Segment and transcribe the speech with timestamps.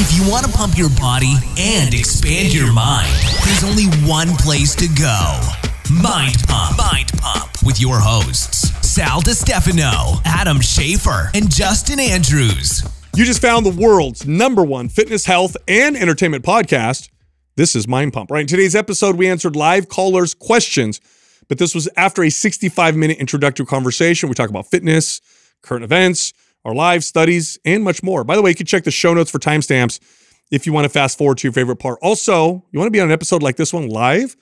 [0.00, 3.12] If you want to pump your body and expand your mind,
[3.44, 5.40] there's only one place to go.
[5.92, 6.78] Mind Pump.
[6.78, 12.88] Mind Pump with your hosts, Sal DiStefano, Adam Schafer, and Justin Andrews.
[13.16, 17.08] You just found the world's number one fitness, health, and entertainment podcast.
[17.56, 18.30] This is Mind Pump.
[18.30, 18.42] Right.
[18.42, 21.00] In today's episode, we answered live callers' questions,
[21.48, 24.28] but this was after a 65 minute introductory conversation.
[24.28, 25.20] We talk about fitness,
[25.62, 26.32] current events,
[26.64, 28.24] our live studies, and much more.
[28.24, 30.00] By the way, you can check the show notes for timestamps
[30.50, 31.98] if you want to fast forward to your favorite part.
[32.02, 34.36] Also, you want to be on an episode like this one live?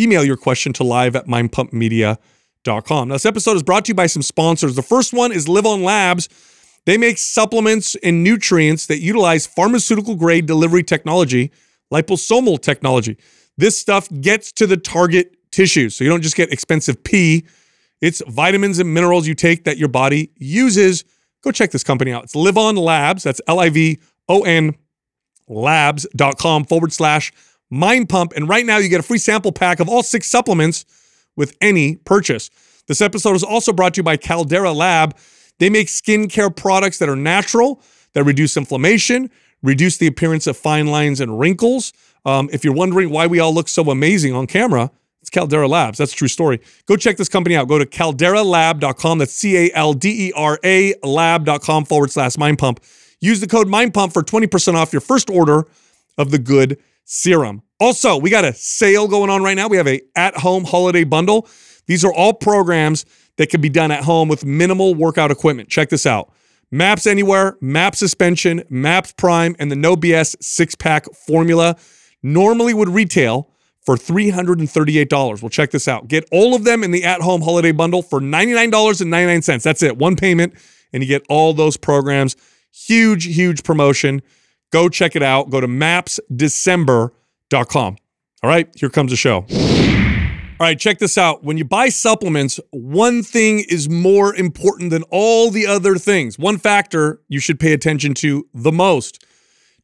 [0.00, 3.08] Email your question to live at mindpumpmedia.com.
[3.08, 4.76] Now, this episode is brought to you by some sponsors.
[4.76, 6.28] The first one is LivOn Labs.
[6.86, 11.50] They make supplements and nutrients that utilize pharmaceutical grade delivery technology,
[11.92, 13.18] liposomal technology.
[13.56, 15.96] This stuff gets to the target tissues.
[15.96, 17.44] So you don't just get expensive pee,
[18.00, 21.04] it's vitamins and minerals you take that your body uses.
[21.42, 22.24] Go check this company out.
[22.24, 23.22] It's LivOn Labs.
[23.22, 23.98] That's L I V
[24.28, 24.74] O N
[25.48, 27.32] labs.com forward slash
[27.70, 28.32] mind pump.
[28.36, 30.84] And right now you get a free sample pack of all six supplements
[31.36, 32.50] with any purchase.
[32.86, 35.16] This episode is also brought to you by Caldera Lab.
[35.58, 37.82] They make skincare products that are natural,
[38.14, 39.30] that reduce inflammation,
[39.62, 41.92] reduce the appearance of fine lines and wrinkles.
[42.24, 44.90] Um, if you're wondering why we all look so amazing on camera,
[45.28, 45.98] it's Caldera Labs.
[45.98, 46.60] That's a true story.
[46.86, 47.68] Go check this company out.
[47.68, 49.18] Go to calderalab.com.
[49.18, 52.80] That's C A L D E R A lab.com forward slash mind pump.
[53.20, 55.66] Use the code mind pump for 20% off your first order
[56.16, 57.62] of the good serum.
[57.78, 59.68] Also, we got a sale going on right now.
[59.68, 61.48] We have a at-home holiday bundle.
[61.86, 63.04] These are all programs
[63.36, 65.68] that can be done at home with minimal workout equipment.
[65.68, 66.32] Check this out.
[66.70, 71.76] Maps Anywhere, Map Suspension, Maps Prime, and the No BS six-pack formula
[72.22, 73.50] normally would retail
[73.88, 75.40] for $338.
[75.40, 76.08] Well, check this out.
[76.08, 79.62] Get all of them in the at-home holiday bundle for $99.99.
[79.62, 79.96] That's it.
[79.96, 80.52] One payment,
[80.92, 82.36] and you get all those programs.
[82.70, 84.20] Huge, huge promotion.
[84.72, 85.48] Go check it out.
[85.48, 87.96] Go to mapsdecember.com.
[88.42, 89.46] All right, here comes the show.
[90.60, 91.42] All right, check this out.
[91.42, 96.38] When you buy supplements, one thing is more important than all the other things.
[96.38, 99.24] One factor you should pay attention to the most.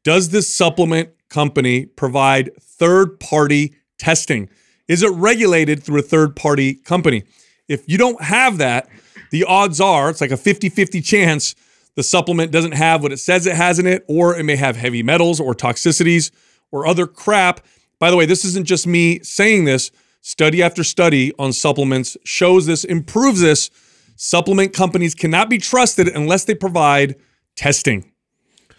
[0.02, 4.48] Does this supplement company provide third party testing?
[4.88, 7.24] Is it regulated through a third party company?
[7.68, 8.88] If you don't have that,
[9.30, 11.54] the odds are it's like a 50 50 chance
[11.96, 14.76] the supplement doesn't have what it says it has in it, or it may have
[14.76, 16.30] heavy metals or toxicities
[16.70, 17.64] or other crap.
[18.00, 19.90] By the way, this isn't just me saying this.
[20.20, 23.70] Study after study on supplements shows this, improves this.
[24.16, 27.16] Supplement companies cannot be trusted unless they provide
[27.56, 28.10] testing.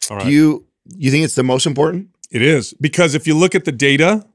[0.10, 0.26] All right.
[0.26, 0.66] Do you
[0.96, 2.10] you think it's the most important?
[2.32, 4.26] It is because if you look at the data,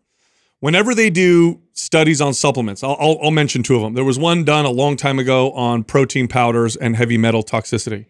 [0.60, 3.94] whenever they do studies on supplements, I'll, I'll, I'll mention two of them.
[3.94, 8.06] There was one done a long time ago on protein powders and heavy metal toxicity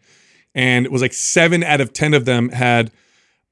[0.54, 2.90] and it was like seven out of 10 of them had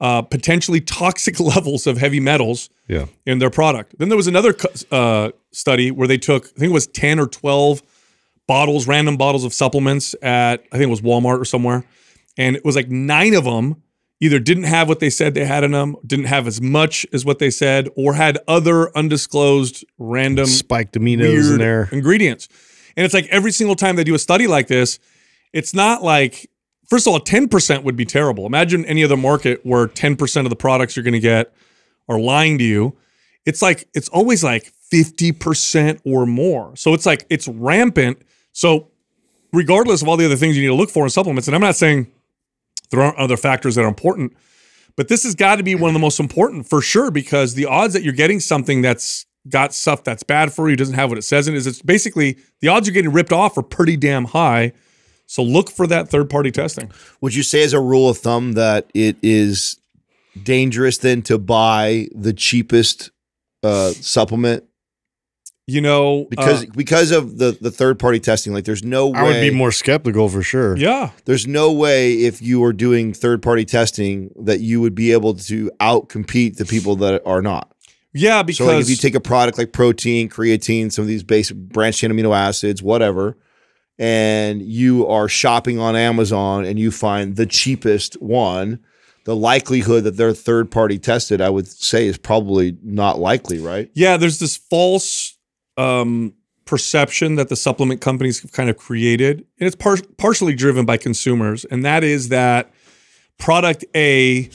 [0.01, 3.05] uh, potentially toxic levels of heavy metals yeah.
[3.25, 3.95] in their product.
[3.97, 4.55] Then there was another
[4.91, 7.81] uh, study where they took, I think it was 10 or 12
[8.47, 11.83] bottles, random bottles of supplements at, I think it was Walmart or somewhere.
[12.37, 13.83] And it was like nine of them
[14.19, 17.23] either didn't have what they said they had in them, didn't have as much as
[17.25, 22.49] what they said, or had other undisclosed random spiked aminos in there ingredients.
[22.97, 24.99] And it's like every single time they do a study like this,
[25.53, 26.49] it's not like
[26.89, 28.47] First of all, 10% would be terrible.
[28.47, 31.53] Imagine any other market where 10% of the products you're going to get
[32.07, 32.97] are lying to you.
[33.45, 36.75] It's like, it's always like 50% or more.
[36.75, 38.23] So it's like, it's rampant.
[38.53, 38.87] So,
[39.53, 41.61] regardless of all the other things you need to look for in supplements, and I'm
[41.61, 42.11] not saying
[42.91, 44.35] there aren't other factors that are important,
[44.95, 47.65] but this has got to be one of the most important for sure because the
[47.65, 51.17] odds that you're getting something that's got stuff that's bad for you, doesn't have what
[51.17, 53.95] it says in it, is it's basically the odds you're getting ripped off are pretty
[53.97, 54.73] damn high.
[55.25, 56.91] So look for that third party testing.
[57.21, 59.79] Would you say, as a rule of thumb, that it is
[60.41, 63.11] dangerous then to buy the cheapest
[63.63, 64.63] uh, supplement?
[65.69, 69.19] You know, because uh, because of the the third party testing, like there's no way.
[69.19, 70.75] I would be more skeptical for sure.
[70.75, 75.11] Yeah, there's no way if you are doing third party testing that you would be
[75.11, 77.71] able to out compete the people that are not.
[78.13, 81.21] Yeah, because so like if you take a product like protein, creatine, some of these
[81.21, 83.37] basic branched chain amino acids, whatever,
[83.99, 88.79] and you are shopping on Amazon and you find the cheapest one,
[89.25, 93.91] the likelihood that they're third party tested, I would say, is probably not likely, right?
[93.93, 95.35] Yeah, there's this false
[95.79, 96.33] um,
[96.65, 100.97] perception that the supplement companies have kind of created, and it's par- partially driven by
[100.97, 102.71] consumers, and that is that
[103.37, 104.49] product A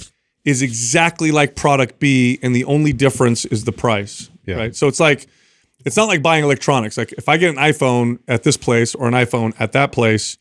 [0.45, 4.31] is exactly like product B, and the only difference is the price.
[4.47, 4.57] Yeah.
[4.57, 4.77] Right.
[4.77, 5.27] So it's like
[5.85, 6.97] it's not like buying electronics.
[6.97, 10.37] Like if I get an iPhone at this place or an iPhone at that place,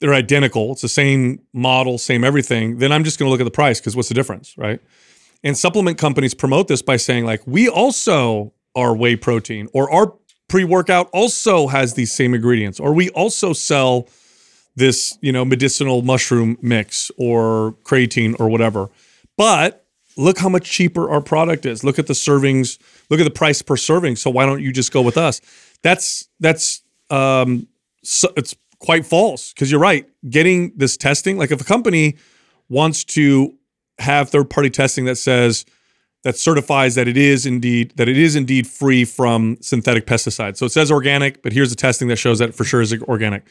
[0.00, 3.44] they're identical, it's the same model, same everything, then I'm just going to look at
[3.44, 4.80] the price because what's the difference, right?
[5.44, 10.14] And supplement companies promote this by saying like we also are whey protein or our
[10.50, 14.08] pre-workout also has these same ingredients or we also sell
[14.74, 18.88] this, you know, medicinal mushroom mix or creatine or whatever.
[19.36, 19.86] But
[20.16, 21.84] look how much cheaper our product is.
[21.84, 24.16] Look at the servings, look at the price per serving.
[24.16, 25.40] So why don't you just go with us?
[25.82, 27.68] That's that's um
[28.02, 30.08] so it's quite false because you're right.
[30.28, 32.16] Getting this testing, like if a company
[32.68, 33.54] wants to
[34.00, 35.64] have third party testing that says
[36.22, 40.58] that certifies that it is indeed that it is indeed free from synthetic pesticides.
[40.58, 43.44] So it says organic, but here's the testing that shows that for sure is organic.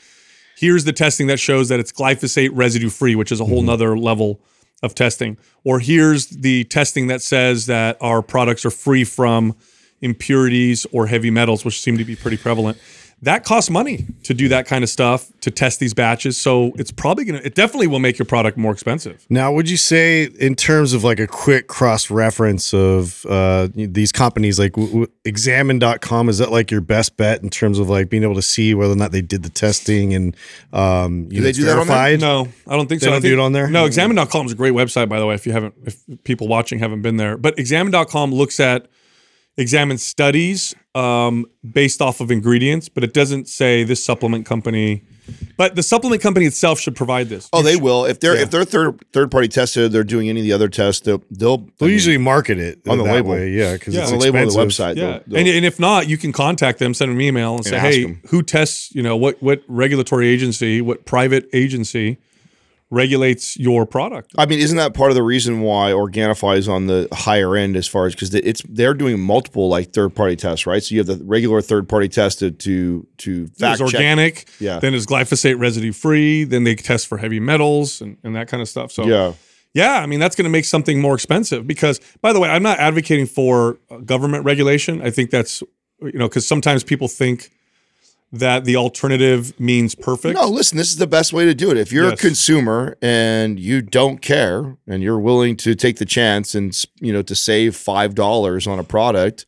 [0.58, 3.68] Here's the testing that shows that it's glyphosate residue free, which is a whole mm-hmm.
[3.68, 4.42] nother level
[4.84, 5.38] of testing.
[5.64, 9.56] Or here's the testing that says that our products are free from
[10.02, 12.78] impurities or heavy metals, which seem to be pretty prevalent
[13.22, 16.40] that costs money to do that kind of stuff to test these batches.
[16.40, 19.26] So it's probably gonna, it definitely will make your product more expensive.
[19.30, 24.12] Now, would you say, in terms of like a quick cross reference of uh, these
[24.14, 28.10] companies, like w- w- examine.com, is that like your best bet in terms of like
[28.10, 30.36] being able to see whether or not they did the testing and
[30.74, 32.18] um, you Do know, they it's do that on there?
[32.18, 33.12] No, I don't think They so.
[33.12, 33.70] Don't do think- it on there?
[33.70, 36.80] No, examine.com is a great website, by the way, if you haven't, if people watching
[36.80, 37.38] haven't been there.
[37.38, 38.88] But examine.com looks at,
[39.60, 45.04] examine studies um, based off of ingredients, but it doesn't say this supplement company.
[45.58, 47.48] But the supplement company itself should provide this.
[47.54, 48.06] Oh, they will.
[48.06, 48.42] If they're Yeah.
[48.44, 51.02] if they're third third party tested, they're doing any of the other tests.
[51.02, 53.30] They'll they'll, They'll mean, usually market it On the that label.
[53.32, 54.02] way, yeah, because Yeah.
[54.04, 54.96] it's on the label on the website.
[54.96, 57.56] Yeah, they'll- they'll- and, and if not, you can contact them, send them an email,
[57.56, 58.22] and say, And ask "Hey, them.
[58.30, 58.90] who tests?
[58.96, 62.18] You know, what what regulatory agency, what private agency
[62.92, 66.88] regulates your product?" I mean, isn't that part of the reason why Organifi is on
[66.88, 70.66] the higher end as far as because it's they're doing multiple like third party tests,
[70.66, 70.84] right?
[70.84, 74.00] So you have the regular third party tested to to fact It's check.
[74.00, 74.50] organic.
[74.60, 74.80] Yeah.
[74.80, 76.44] Then it's glyphosate residue free.
[76.44, 78.92] Then they test for heavy metals and, and that kind of stuff.
[78.92, 79.34] So Yeah,
[79.74, 82.64] Yeah, I mean that's going to make something more expensive because by the way, I'm
[82.64, 85.02] not advocating for uh, government regulation.
[85.02, 85.62] I think that's
[86.02, 87.52] you know cuz sometimes people think
[88.32, 90.36] that the alternative means perfect.
[90.36, 91.78] no, listen, this is the best way to do it.
[91.78, 92.14] If you're Yes.
[92.14, 97.12] a consumer and you don't care and you're willing to take the chance and you
[97.12, 99.46] know to save five dollars on a product.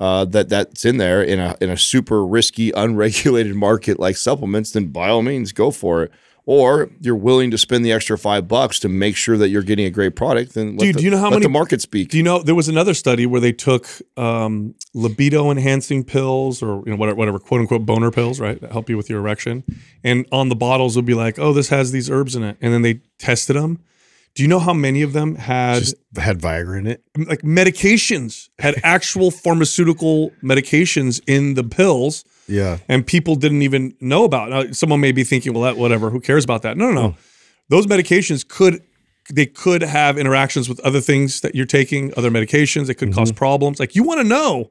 [0.00, 4.72] Uh, that that's in there in a in a super risky, unregulated market like supplements,
[4.72, 6.10] then by all means go for it.
[6.46, 9.86] Or you're willing to spend the extra five bucks to make sure that you're getting
[9.86, 10.52] a great product.
[10.52, 12.10] Then let Dude, the, do you know how let many- the market speak?
[12.10, 13.86] Do you know there was another study where they took
[14.18, 18.72] um, libido enhancing pills or you know whatever, whatever quote unquote boner pills, right, that
[18.72, 19.64] help you with your erection,
[20.02, 22.74] and on the bottles would be like, oh, this has these herbs in it, and
[22.74, 23.80] then they tested them.
[24.34, 27.02] Do you know how many of them had Just had Viagra in it.
[27.16, 32.78] like medications, had actual pharmaceutical medications in the pills, Yeah.
[32.88, 34.50] and people didn't even know about.
[34.50, 36.76] Now, someone may be thinking, well, that whatever, who cares about that?
[36.76, 37.06] No, no, no.
[37.08, 37.16] Oh.
[37.68, 38.82] Those medications could
[39.32, 42.90] they could have interactions with other things that you're taking, other medications.
[42.90, 43.38] It could cause mm-hmm.
[43.38, 43.80] problems.
[43.80, 44.70] Like you want to know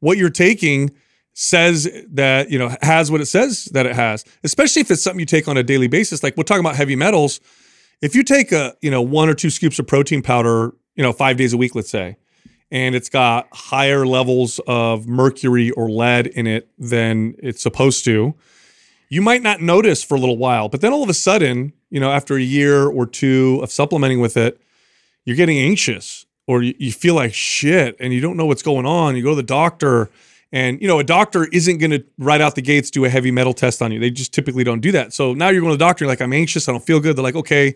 [0.00, 0.94] what you're taking
[1.32, 5.20] says that you know has what it says that it has, especially if it's something
[5.20, 6.22] you take on a daily basis.
[6.22, 7.40] Like we're talking about heavy metals.
[8.02, 11.12] If you take a you know one or two scoops of protein powder, you know
[11.12, 12.16] five days a week, let's say,
[12.70, 18.34] and it's got higher levels of mercury or lead in it than it's supposed to,
[19.08, 20.68] you might not notice for a little while.
[20.68, 24.20] But then all of a sudden, you know, after a year or two of supplementing
[24.20, 24.60] with it,
[25.24, 29.16] you're getting anxious or you, feel like shit and you don't know what's going on.
[29.16, 30.10] You go to the doctor
[30.50, 33.30] and, you know, a doctor isn't going to right out the gates do a heavy
[33.30, 34.00] metal test on you.
[34.00, 35.12] They just typically don't do that.
[35.12, 37.16] So now you're going to the doctor, you're like, I'm anxious, I don't feel good.
[37.16, 37.74] They're like, okay,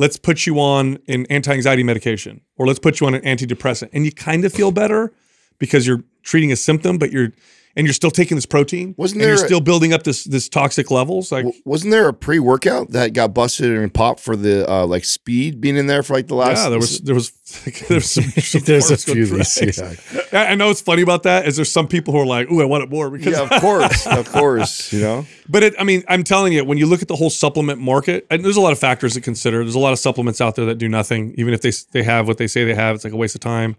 [0.00, 3.90] let's put you on an anti-anxiety medication or let's put you on an antidepressant.
[3.92, 5.12] And you kind of feel better
[5.58, 7.32] because you're treating a symptom but you're
[7.76, 10.48] and you're still taking this protein Wasn't and you're a- still building up this this
[10.48, 14.86] toxic levels like Wasn't there a pre-workout that got busted and popped for the uh,
[14.86, 16.58] like speed being in there for like the last?
[16.64, 17.30] yeah there was there was
[17.88, 19.78] there was some, some There's a few of these.
[19.78, 19.94] Yeah.
[20.50, 22.64] I know it's funny about that is there's some people who are like ooh I
[22.64, 24.92] want it more because Yeah, of course, of course.
[24.92, 27.30] You know, But it, I mean, I'm telling you, when you look at the whole
[27.30, 29.58] supplement market, and there's a lot of factors to consider.
[29.64, 32.28] There's a lot of supplements out there that do nothing, even if they they have
[32.28, 32.94] what they say they have.
[32.94, 33.76] It's like a waste of time.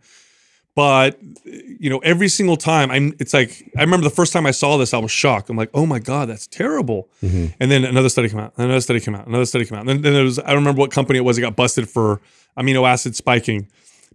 [0.73, 3.13] But you know, every single time, I'm.
[3.19, 5.49] It's like I remember the first time I saw this, I was shocked.
[5.49, 7.09] I'm like, oh my god, that's terrible.
[7.21, 7.47] Mm-hmm.
[7.59, 9.81] And then another study came out, another study came out, another study came out.
[9.81, 11.89] And then, then there was I don't remember what company it was that got busted
[11.89, 12.21] for
[12.57, 13.67] amino acid spiking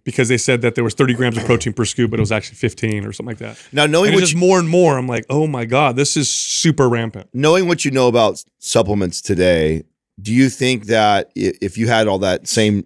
[0.03, 2.31] because they said that there was 30 grams of protein per scoop, but it was
[2.31, 3.61] actually 15 or something like that.
[3.73, 4.97] now knowing And what it's just you, more and more.
[4.97, 7.29] I'm like, oh my god, this is super rampant.
[7.33, 9.83] knowing what you know about supplements today,
[10.19, 12.85] do you think that if you had all that same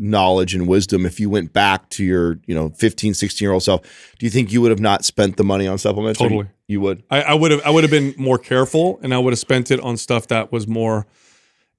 [0.00, 3.62] knowledge and wisdom, if you went back to your you know 15, 16 year old
[3.62, 3.82] self,
[4.18, 6.18] do you think you would have not spent the money on supplements?
[6.18, 6.46] Totally.
[6.66, 7.02] you, you would.
[7.10, 9.70] I, I would have I would have been more careful and I would have spent
[9.70, 11.06] it on stuff that was more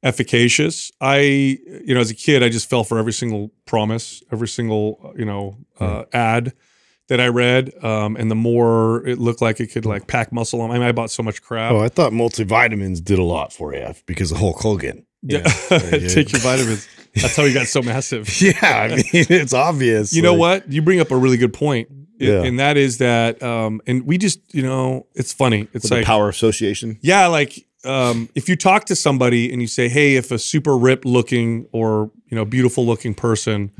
[0.03, 0.91] efficacious.
[0.99, 5.13] I, you know, as a kid, I just fell for every single promise, every single,
[5.17, 6.53] you know, uh, ad
[7.07, 7.71] that I read.
[7.83, 10.83] Um, and the more it looked like it could like pack muscle on, I mean,
[10.83, 11.71] I bought so much crap.
[11.71, 15.05] Oh, I thought multivitamins did a lot for you because of Hulk Hogan.
[15.21, 15.41] Yeah.
[15.69, 16.87] Take your vitamins.
[17.15, 18.41] That's how he got so massive.
[18.41, 20.13] Yeah, I mean it's obvious.
[20.13, 20.71] You know what?
[20.71, 21.89] You bring up a really good point.
[22.17, 22.43] Yeah.
[22.43, 25.67] And that is that, um, and we just, you know, it's funny.
[25.73, 26.99] It's With like, power association.
[27.01, 30.77] Yeah, like um, if you talk to somebody and you say, "Hey, if a super
[30.77, 33.71] ripped looking or you know beautiful looking person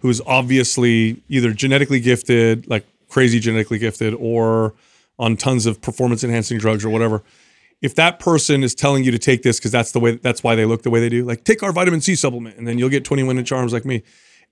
[0.00, 4.74] who's obviously either genetically gifted, like crazy genetically gifted, or
[5.18, 7.22] on tons of performance enhancing drugs or whatever."
[7.84, 10.54] If that person is telling you to take this because that's the way that's why
[10.54, 12.88] they look the way they do, like take our vitamin C supplement and then you'll
[12.88, 14.02] get 21 inch arms like me.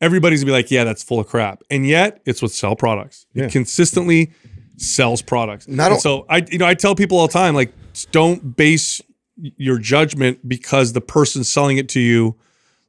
[0.03, 1.63] Everybody's gonna be like, yeah, that's full of crap.
[1.71, 3.25] And yet it's with sell products.
[3.33, 3.45] Yeah.
[3.45, 4.33] It consistently
[4.77, 5.67] sells products.
[5.67, 7.73] Not so I you know, I tell people all the time, like,
[8.11, 9.01] don't base
[9.37, 12.37] your judgment because the person selling it to you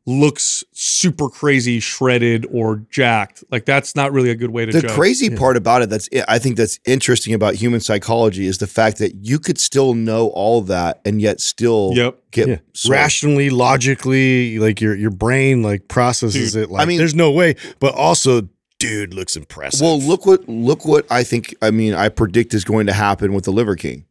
[0.06, 3.44] looks super crazy shredded or jacked.
[3.52, 4.92] Like that's not really a good way to The judge.
[4.92, 8.68] crazy part about it that's eh, I think that's interesting about human psychology is the
[8.68, 12.20] fact that you could still know all that and yet still Yep.
[12.32, 12.58] get Yeah.
[12.90, 16.72] rationally, logically, like your your brain like processes Dude, it.
[16.72, 17.56] Like, I mean- there's no way.
[17.80, 19.82] But also, dude looks impressive.
[19.82, 21.56] Well, look what look what I think.
[21.62, 24.06] I mean, I predict is going to happen with the Liver King.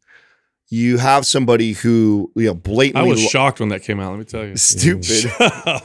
[0.73, 3.11] You have somebody who you know blatantly.
[3.11, 4.57] I was shocked when that came out, let me tell you.
[4.57, 5.31] stupid.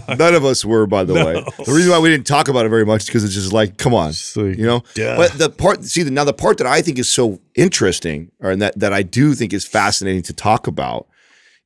[0.17, 1.43] None of us were, by the way.
[1.65, 3.75] The reason why we didn't talk about it very much is because it's just like,
[3.75, 4.83] come on, like, you know.
[4.93, 5.17] duh.
[5.17, 8.55] But the part, see, the, now the part that I think is so interesting, or
[8.55, 11.09] that that I do think is fascinating to talk about,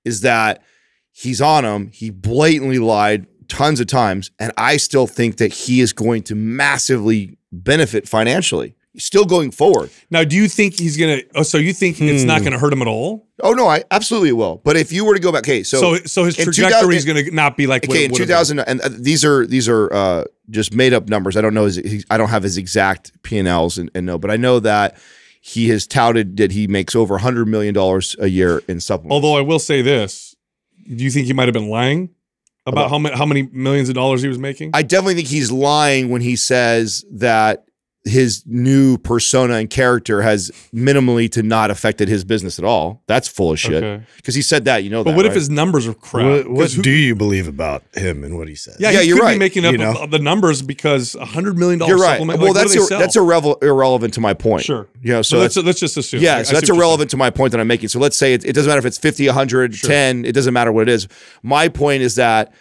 [0.03, 0.63] is that
[1.11, 1.91] he's on him.
[1.93, 6.33] He blatantly lied tons of times, and I still think that he is going to
[6.33, 8.73] massively benefit financially.
[8.97, 9.89] Still going forward.
[10.09, 12.43] Now, do you think he's gonna oh so you think it's not Hmm.
[12.45, 13.25] gonna hurt him at all?
[13.41, 14.61] Oh no, I absolutely will.
[14.65, 16.95] But if you were to go back, okay, so So so, his in 2000 trajectory
[16.97, 20.23] is gonna not be like okay in 2000 and uh, these are these are uh,
[20.49, 23.77] just made up numbers i don't know his, he- i don't have his exact p&l's
[23.77, 24.97] and, and no but i know that
[25.39, 29.37] he has touted that he makes over 100 million dollars a year in supplements Although
[29.37, 30.35] I will say this,
[30.85, 32.09] do you think he might have been lying
[32.65, 34.71] about, About- how many how many millions of dollars he was making?
[34.73, 37.63] i definitely think he's lying when he says that
[38.03, 43.27] his new persona and character has minimally to not affected his business at all that's
[43.27, 44.03] full of shit Okay.
[44.15, 46.25] because he said that you know But that, what if his numbers are crap?
[46.25, 48.77] what, what 'Cause who- do you believe about him and what he says?
[48.79, 49.33] Yeah, Yeah, he you're could right.
[49.33, 50.07] be making up You know?
[50.07, 52.39] the numbers because a hundred million dollar you're right supplement.
[52.39, 54.87] well like, that's what do they ir- that's irrele- irrelevant to my point sure.
[55.03, 56.21] you know So so let's that's let's just assume.
[56.21, 57.89] I- I Yeah, so that's irrelevant to my point that I'm making.
[57.89, 60.71] So let's say it, it doesn't matter if it's 50, 100, 10, it doesn't matter
[60.71, 61.07] what it is.
[61.43, 62.51] My point is that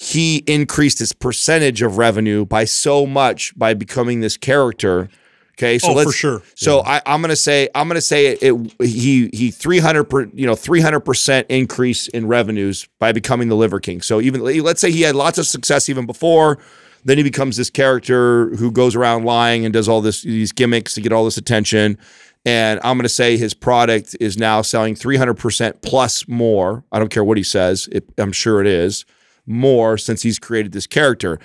[0.00, 5.10] he increased his percentage of revenue by so much by becoming this character.
[5.58, 6.42] Okay, so Oh, for let's sure.
[6.54, 10.46] So I, I'm gonna say I'm gonna say it, it he he 300 per, you
[10.46, 14.00] know 300 percent increase in revenues by becoming the Liver King.
[14.00, 16.56] So even let's say he had lots of success even before,
[17.04, 20.94] then he becomes this character who goes around lying and does all this these gimmicks
[20.94, 21.98] to get all this attention.
[22.46, 26.84] And I'm going to say his product is now selling 300% plus more.
[26.90, 27.86] I don't care what he says.
[27.92, 29.04] It, I'm sure it is
[29.50, 31.38] more since he's created this character.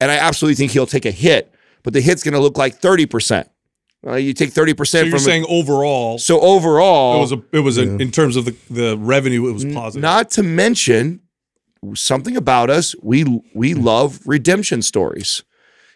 [0.00, 2.80] And I absolutely think he'll take a hit, but the hit's going to look like
[2.80, 3.48] 30%.
[4.06, 5.20] Uh, you take 30% So you're it.
[5.20, 8.96] saying overall, So overall, it was a it was a, in terms of the the
[8.98, 10.02] revenue, it was positive.
[10.02, 11.20] not to mention
[11.94, 15.42] something about us, we we love redemption stories.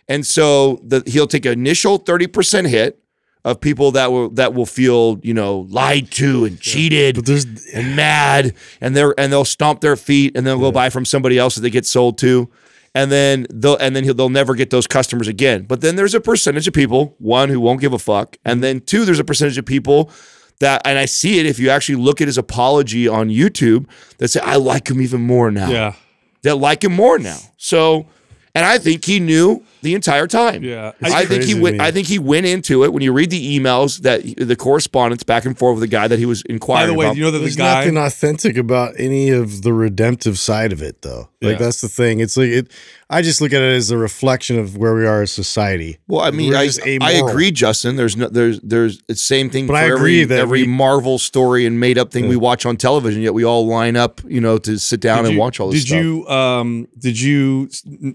[0.09, 2.99] And so the, he'll take an initial 30% hit
[3.45, 7.29] of people that will that will feel, you know, lied to and cheated But
[7.73, 11.39] and mad and they're and they'll stomp their feet and they'll go buy from somebody
[11.39, 12.51] else that they get sold to.
[12.95, 15.63] And then they'll and then he'll, they'll never get those customers again.
[15.63, 18.37] But then there's a percentage of people one who won't give a fuck.
[18.45, 20.11] And then two there's a percentage of people
[20.59, 23.87] that and I see it if you actually look at his apology on YouTube
[24.19, 25.71] that say I like him even more now.
[25.71, 25.95] Yeah,
[26.43, 27.39] that like him more now.
[27.57, 28.07] So
[28.55, 30.93] and I think he knew the entire time yeah.
[31.03, 31.81] I think he went.
[31.81, 35.45] I think he went into it when you read the emails that the correspondence back
[35.45, 36.89] and forth with the guy that he was inquiring.
[36.89, 37.17] By inquiring the way, about.
[37.17, 37.81] you know that the there's guy.
[37.81, 41.29] nothing authentic about any of the redemptive side of it, though.
[41.41, 41.59] Like Yeah.
[41.59, 42.21] that's the thing.
[42.21, 42.73] It's like it.
[43.13, 45.99] I just look at it as a reflection of where we are as society.
[46.07, 46.71] Well, I mean, I,
[47.03, 47.97] I agree, Justin.
[47.97, 50.63] There's no, there's, there's it's the same thing But for I every, agree that every
[50.63, 53.21] we- Marvel story and made up thing we watch on television.
[53.21, 55.71] Yet we all line up, you know, to sit down Did and you- watch all
[55.73, 56.05] this Did stuff.
[56.05, 57.69] you um did you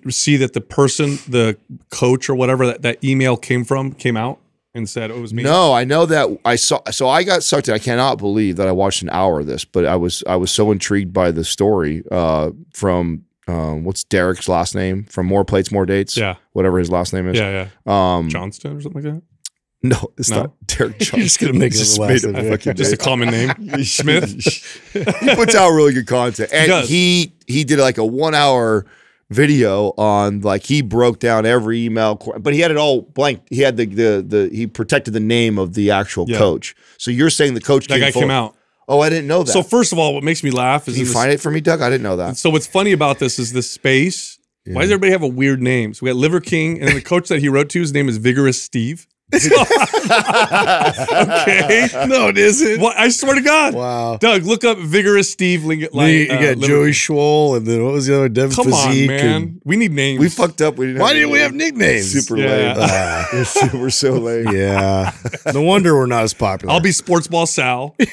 [0.09, 1.57] see that the person, the
[1.91, 4.39] coach or whatever that, that email came from, came out
[4.73, 5.43] and said oh, it was me?
[5.43, 6.79] No, I know that I saw.
[6.91, 7.73] So I got sucked in.
[7.73, 10.51] I cannot believe that I watched an hour of this, but I was I was
[10.51, 15.71] so intrigued by the story uh, from um, what's Derek's last name from More Plates,
[15.71, 16.17] More Dates.
[16.17, 16.35] Yeah.
[16.53, 17.37] whatever his last name is.
[17.39, 18.15] Yeah, yeah.
[18.17, 19.21] Um, Johnston or something like that.
[19.83, 20.37] No, it's No.
[20.43, 21.17] not Derek Johnson.
[21.19, 22.49] You're just gonna make it Just last made a yeah.
[22.49, 23.51] fucking Just a common name.
[23.83, 24.31] Smith.
[24.93, 26.89] he puts out really good content, and does.
[26.89, 28.85] he he did like a one hour
[29.29, 33.41] video on like he broke down every email, but he had it all blank.
[33.51, 36.37] He had the the the he protected the name of the actual Yeah.
[36.39, 36.75] coach.
[36.97, 38.55] So you're saying the coach That guy full- came out.
[38.87, 39.51] Oh, I didn't know that.
[39.51, 41.59] So first of all, what makes me laugh is Can you find it for me,
[41.61, 41.81] Doug?
[41.81, 42.37] I didn't know that.
[42.37, 44.39] So what's funny about this is this space.
[44.67, 45.93] Why does everybody have a weird name?
[45.93, 48.09] So we got Liver King, and then the coach that he wrote to, his name
[48.09, 49.05] is Vigorous Steve.
[49.33, 49.49] Okay.
[52.07, 52.79] No, it isn't.
[52.79, 53.73] What I swear to God.
[53.73, 54.17] Wow.
[54.17, 55.65] Doug, look up Vigorous Steve.
[55.65, 58.73] Ling- you, you uh, got Joey Swoll, and then what was the other Devin Come
[58.73, 59.61] on, man.
[59.63, 60.19] We need names.
[60.19, 60.75] We fucked up.
[60.77, 61.01] We didn't.
[61.01, 62.11] Why didn't we have nicknames?
[62.11, 62.45] Super Yeah.
[62.55, 62.75] lame.
[62.79, 64.51] Ah, we're, so, we're so lame.
[64.55, 65.11] yeah.
[65.53, 66.73] No wonder we're not as popular.
[66.73, 67.95] I'll be Sports Ball Sal.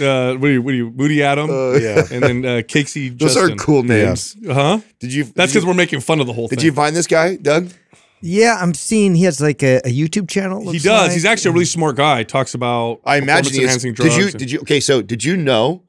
[0.00, 0.62] Uh, what are you?
[0.62, 0.90] What are you?
[0.90, 1.48] Moody Adam.
[1.80, 2.04] yeah.
[2.10, 3.52] and then uh, Cakesy Those Justin.
[3.52, 4.36] are cool names.
[4.46, 4.80] Huh?
[4.98, 5.24] Did you?
[5.24, 6.66] That's because we're making fun of the whole Did thing.
[6.66, 7.70] you find this guy, Doug?
[8.22, 10.60] Yeah, I'm seeing he has like a, a YouTube channel.
[10.60, 11.02] he looks does.
[11.08, 11.12] like.
[11.12, 12.22] He's actually a really smart guy.
[12.22, 13.64] Talks about I imagine he is.
[13.64, 14.30] enhancing Did you?
[14.30, 14.60] Did you?
[14.60, 15.82] Okay, so did you know?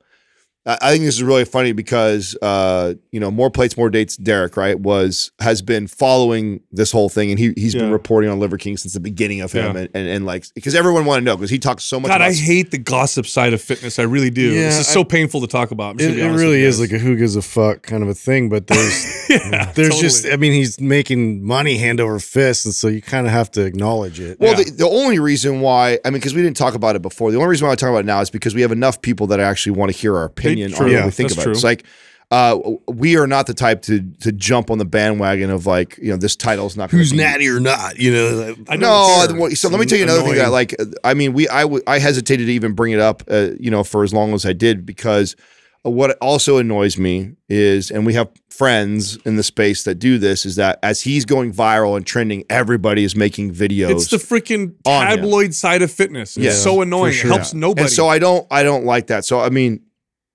[0.66, 4.18] I I think this is really funny because uh, you know, more plates, more dates.
[4.18, 8.40] Derek, right, was has been following this whole thing, and he he's been reporting on
[8.40, 9.82] Liver King since the beginning of him, Yeah.
[9.82, 12.10] and, and and like because everyone wanted to know because he talks so much.
[12.10, 13.98] God, about I hate the gossip side of fitness.
[14.00, 14.52] I really do.
[14.54, 15.96] Yeah, this is I- so painful to talk about.
[15.96, 18.50] I'm It, it really is like a who gives a fuck kind of a thing,
[18.50, 20.02] but there's yeah, there's totally.
[20.02, 23.50] just I mean he's making money hand over fist, and so you kind of have
[23.52, 24.40] to acknowledge it.
[24.40, 24.64] Well, Yeah.
[24.66, 27.38] the, the only reason why, I mean, because we didn't talk about it before, the
[27.38, 29.40] only reason why I talk about it now is because we have enough people that
[29.40, 30.66] actually want to hear our opinion true.
[30.78, 31.52] on what Yeah, we think that's about true.
[31.52, 31.56] it.
[31.56, 31.84] It's like,
[32.32, 36.12] uh, we are not the type to to jump on the bandwagon of like, you
[36.12, 38.00] know, this title's not gonna Who's be- natty or not?
[38.00, 39.38] You know, I don't No, care.
[39.38, 41.64] well, so let me tell you another thing that, like, uh, I mean, we, I,
[41.64, 44.46] w- I hesitated to even bring it up, uh, you know, for as long as
[44.46, 45.36] I did because
[45.84, 50.46] what also annoys me is, and we have friends in the space that do this,
[50.46, 53.90] is that as he's going viral and trending, everybody is making videos.
[53.90, 55.18] It's the freaking on him.
[55.18, 56.38] tabloid side of fitness.
[56.38, 57.14] It's Yeah, so annoying.
[57.14, 57.32] sure.
[57.32, 57.82] It helps nobody.
[57.82, 59.26] and so I don't, I don't like that.
[59.26, 59.82] So I mean,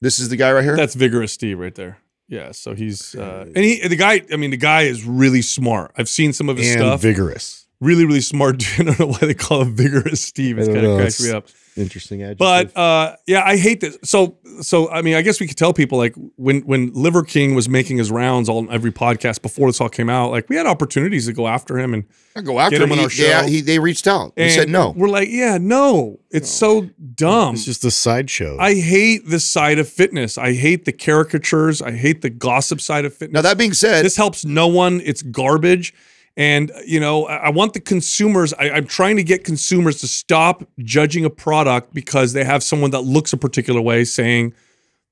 [0.01, 0.77] this is the guy right here.
[0.77, 1.99] That's vigorous Steve right there.
[2.29, 4.23] Yeah, so he's uh, and he the guy.
[4.33, 5.93] I mean, the guy is really smart.
[5.97, 7.01] I've seen some of his and stuff.
[7.01, 7.67] vigorous.
[7.81, 8.59] really, really smart.
[8.59, 8.69] dude.
[8.81, 10.59] I don't know why they call him vigorous Steve.
[10.59, 11.47] It's kind of cracks me up.
[11.77, 12.39] Interesting adjective.
[12.39, 13.99] But uh, yeah, I hate this.
[14.03, 17.55] So, so I mean, I guess we could tell people like when when Liver King
[17.55, 20.65] was making his rounds on every podcast before this all came out, like we had
[20.67, 22.93] opportunities to go after him and I go after Get him him.
[22.93, 23.25] on He- our show.
[23.27, 24.33] Yeah, he, they reached out.
[24.37, 24.95] He and said no.
[24.97, 27.55] We're like, yeah, no, it's so dumb.
[27.55, 28.57] it's just a sideshow.
[28.59, 30.39] I hate this side of fitness.
[30.39, 31.83] I hate the caricatures.
[31.83, 33.35] I hate the gossip side of fitness.
[33.35, 35.01] Now that being said, this helps no one.
[35.05, 35.93] It's garbage.
[36.37, 38.53] And uh, you know, I, I want the consumers.
[38.55, 42.91] I, I'm trying to get consumers to stop judging a product because they have someone
[42.91, 44.53] that looks a particular way saying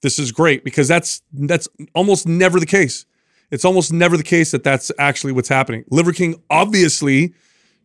[0.02, 3.06] this is great because that's that's almost never the case.
[3.50, 5.84] It's almost never the case that that's actually what's happening.
[5.90, 7.32] Liver King obviously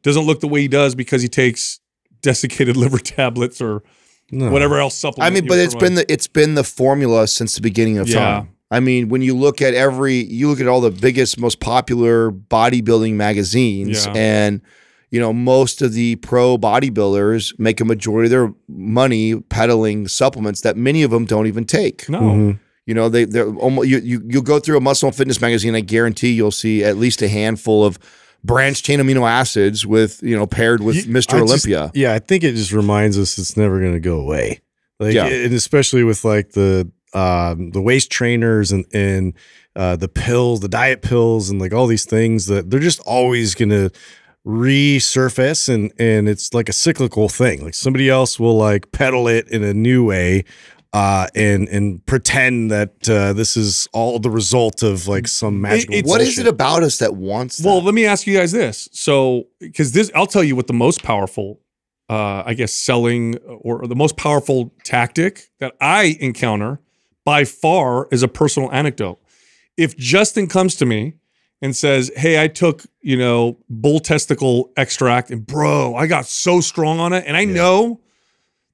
[0.01, 1.79] doesn't look the way he does because he takes
[2.21, 3.83] desiccated liver tablets or
[4.31, 4.51] No.
[4.51, 5.31] whatever else supplement.
[5.31, 8.19] I mean, but it's been the it's been the formula since the beginning of Yeah.
[8.19, 8.49] time.
[8.71, 12.31] I mean, when you look at every, you look at all the biggest, most popular
[12.31, 14.13] bodybuilding magazines, Yeah.
[14.15, 14.61] and
[15.11, 20.61] you know most of the pro bodybuilders make a majority of their money peddling supplements
[20.61, 22.07] that many of them don't even take.
[22.09, 22.19] no.
[22.21, 22.59] Mhm.
[22.85, 25.75] You know, they they're almost you you you'll go through a muscle and fitness magazine.
[25.75, 27.99] I guarantee you'll see at least a handful of
[28.43, 31.35] branched chain amino acids with you know paired with You- Mr.
[31.35, 31.91] I just- Olympia.
[31.93, 34.61] yeah, I think it just reminds us it's never going to go away.
[34.99, 35.27] Like, Yeah.
[35.27, 39.33] and especially with like the um, the waist trainers and and
[39.75, 43.55] uh, the pills, the diet pills, and like all these things that they're just always
[43.55, 43.89] going to
[44.45, 47.63] resurface and and it's like a cyclical thing.
[47.63, 50.45] Like somebody else will like peddle it in a new way.
[50.91, 55.93] Uh, and and pretend that uh, this is all the result of like some magical.
[55.93, 57.57] it's- What is it about us that wants?
[57.57, 57.67] That?
[57.67, 58.89] Well, let me ask you guys this.
[58.91, 61.59] So, because this, I'll tell you what the most powerful,
[62.09, 66.79] uh, I guess, selling or, or the most powerful tactic that I encounter
[67.29, 69.19] by far is a personal anecdote.
[69.77, 71.13] If Justin comes to me
[71.61, 76.61] and says, Hey, I took, you know, bull testicle extract and bro, I got so
[76.61, 77.23] strong on it.
[77.27, 78.01] And I know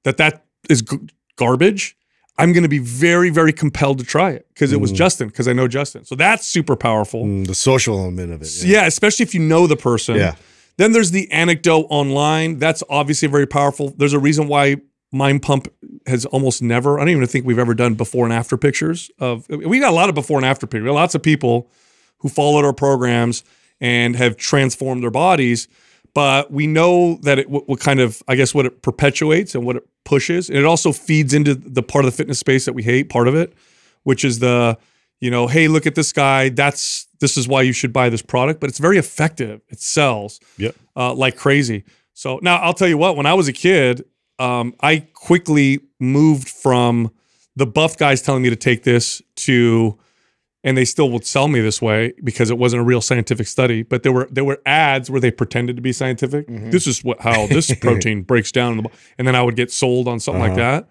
[0.03, 0.97] that that is g-
[1.35, 1.97] garbage.
[2.37, 4.95] I'm going to be very, very compelled to try it because it was Mm.
[5.03, 6.05] Justin, because I know Justin.
[6.05, 7.23] So that's super powerful.
[7.25, 8.63] Mm, the social element of it?
[8.63, 8.85] Yeah.
[8.85, 10.15] especially if you know the person.
[10.15, 10.35] Yeah.
[10.77, 12.59] Then there's the anecdote online.
[12.59, 13.93] That's obviously very powerful.
[13.97, 14.77] There's a reason why
[15.15, 15.67] Mind Pump
[16.07, 19.47] has almost never, I don't even think we've ever done before and after pictures of
[19.49, 20.91] we got a lot of before and after pictures.
[20.91, 21.69] Lots of people
[22.19, 23.43] who followed our programs
[23.79, 25.67] and have transformed their bodies.
[26.13, 29.65] But we know that it what, what kind of I guess what it perpetuates and
[29.65, 30.49] what it pushes.
[30.49, 33.27] And it also feeds into the part of the fitness space that we hate, part
[33.27, 33.53] of it,
[34.03, 34.77] which is the,
[35.19, 36.49] you know, hey, look at this guy.
[36.49, 38.59] That's this is why you should buy this product.
[38.59, 39.61] But it's very effective.
[39.69, 40.75] It sells Yep.
[40.95, 41.83] uh, like crazy.
[42.13, 43.17] So now I'll tell you what.
[43.17, 44.05] When I was a kid,
[44.39, 47.11] um, I quickly moved from
[47.55, 49.97] the buff guys telling me to take this to,
[50.63, 53.83] and they still would sell me this way because it wasn't a real scientific study.
[53.83, 56.47] But there were there were ads where they pretended to be scientific.
[56.47, 59.71] This is what how this protein breaks down, in the, and then I would get
[59.71, 60.81] sold on something like Uh-huh.
[60.81, 60.89] that.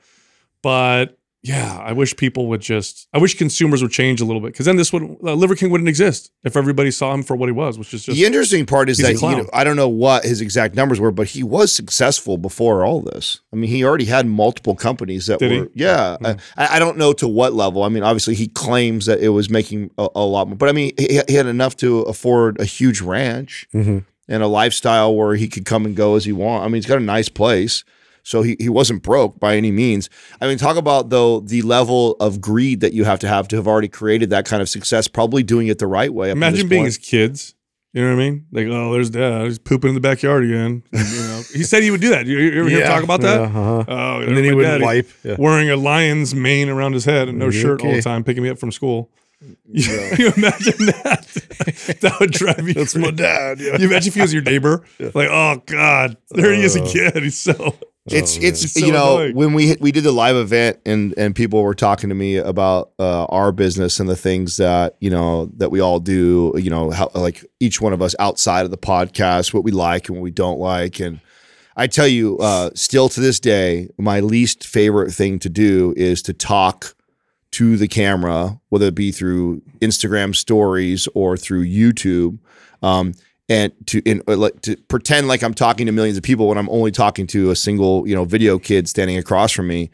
[0.63, 3.07] But yeah, I wish people would just.
[3.13, 5.69] I wish consumers would change a little bit because then this would uh, Liver King
[5.71, 8.65] wouldn't exist if everybody saw him for what he was, which is just the interesting
[8.65, 11.43] part is that you know, I don't know what his exact numbers were, but he
[11.43, 13.41] was successful before all this.
[13.53, 15.61] I mean, he already had multiple companies that Did he?
[15.61, 16.17] were, yeah.
[16.25, 16.37] I,
[16.77, 17.83] I don't know to what level.
[17.83, 20.73] I mean, obviously, he claims that it was making a, a lot more, but I
[20.73, 24.07] mean, he, he had enough to afford a huge ranch Mhm.
[24.29, 26.63] and a lifestyle where he could come and go as he want.
[26.65, 27.85] I mean, he's got a nice place.
[28.25, 30.11] So he, he wasn't broke by any means.
[30.41, 33.57] I mean, talk about though the level of greed that you have to have to
[33.57, 36.31] have already created that kind of success, probably doing it the right way.
[36.31, 36.87] Imagine being point.
[36.87, 37.55] his kids.
[37.93, 38.47] You know what I mean?
[38.51, 39.45] Like, oh, there's dad.
[39.45, 40.83] He's pooping in the backyard again.
[40.93, 42.27] You know, he said he would do that.
[42.27, 43.41] You, you ever hear him talk about that?
[43.41, 43.85] Yeah, uh-huh.
[43.87, 45.09] Oh, And then he would daddy wipe.
[45.23, 45.37] Yeah.
[45.39, 48.43] wearing a lion's mane around his head and no Yeah, shirt all the time, picking
[48.43, 49.11] me up from school.
[49.41, 49.55] You,
[50.19, 51.99] you imagine that?
[52.01, 52.73] that would drive me.
[52.73, 53.61] That's my dad.
[53.61, 53.77] Yeah.
[53.79, 54.85] You imagine if he was your neighbor?
[54.99, 57.23] Like, oh God, there he is again.
[57.23, 57.75] He's so.
[58.07, 58.73] It's Oh, it's.
[58.73, 59.35] So you know annoying.
[59.35, 62.91] when we we did the live event and and people were talking to me about
[62.99, 66.91] uh, our business and the things that you know that we all do you know
[66.91, 70.23] how like each one of us outside of the podcast what we like and what
[70.23, 71.19] we don't like and
[71.77, 76.21] I tell you uh, still to this day my least favorite thing to do is
[76.23, 76.95] to talk
[77.53, 82.39] to the camera whether it be through Instagram stories or through YouTube.
[82.83, 83.15] Um,
[83.49, 86.59] and to in uh, like to pretend like I'm talking to millions of people when
[86.59, 89.91] I'm only talking to a single you know video kid standing across from me.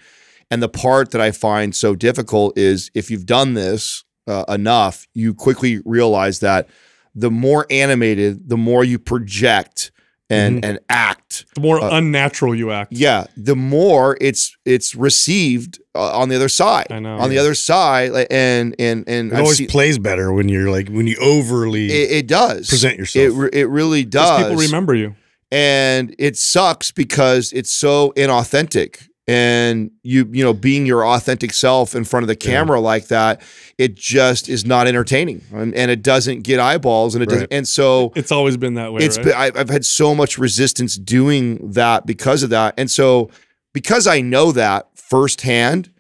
[0.50, 5.06] And the part that I find so difficult is if you've done this uh, enough,
[5.14, 6.68] you quickly realize that
[7.14, 9.92] the more animated, the more you project
[10.30, 11.44] and and act.
[11.54, 12.92] The more Uh, unnatural you act.
[12.92, 16.86] Yeah, the more it's it's received uh, on the other side.
[16.90, 17.16] I know.
[17.18, 20.48] On the other side, like, and and and It I've always seen- plays better when
[20.48, 23.24] you're like when you overly it, it does present yourself.
[23.26, 24.42] It re- it really does.
[24.42, 25.14] people remember you.
[25.52, 31.94] and it sucks because it's so inauthentic and you you know being your authentic self
[31.94, 33.40] in front of the camera like that
[33.78, 37.68] it just is not entertaining and, and it doesn't get eyeballs and it doesn't and
[37.68, 39.02] so It's always been that way.
[39.04, 39.26] it's right?
[39.26, 43.30] been, I- I've had so much resistance doing that because of that and so
[43.72, 45.92] because I know that firsthand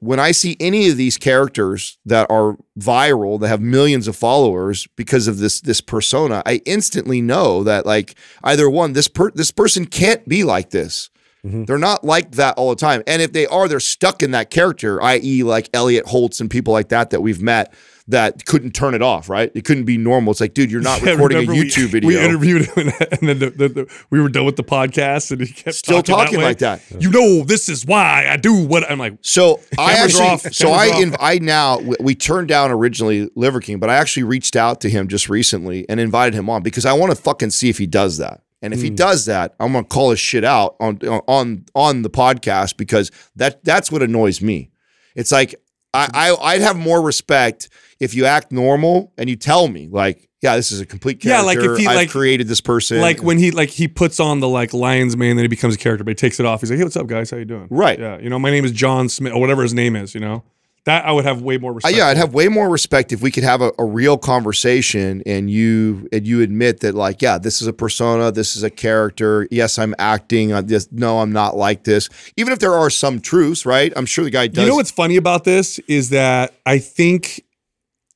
[0.00, 4.86] when I see any of these characters that are viral that have millions of followers
[4.96, 9.50] because of this this persona, I instantly know that like either one this per this
[9.50, 11.08] person can't be like this.
[11.44, 11.66] Mhm.
[11.66, 13.02] They're not like that all the time.
[13.06, 16.72] And if they are, they're stuck in that character, i.e., like Elliott Hulse and people
[16.72, 17.72] like that that we've met
[18.06, 19.50] that couldn't turn it off, right?
[19.54, 20.30] It couldn't be normal.
[20.32, 22.08] It's like, dude, you're not Yeah, recording a remember we- YouTube video.
[22.08, 25.40] We interviewed him, and, then the, the, the, we were done with the podcast, and
[25.40, 26.44] he kept Still talking way.
[26.44, 26.82] like that.
[26.98, 29.14] You know, this is why I do what I'm like.
[29.22, 30.42] So I actually, off.
[30.52, 34.24] so I, inv- I now we- we turned down originally Liver King, but I actually
[34.24, 37.50] reached out to him just recently and invited him on because I want to fucking
[37.50, 38.42] see if he does that.
[38.64, 38.94] And if he hmm.
[38.94, 40.98] does that, I'm gonna call his shit out on
[41.28, 44.70] on on the podcast because that that's what annoys me.
[45.14, 45.54] It's like
[45.92, 47.68] I, I I'd have more respect
[48.00, 51.42] if you act normal and you tell me like, yeah, this is a complete Yeah,
[51.42, 54.40] like if he, I've like- created this person, Like when he like he puts on
[54.40, 56.62] the like lion's mane, then he becomes a character, but he takes it off.
[56.62, 57.30] He's like, "Hey, what's up, guys?
[57.30, 57.98] How you doing?" Right.
[57.98, 58.18] Yeah.
[58.18, 60.14] You know, my name is John Smith or whatever his name is.
[60.14, 60.42] You know,
[60.86, 61.96] that I would have way more Uh, respect.
[61.96, 65.50] yeah, I'd have way more respect if we could have a, a real conversation and
[65.50, 69.48] you and you admit that like, yeah, this is a persona, this is a character.
[69.50, 70.52] Yes, I'm acting.
[70.52, 70.88] on this.
[70.92, 72.08] No, I'm not like this.
[72.36, 73.92] Even if there are some truths, right?
[73.96, 74.62] I'm sure the guy does.
[74.64, 77.42] You know what's funny about this is that I think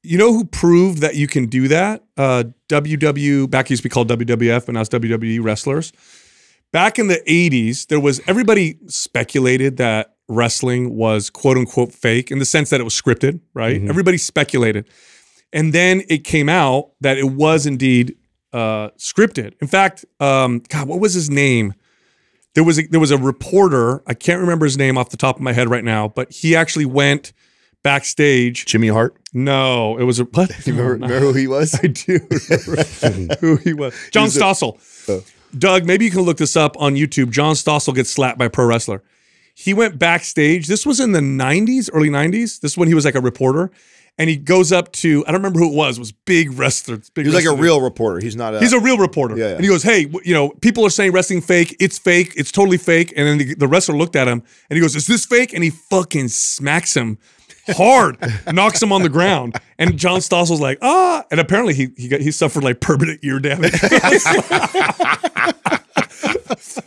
[0.02, 2.04] you know who proved that you can do that?
[2.16, 5.92] Uh WW back used to be called WWF, but now it's WWE wrestlers.
[6.70, 12.38] Back in the 80s, there was everybody speculated that wrestling was quote unquote fake in
[12.38, 13.82] the sense that it was scripted, right?
[13.88, 14.86] Everybody speculated.
[15.52, 18.16] And then it came out that it was indeed
[18.52, 19.54] uh, scripted.
[19.60, 21.74] In fact, um, God, what was his name?
[22.54, 24.02] There was a, there was a reporter.
[24.06, 26.54] I can't remember his name off the top of my head right now, but he
[26.56, 27.32] actually went
[27.82, 28.66] backstage.
[28.66, 29.16] Jimmy Hart?
[29.32, 30.50] No, it was a what?
[30.66, 31.74] You remember, remember who he was?
[31.82, 32.18] I do
[32.66, 33.94] remember who he was.
[34.10, 35.24] John was a- Stossel.
[35.56, 37.30] Doug, maybe you can look this up on YouTube.
[37.30, 39.02] John Stossel gets slapped by a pro wrestler.
[39.60, 40.68] He went backstage.
[40.68, 42.60] This was in the 90s, early 90s.
[42.60, 43.72] This is when he was like a reporter.
[44.16, 46.98] And he goes up to, I don't remember who it was, it was big wrestler.
[47.12, 48.20] Big He was like a real reporter.
[48.20, 48.60] He's not a.
[48.60, 49.36] He's a real reporter.
[49.36, 49.54] Yeah, yeah.
[49.56, 51.74] And he goes, Hey, you know, people are saying wrestling fake.
[51.80, 52.34] It's fake.
[52.36, 53.12] It's totally fake.
[53.16, 55.52] And then the, the wrestler looked at him and he goes, Is this fake?
[55.52, 57.18] And he fucking smacks him
[57.76, 58.16] hard,
[58.52, 59.56] knocks him on the ground.
[59.78, 61.24] And John Stossel's like, Ah.
[61.30, 63.72] And apparently he he, got, he suffered like permanent ear damage.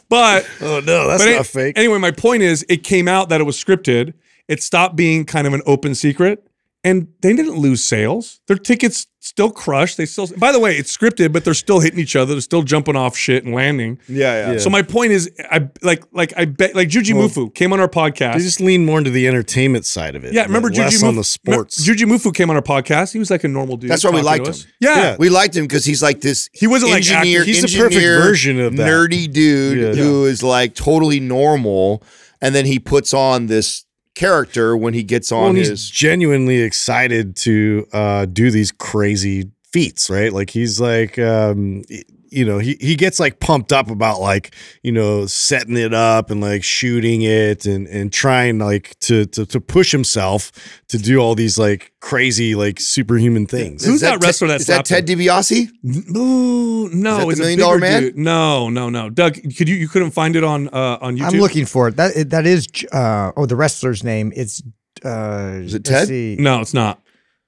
[0.10, 1.78] but Oh no, that's not an- fake.
[1.78, 4.14] Anyway, my point is, it came out that it was scripted.
[4.48, 6.46] It stopped being kind of an open secret,
[6.84, 8.40] and they didn't lose sales.
[8.48, 9.98] Their tickets still crushed.
[9.98, 10.28] They still.
[10.38, 12.34] By the way, it's scripted, but they're still hitting each other.
[12.34, 14.00] They're still jumping off shit and landing.
[14.08, 14.58] Yeah, yeah.
[14.58, 18.34] So my point is, I like like I bet like Jujimufu came on our podcast.
[18.34, 20.34] they just lean more into the entertainment side of it.
[20.34, 21.18] yeah, remember less Juji on Mufu?
[21.18, 21.88] the sports.
[21.88, 23.14] Jujimufu came on our podcast.
[23.14, 23.92] He was like a normal dude.
[23.92, 24.56] That's why we liked him.
[24.80, 24.96] Yeah.
[24.98, 25.16] Yeah.
[25.20, 26.50] We liked him because he's like this.
[26.52, 27.42] He wasn't like engineer.
[27.42, 27.54] acting.
[27.54, 28.88] He's the perfect version of that.
[28.88, 30.04] nerdy dude Yeah.
[30.04, 32.02] who is like totally normal,
[32.42, 35.90] and then he puts on this character when he gets on he's his.
[35.90, 40.34] genuinely excited to uh, do these crazy feats, right?
[40.34, 41.84] Like he's like, um,
[42.32, 46.32] you know, he he gets like pumped up about like you know setting it up
[46.32, 50.52] and like shooting it and and trying like to to to push himself
[50.88, 53.84] to do all these like crazy like superhuman things.
[53.86, 55.70] Who's Is that wrestler that Is that slapped Ted DiBiase?
[56.16, 58.02] Ooh, no, Is that the it's a Million bigger Dollar Man?
[58.02, 58.18] dude.
[58.18, 59.10] No, no, no.
[59.10, 61.34] Doug, could you you couldn't find it on uh on YouTube?
[61.34, 61.98] I'm looking for it.
[61.98, 64.32] That that is uh oh the wrestler's name.
[64.36, 64.64] It's
[65.04, 66.10] uh Is it Ted?
[66.40, 67.02] No, it's not.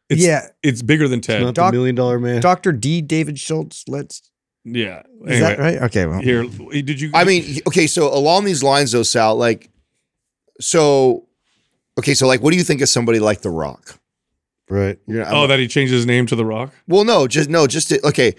[0.10, 1.41] It's, yeah, it's bigger than Ted.
[1.41, 2.41] Not Doc- the million dollar man.
[2.41, 2.74] Dr.
[2.74, 3.02] D.
[3.02, 3.86] David Schultz.
[3.88, 4.22] Let's
[4.65, 5.04] yeah.
[5.26, 5.82] is that right?
[5.84, 7.12] Okay, well, Here, did you?
[7.13, 9.69] I mean, okay, so along these lines, though, Sal, like,
[10.60, 11.28] so,
[11.97, 13.99] okay, so like, what do you think of somebody like The Rock?
[14.69, 14.97] right.
[15.08, 16.73] You're, oh, that he changed his name to The Rock.
[16.88, 18.34] well, no, just no, just to, okay.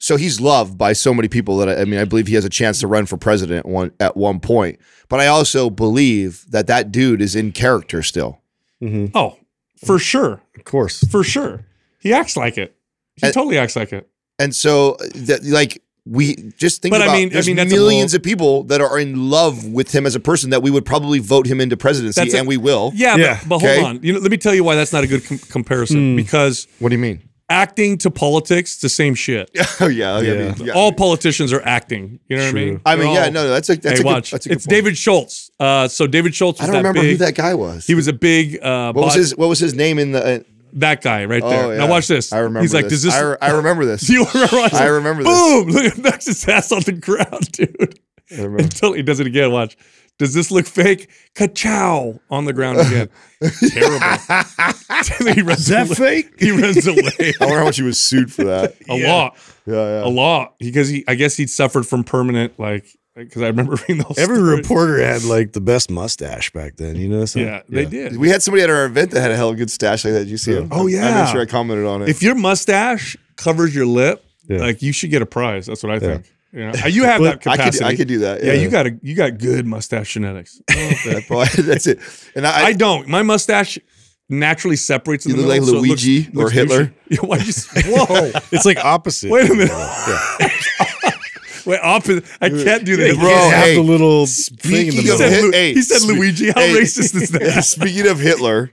[0.00, 2.44] So he's loved by so many people that I, I mean, I believe he has
[2.44, 4.78] a chance to run for president one at one point.
[5.08, 8.40] But I also believe that that dude is in character still.
[8.80, 9.38] hmm Oh,
[9.84, 11.04] for sure, Of course.
[11.10, 11.64] for sure.
[12.00, 12.76] He acts like it.
[13.16, 14.08] He And- totally acts like it.
[14.38, 18.12] And so, that, like, we just think But I about mean- I there's mean, millions
[18.12, 20.84] little- of people that are in love with him as a person that we would
[20.84, 22.92] probably vote him into presidency, a- and we will.
[22.94, 23.74] Yeah, Yeah, but, but okay.
[23.80, 24.00] hold on.
[24.02, 26.12] You know, let me tell you why that's not a good com- comparison.
[26.12, 26.16] Hmm.
[26.16, 27.22] Because What do you mean?
[27.48, 29.50] acting to politics, the same shit.
[29.80, 30.34] oh yeah, I Yeah.
[30.34, 30.72] mean, yeah.
[30.74, 32.18] All politicians are acting.
[32.28, 32.64] You know what I True.
[32.66, 32.80] mean?
[32.84, 34.30] I mean, They're yeah, all- no, no, that's a that's hey, a good, watch.
[34.32, 34.70] that's a good it's point.
[34.70, 35.50] David Schultz.
[35.60, 37.12] Uh, so David Schultz I don't that remember big.
[37.12, 37.86] who that guy was.
[37.86, 38.58] He was a big.
[38.62, 40.22] Uh, what was his What was his name in the?
[40.24, 40.38] Uh,
[40.74, 41.64] That guy right oh, there.
[41.66, 41.78] oh, yeah.
[41.78, 42.32] Now watch this.
[42.32, 42.60] I remember.
[42.62, 43.02] He's like, this.
[43.02, 43.14] does this?
[43.14, 44.02] I, re- I remember this.
[44.06, 44.56] do you remember?
[44.56, 45.32] Watch I remember this.
[45.32, 45.68] Boom!
[45.68, 48.00] Look at knocks his ass on the ground, dude.
[48.32, 48.64] I remember.
[48.64, 49.52] Until he does it again.
[49.52, 49.76] Watch.
[50.18, 51.10] Does this look fake?
[51.34, 53.08] Ka-chow on the ground again.
[53.68, 53.98] Terrible.
[55.34, 56.22] he runs Is that away.
[56.22, 56.34] fake?
[56.38, 57.32] He runs away.
[57.40, 58.76] I wonder how much he was sued for that.
[58.88, 59.12] A Yeah.
[59.12, 59.36] lot.
[59.66, 60.04] Yeah, yeah.
[60.04, 60.54] A lot.
[60.60, 64.18] Because he, I guess he'd suffered from permanent, like, because I remember reading those.
[64.18, 64.58] Every stories.
[64.58, 66.96] reporter had like the best mustache back then.
[66.96, 67.24] You know?
[67.34, 68.16] Yeah, they did.
[68.16, 70.14] We had somebody at our event that had a hell of a good stash like
[70.14, 70.20] that.
[70.20, 70.68] Did you see him?
[70.72, 71.24] Oh, yeah, I yeah.
[71.24, 72.08] made sure I commented on it.
[72.08, 74.58] If your mustache covers your lip, Yeah.
[74.58, 75.66] like you should get a prize.
[75.66, 76.30] That's what I think.
[76.52, 76.86] You, uh, know?
[76.86, 77.78] You have that I capacity.
[77.78, 78.44] could, I could do that.
[78.44, 80.60] yeah, you got a, you got good mustache genetics.
[80.68, 81.98] That probably- that's it.
[82.36, 83.08] And I, I don't.
[83.08, 83.78] My mustache
[84.28, 85.26] naturally separates.
[85.26, 86.84] In You the look like middle, so it looks- Luigi or looks Hitler.
[86.86, 86.92] douchey.
[87.10, 88.40] Yeah, why you, s- whoa!
[88.52, 89.30] It's like opposite.
[89.30, 89.70] Wait a minute.
[91.66, 92.24] Wait, opposite.
[92.40, 95.02] I can't do that, You Bro, can't have hey, the little thing in speaking the
[95.02, 95.32] He of said.
[95.32, 96.50] Hit- Lu- hey, he said spe- Luigi.
[96.50, 97.62] How hey, racist is that?
[97.64, 98.72] Speaking of Hitler,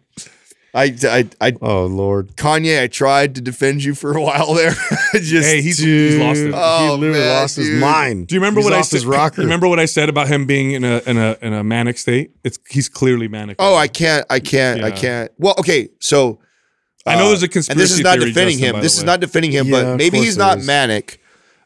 [0.73, 2.35] I, I, I, Oh Lord.
[2.37, 4.71] Kanye, I tried to defend you for a while there.
[5.13, 6.43] Just, Hey, he's, he's lost it.
[6.45, 8.27] Dude, Oh, he literally man, lost his mind.
[8.27, 8.97] Do you remember He's what I off said?
[8.97, 9.41] his rocker?
[9.41, 12.31] Remember what I said about him being in a in a in a manic state?
[12.45, 13.57] It's he's clearly manic.
[13.59, 14.95] oh, I can't, I can't, I Yeah.
[14.95, 15.31] can't.
[15.37, 16.39] Well, okay, so
[17.05, 17.71] I know uh, there's a conspiracy.
[17.71, 18.73] and this is not theory, defending Justin, him.
[18.75, 19.07] by This the is way.
[19.07, 20.67] not defending him, Yeah, but of maybe course he's it not is.
[20.67, 21.20] manic.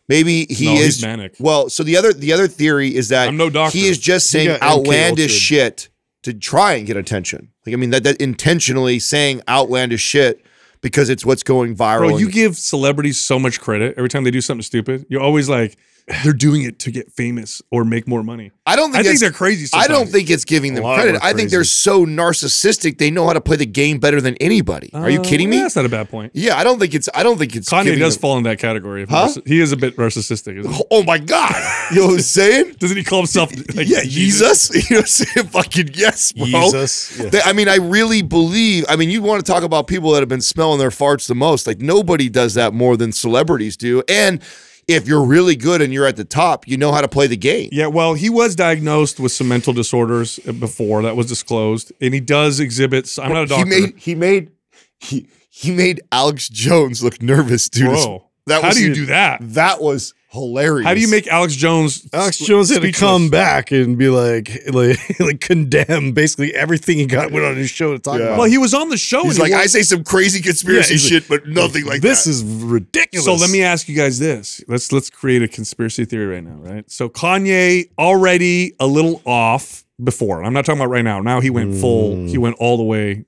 [0.07, 1.35] Maybe he No, is manic.
[1.39, 3.77] Well, so the other the other theory is that I'm no doctor.
[3.77, 5.89] he is just saying outlandish shit
[6.23, 7.51] to try and get attention.
[7.65, 10.45] Like I mean that that intentionally saying outlandish shit
[10.81, 12.09] because it's what's going viral.
[12.09, 15.05] Bro, you give celebrities so much credit every time they do something stupid.
[15.09, 15.77] You're always like,
[16.23, 18.51] they're doing it to get famous or make more money.
[18.67, 19.67] I don't think I think it's- they're crazy.
[19.73, 21.19] I don't think it's giving them credit.
[21.23, 22.99] I think they're so narcissistic.
[22.99, 24.91] They know how to play the game better than anybody.
[24.93, 25.57] Are you Uh, kidding me?
[25.59, 26.31] That's not a bad point.
[26.35, 27.09] Yeah, I don't think it's.
[27.15, 27.69] I don't think it's.
[27.71, 29.05] Kanye giving does them- fall in that category.
[29.09, 29.29] Huh?
[29.47, 30.59] He is a bit narcissistic.
[30.59, 30.83] Isn't he?
[30.91, 31.55] Oh my god!
[31.91, 32.75] You know what I'm saying?
[32.79, 34.69] Doesn't he call himself like yeah, Jesus.
[34.75, 35.47] You know what I'm saying?
[35.47, 36.45] Fucking yes, bro.
[36.45, 37.17] Jesus.
[37.19, 37.29] Yeah.
[37.29, 38.85] They- I mean, I really believe.
[38.89, 41.35] I mean, you want to talk about people that have been smelling their farts the
[41.35, 41.65] most?
[41.65, 44.03] Like nobody does that more than celebrities do.
[44.07, 44.39] And
[44.87, 47.37] if you're really good and you're at the top, you know how to play the
[47.37, 47.69] game.
[47.71, 52.13] Yeah, well, he was diagnosed with some mental disorders uh, before that was disclosed, and
[52.13, 53.09] he does exhibit.
[53.21, 53.65] I'm not a doctor.
[53.73, 53.97] He made.
[53.97, 54.51] He made.
[54.99, 57.87] He he made Alex Jones look nervous, dude.
[57.89, 59.39] Bro, That how was- do you do that?
[59.41, 60.85] That was hilarious.
[60.85, 62.07] How do you make Alex Jones?
[62.13, 67.07] Alex Jones had to come back and be like, like, like condemn basically everything he
[67.07, 68.25] got went on his show to talk Yeah.
[68.25, 68.37] about.
[68.39, 69.23] Well, he was on the show.
[69.23, 72.01] He's and he like, I say some crazy conspiracy Yeah, he's shit, but nothing like
[72.01, 72.07] that.
[72.07, 72.29] this that.
[72.29, 73.25] is ridiculous.
[73.25, 74.63] So let me ask you guys this.
[74.67, 76.89] Let's let's create a conspiracy theory right now, right?
[76.91, 80.43] So Kanye already a little off before.
[80.43, 81.21] I'm not talking about right now.
[81.21, 82.29] Now he went full, Mm.
[82.29, 83.25] he went all the way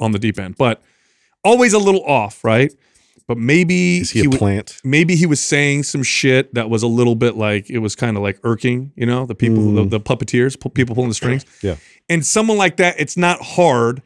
[0.00, 0.82] on the deep end, but
[1.44, 2.72] always a little off, right?
[3.32, 4.78] But maybe Is he, a w- plant?
[4.84, 8.14] maybe he was saying some shit that was a little bit like it was kind
[8.18, 9.90] of like irking, you know, the people, the, mm.
[9.90, 11.46] the puppeteers, pu- people pulling the strings.
[11.62, 11.76] Yeah.
[12.10, 14.02] And someone like that, it's not hard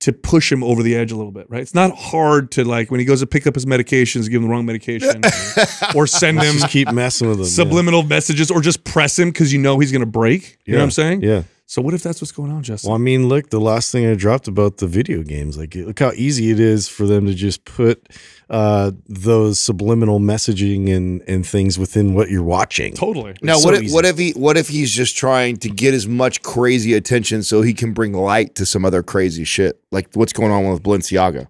[0.00, 1.62] to push him over the edge a little bit, right?
[1.62, 4.42] It's not hard to like when he goes to pick up his medications, give him
[4.42, 5.22] the wrong medication,
[5.94, 7.44] or send him Just keep messing with him.
[7.44, 7.50] yeah.
[7.50, 10.58] subliminal messages, or just press him because you know he's gonna break.
[10.66, 11.22] You know what I'm saying?
[11.22, 11.44] Yeah.
[11.68, 12.88] So what if that's what's going on, Justin?
[12.88, 15.98] Well, I mean, look, the last thing I dropped about the video games, like, look
[15.98, 18.08] how easy it is for them to just put
[18.48, 22.94] uh, those subliminal messaging and, and things within what you're watching.
[22.94, 23.34] totally.
[23.42, 23.94] Now, It's what if, easy.
[23.94, 27.62] what if he what if he's just trying to get as much crazy attention so
[27.62, 31.48] he can bring light to some other crazy shit, like what's going on with Balenciaga?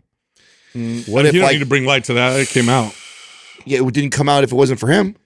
[0.74, 2.38] What you if don't like need to bring light to that.
[2.40, 2.94] It came out.
[3.66, 5.16] yeah, it didn't come out if it wasn't for him,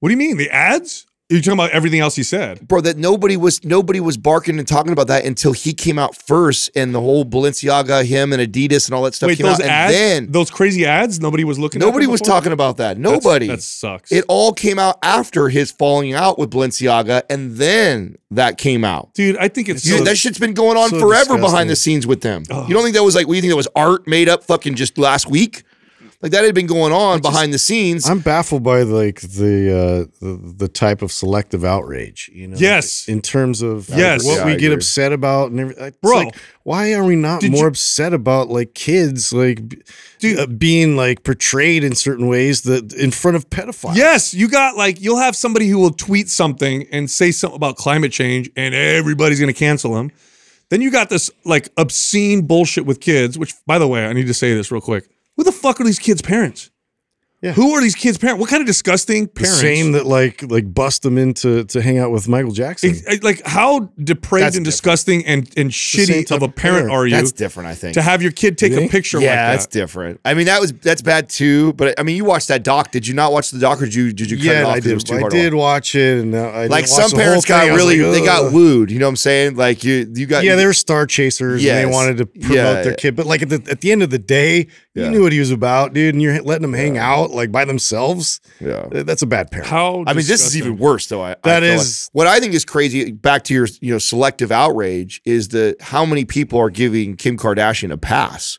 [0.00, 0.36] What do you mean?
[0.36, 1.06] The ads?
[1.30, 2.66] You're talking about everything else he said.
[2.66, 2.80] bro?
[2.80, 6.70] That nobody was nobody was barking and talking about that until he came out first,
[6.74, 9.66] and the whole Balenciaga, him and Adidas and all that stuff Wait, came those out,
[9.66, 11.82] ads, and then those crazy ads, nobody was looking.
[11.82, 12.34] at nobody was before?
[12.36, 12.96] talking about that.
[12.96, 13.46] That's- Nobody.
[13.48, 14.10] That sucks.
[14.10, 19.12] it all came out after his falling out with Balenciaga, and then that came out.
[19.12, 19.36] dude.
[19.36, 21.40] I think it's You- so, that shit's been going on so forever disgusting.
[21.42, 22.44] behind the scenes with them.
[22.48, 24.96] You don't think that was like, you think that was art made up fucking just
[24.96, 25.62] last week?
[26.20, 28.08] Like that had been going on behind the scenes.
[28.10, 32.28] I'm baffled by like the, uh, the the type of selective outrage.
[32.34, 33.06] You know, Yes.
[33.06, 34.24] in terms of Yes.
[34.24, 34.74] what Yeah, we I get agree.
[34.78, 35.84] upset about and everything.
[35.84, 36.16] It's Bro.
[36.16, 39.60] like, why are we not more you- upset about like kids like
[40.18, 40.40] Dude.
[40.40, 43.94] uh, being like portrayed in certain ways that in front of pedophiles?
[43.94, 47.76] Yes, you got like you'll have somebody who will tweet something and say something about
[47.76, 50.10] climate change, and everybody's gonna cancel them.
[50.70, 53.38] Then you got this like obscene bullshit with kids.
[53.38, 55.04] Which, by the way, I need to say this real quick.
[55.38, 56.70] Who the fuck are these kids' parents?
[57.40, 57.52] Yeah.
[57.52, 58.40] Who are these kids' parents?
[58.40, 59.60] What kind of disgusting the parents?
[59.60, 62.90] same that like like bust them into to hang out with Michael Jackson.
[62.90, 64.64] Ex- eh, like how depraved That's and different.
[64.64, 66.56] disgusting and and shitty of a parent
[66.88, 66.90] parent.
[66.90, 67.94] are you that's different, I think.
[67.94, 70.20] to have your kid take You a picture yeah, like that's different.
[70.24, 71.74] I mean, that was that's bad too.
[71.74, 72.90] But I mean, you watched that doc.
[72.90, 74.72] Did you not watch the doc, or did you did you cut it yeah, off
[74.74, 75.10] I 'cause it was did.
[75.12, 75.60] too I hard to did watch?
[75.62, 78.18] watch it, and uh, I Like didn't watch some the whole parents got really, like,
[78.18, 78.90] they got wooed.
[78.90, 79.54] You know what I'm saying?
[79.54, 81.76] Like you, you got Yeah, they were star chasers Yes.
[81.84, 82.82] and they wanted to promote Yeah.
[82.82, 83.14] their kid.
[83.14, 84.66] But like at the at the end of the day,
[84.98, 85.04] Yeah.
[85.06, 87.64] you knew what he was about, dude, and you're letting them hang out like by
[87.64, 88.40] themselves.
[88.60, 88.86] Yeah.
[88.90, 89.68] That's a bad parent.
[89.68, 91.22] How I mean, this is even worse, though.
[91.22, 92.18] I, That I is- like.
[92.18, 93.12] what I think is crazy.
[93.12, 97.36] Back to your, you know, selective outrage is the how many people are giving Kim
[97.36, 98.58] Kardashian a pass.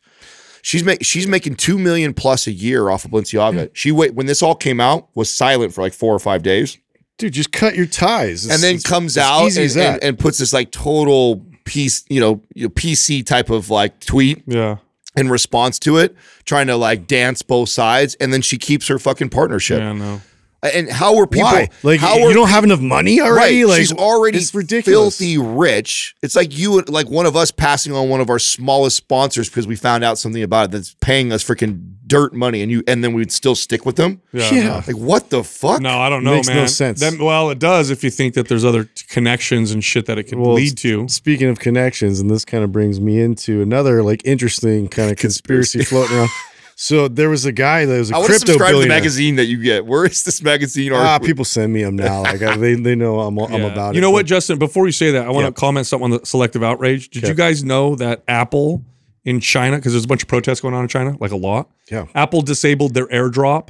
[0.61, 3.69] She's make she's making two million plus a year off of Balenciaga.
[3.73, 6.77] she wait when this all came out was silent for like four or five days,
[7.17, 8.45] Dude, just cut your ties.
[8.45, 11.45] It's- and then it's comes as out easy and, and, and puts this like total
[11.65, 14.77] piece, you know, you know, PC type of like tweet Yeah.
[15.19, 18.97] In response to it, trying to like dance both sides, and then she keeps her
[18.97, 19.79] fucking partnership.
[19.79, 19.93] Yeah.
[19.93, 20.21] No.
[20.61, 21.47] And how are people?
[21.47, 21.69] Why?
[21.83, 23.63] Like how you are don't have enough money already?
[23.63, 23.69] Right.
[23.69, 25.17] Like she's already it's ridiculous.
[25.17, 26.15] filthy rich.
[26.21, 29.67] It's like you, like one of us passing on one of our smallest sponsors because
[29.67, 33.01] we found out something about it that's paying us freaking dirt money, and you, and
[33.03, 34.21] then we'd still stick with them.
[34.33, 34.49] Yeah.
[34.51, 34.83] Yeah.
[34.85, 35.79] Like what the fuck?
[35.81, 36.99] No, I don't know, Makes no sense.
[36.99, 40.23] Then- well, it does if you think that there's other connections and shit that it
[40.23, 41.07] could Well, lead to.
[41.07, 45.17] Speaking of connections, and this kind of brings me into another like interesting kind of
[45.17, 46.29] conspiracy floating around.
[46.81, 48.87] So there was a guy that was a I want to crypto subscribe to the
[48.87, 49.85] magazine that you get.
[49.85, 50.93] Where is this magazine?
[50.93, 51.27] Ah, article?
[51.27, 52.21] people send me them now.
[52.23, 53.67] Like I, they, they know I'm, I'm Yeah.
[53.67, 53.95] about it.
[53.95, 54.57] You know what, Justin?
[54.59, 55.49] Before you say that, I want Yeah.
[55.49, 57.09] to comment something on the selective outrage.
[57.09, 57.31] Did Okay.
[57.31, 58.81] you guys know that Apple
[59.29, 61.69] in China, because there's a bunch of protests going on in China, like a lot.
[61.91, 62.05] Yeah.
[62.15, 63.69] Apple disabled their AirDrop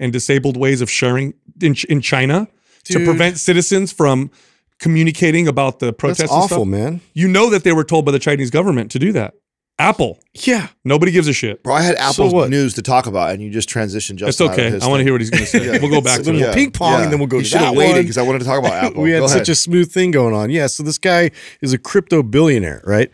[0.00, 2.48] and disabled ways of sharing in, in China
[2.84, 4.30] to prevent citizens from
[4.78, 6.18] communicating about the protests.
[6.20, 6.68] That's and awful, stuff.
[6.68, 7.00] man.
[7.12, 9.34] You know that they were told by the Chinese government to do that.
[9.78, 10.68] Apple, Yeah.
[10.84, 11.62] nobody gives a shit.
[11.64, 12.48] Bro, I had Apple's what?
[12.48, 14.22] news to talk about, and you just transitioned.
[14.22, 14.70] It's Justin out of okay.
[14.70, 15.64] his I want to hear what he's going to say.
[15.66, 15.78] Yeah.
[15.80, 16.44] We'll go back So to then it.
[16.44, 18.22] we'll ping pong, and then we'll go You to should have that waited because I
[18.22, 19.02] wanted to talk about Apple.
[19.02, 19.48] we had Go such ahead.
[19.48, 20.50] a smooth thing going on.
[20.50, 20.68] Yeah.
[20.68, 23.10] So this guy is a crypto billionaire, right?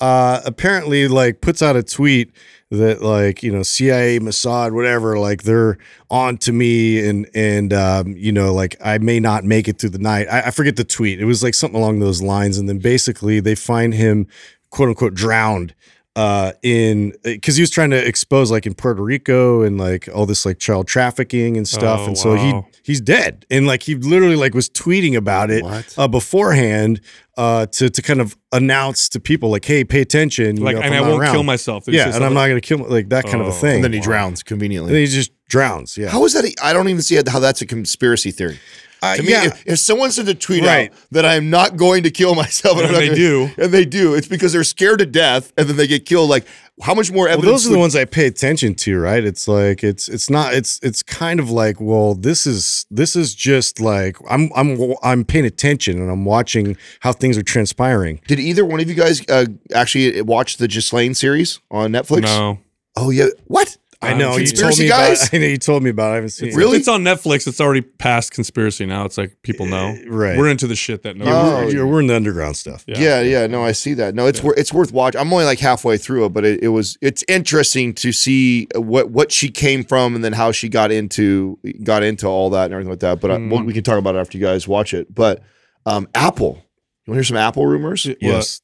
[0.00, 2.32] Uh, apparently, like, puts out a tweet
[2.70, 5.76] that, like, you know, CIA, Mossad, whatever, like, they're
[6.10, 9.90] on to me, and and um, you know, like, I may not make it through
[9.90, 10.26] the night.
[10.30, 11.20] I, I forget the tweet.
[11.20, 14.26] It was like something along those lines, and then basically they find him,
[14.70, 15.74] quote unquote, drowned
[16.24, 20.26] uh in because he was trying to expose like in Puerto Rico and like all
[20.26, 22.48] this like child trafficking and stuff Oh, and so he
[22.88, 25.62] he's dead and like he literally like was tweeting about it
[25.96, 27.00] uh beforehand
[27.36, 30.82] uh to to kind of announce to people like hey pay attention you Like, know,
[30.82, 31.32] and I'm I not won't around.
[31.34, 31.84] kill myself.
[31.84, 32.34] Did yeah say and I'm something?
[32.34, 33.52] not gonna kill like that kind of a Oh.
[33.64, 34.04] thing and then he Wow.
[34.10, 34.92] drowns and conveniently.
[34.92, 36.44] then he just drowns yeah How is that?
[36.62, 38.58] I don't even see how that's a conspiracy theory.
[39.02, 39.44] Uh, to me, yeah.
[39.46, 40.90] if, if someone sends a tweet Right.
[40.92, 43.50] out that I am not going to kill myself, And I'm they gonna- do.
[43.58, 46.28] and they do, it's because they're scared to death, and then they get killed.
[46.30, 46.44] Like,
[46.82, 47.52] how much more well, evidence?
[47.52, 49.22] those are the ones I pay attention to, right?
[49.22, 53.34] It's like it's it's not it's it's kind of like, well, this is this is
[53.34, 58.20] just like I'm I'm I'm paying attention and I'm watching how things are transpiring.
[58.28, 59.44] Did either one of you guys uh,
[59.74, 62.22] actually watch the Ghislaine series on Netflix?
[62.22, 62.58] No.
[62.96, 63.26] Oh yeah.
[63.46, 63.76] What?
[64.02, 65.22] I know you told Conspiracy me guys?
[65.28, 65.34] about.
[65.36, 66.08] I know you told me about.
[66.08, 66.12] it.
[66.12, 66.54] I haven't seen it.
[66.56, 66.78] Really?
[66.78, 67.46] It's on Netflix.
[67.46, 69.04] It's already past conspiracy now.
[69.04, 69.94] It's like people know.
[70.08, 70.38] right.
[70.38, 71.26] We're into the shit that no.
[71.26, 71.66] Oh.
[71.66, 72.82] We're, we're in the underground stuff.
[72.86, 72.98] Yeah.
[72.98, 74.14] Yeah, yeah, no, I see that.
[74.14, 75.20] No, it's wor- it's worth watching.
[75.20, 79.10] I'm only like halfway through it, but it, it was it's interesting to see what
[79.10, 82.72] what she came from and then how she got into got into all that and
[82.72, 83.20] everything like that.
[83.20, 83.50] But I, Mm.
[83.50, 85.14] well, we can talk about it after you guys watch it.
[85.14, 85.42] But
[85.84, 86.62] um, Apple,
[87.06, 88.06] you want to hear some Apple rumors?
[88.20, 88.62] Yes.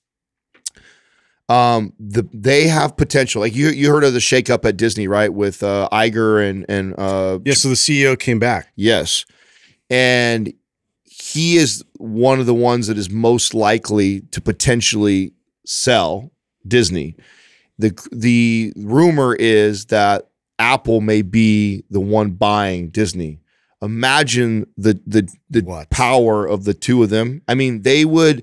[1.48, 3.40] Um, the they have potential.
[3.40, 5.32] Like you you heard of the shakeup at Disney, right?
[5.32, 7.54] With uh, Iger and and uh, Yeah.
[7.54, 8.72] So the CEO came back.
[8.74, 9.24] Yes.
[9.88, 10.52] And
[11.04, 15.32] he is one of the ones that is most likely to potentially
[15.64, 16.32] sell
[16.66, 17.14] Disney.
[17.78, 20.28] The the rumor is that
[20.58, 23.40] Apple may be the one buying Disney.
[23.82, 25.90] Imagine the the the What?
[25.90, 27.42] power of the two of them.
[27.46, 28.42] I mean, they would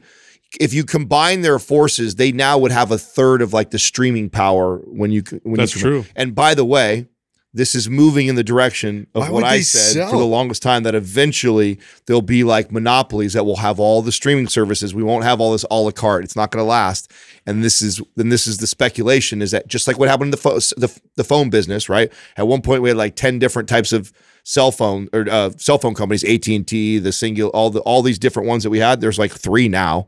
[0.59, 4.29] if you combine their forces, they now would have a third of like the streaming
[4.29, 6.05] power when you when That's you true.
[6.15, 7.07] and by the way,
[7.55, 10.09] this is moving in the direction of Why what I said sell?
[10.11, 14.11] for the longest time that eventually there'll be like monopolies that will have all the
[14.11, 14.95] streaming services.
[14.95, 16.23] We won't have all this a la carte.
[16.23, 17.11] It's not going to last.
[17.45, 20.31] And this is then this is the speculation is that just like what happened in
[20.31, 22.11] the, pho- the the phone business, right?
[22.37, 24.11] At one point we had like 10 different types of
[24.43, 28.47] cell phone or uh, cell phone companies, AT&T, the Cingular all the all these different
[28.49, 28.99] ones that we had.
[28.99, 30.07] There's like 3 now.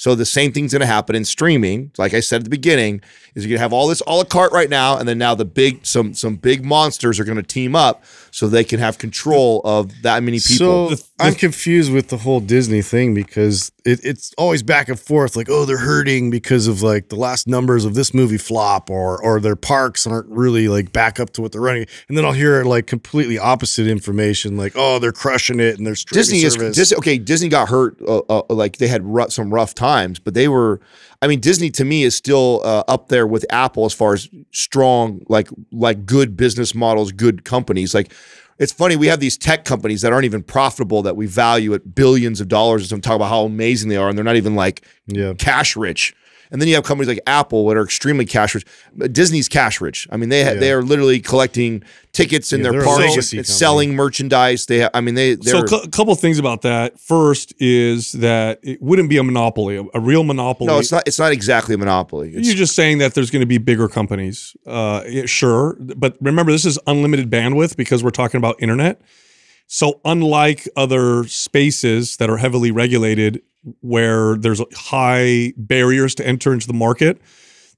[0.00, 1.92] So the same thing's going to happen in streaming.
[1.98, 3.02] Like I said at the beginning,
[3.34, 5.34] is you're going to have all this a la carte right now, and then now
[5.34, 8.98] the big some some big monsters are going to team up so they can have
[8.98, 10.96] control of that many people.
[10.96, 15.36] So I'm confused with the whole Disney thing because it, it's always back and forth.
[15.36, 19.22] Like, oh, they're hurting because of like the last numbers of this movie flop, or
[19.22, 21.86] or their parks aren't really like back up to what they're running.
[22.08, 25.96] And then I'll hear like completely opposite information, like, oh, they're crushing it and they're
[26.12, 26.56] Disney is.
[26.56, 27.18] Disney, okay.
[27.18, 30.80] Disney got hurt, uh, uh, like they had rough, some rough times, but they were.
[31.22, 34.28] I mean, Disney to me is still uh, up there with Apple as far as
[34.52, 37.94] strong, like like good business models, good companies.
[37.94, 38.12] Like
[38.58, 41.94] it's funny we have these tech companies that aren't even profitable that we value at
[41.94, 44.82] billions of dollars and talk about how amazing they are, and they're not even like
[45.06, 45.34] yeah.
[45.34, 46.14] cash rich.
[46.52, 48.64] And then you have companies like Apple that are extremely cash rich.
[49.12, 50.08] Disney's cash rich.
[50.10, 50.60] I mean, they ha- Yeah.
[50.60, 51.82] they are literally collecting
[52.12, 53.42] tickets in Yeah, their parks, and company.
[53.44, 54.66] selling merchandise.
[54.66, 56.98] They, ha- I mean, they they're So a couple things about that.
[56.98, 60.66] First is that it wouldn't be a monopoly, a, a real monopoly.
[60.66, 61.04] no, it's not.
[61.06, 62.32] It's not exactly a monopoly.
[62.34, 64.56] It's, You're just saying that there's going to be bigger companies.
[64.66, 69.00] Uh, yeah, sure, but remember this is unlimited bandwidth because we're talking about internet.
[69.72, 73.42] So unlike other spaces that are heavily regulated,
[73.80, 77.20] where there's high barriers to enter into the market,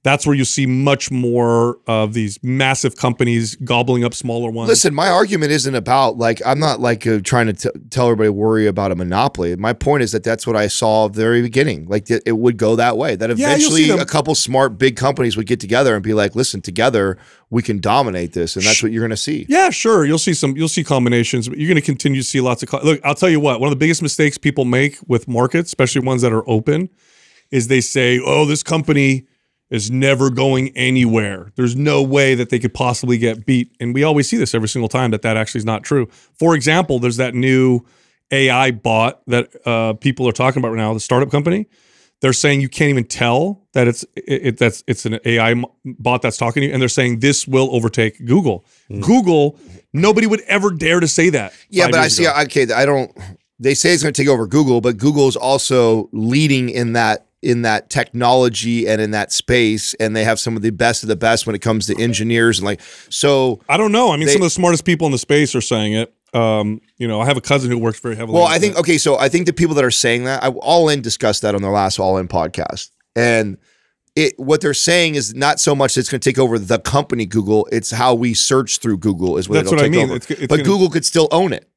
[0.03, 4.67] that's where you see much more of these massive companies gobbling up smaller ones.
[4.67, 8.27] Listen, my argument isn't about like I'm not like uh, trying to t- tell everybody
[8.27, 9.55] to worry about a monopoly.
[9.55, 11.87] My point is that that's what I saw at the very beginning.
[11.87, 13.15] Like that it would go that way.
[13.15, 13.99] That Yeah, eventually them.
[13.99, 17.17] a couple smart big companies would get together and be like, "Listen, together
[17.49, 19.45] we can dominate this," and that's what you're going to see.
[19.47, 20.05] Yeah, sure.
[20.05, 20.57] You'll see some.
[20.57, 22.67] You'll see combinations, but you're going to continue to see lots of.
[22.67, 23.61] Co- Look, I'll tell you what.
[23.61, 26.89] One of the biggest mistakes people make with markets, especially ones that are open,
[27.51, 29.27] is they say, "Oh, this company
[29.73, 31.51] is never going anywhere.
[31.55, 34.69] There's no way that they could possibly get beat." And we always see this every
[34.69, 36.07] single time that that actually is not true.
[36.39, 37.81] For example, there's that new
[38.31, 41.67] AI bot that uh, people are talking about right now, the startup company.
[42.21, 46.21] They're saying you can't even tell that it's it, it- that's it's an AI bot
[46.21, 48.63] that's talking to you, and they're saying this will overtake Google.
[49.01, 49.59] Google,
[49.91, 51.51] nobody would ever dare to say that.
[51.69, 52.23] Yeah, but I see.
[52.25, 52.33] ago.
[52.43, 53.11] Okay, I don't.
[53.59, 57.25] They say it's going to take over Google, but Google is also leading in that
[57.43, 61.09] in that technology and in that space, and they have some of the best of
[61.09, 63.59] the best when it comes to engineers and like so.
[63.69, 64.11] I don't know.
[64.11, 66.13] I mean, They- some of the smartest people in the space are saying it.
[66.33, 68.35] Um, you know, I have a cousin who works very heavily.
[68.39, 70.89] Well, I think okay, so I think the people that are saying that, I, All
[70.89, 73.57] In discussed that on their last All In podcast, and
[74.15, 76.79] it what they're saying is not so much that it's going to take over the
[76.79, 80.03] company Google; it's how we search through Google is what That's it'll what I mean.
[80.05, 80.15] over.
[80.15, 81.67] It's- it's but gonna- Google could still own it.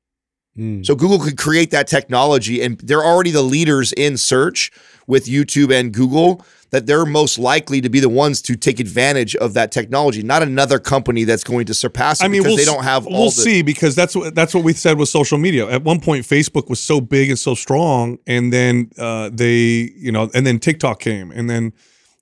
[0.56, 0.84] Mm.
[0.84, 4.70] So Google could create that technology, and they're already the leaders in search
[5.06, 6.44] with YouTube and Google.
[6.70, 10.42] That they're most likely to be the ones to take advantage of that technology, not
[10.42, 13.12] another company that's going to surpass it I mean, because we'll they don't have all
[13.12, 13.42] We'll the.
[13.42, 15.70] see because that's what that's what we said with social media.
[15.70, 20.10] At one point, Facebook was so big and so strong, and then uh, they, you
[20.10, 21.72] know, and then TikTok came, and then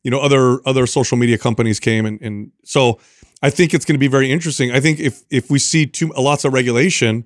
[0.02, 3.00] you know other other social media companies came, and and so
[3.42, 4.72] I think it's going to be very interesting.
[4.72, 7.24] I think if if we see too lots of regulation.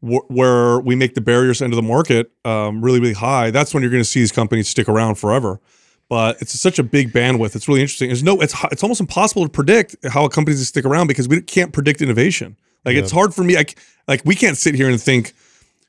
[0.00, 3.82] Wh- Where we make the barriers into the market um, really, really high, that's when
[3.82, 5.60] you're going to see these companies stick around forever.
[6.08, 7.56] But it's such a big bandwidth.
[7.56, 8.08] It's really interesting.
[8.08, 11.26] There's no, it's it's almost impossible to predict how a company's to stick around because
[11.26, 12.56] we can't predict innovation.
[12.84, 13.56] Like it's hard for me.
[13.56, 15.34] Like like we can't sit here and think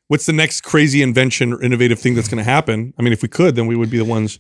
[0.08, 2.96] what's the next crazy invention or innovative thing that's going to happen.
[2.98, 4.40] I mean, if we could, then we would be the ones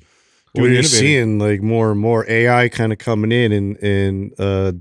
[0.53, 0.99] Well, doing you're innovating.
[0.99, 4.71] seeing like more and more AI kind of coming in and and uh,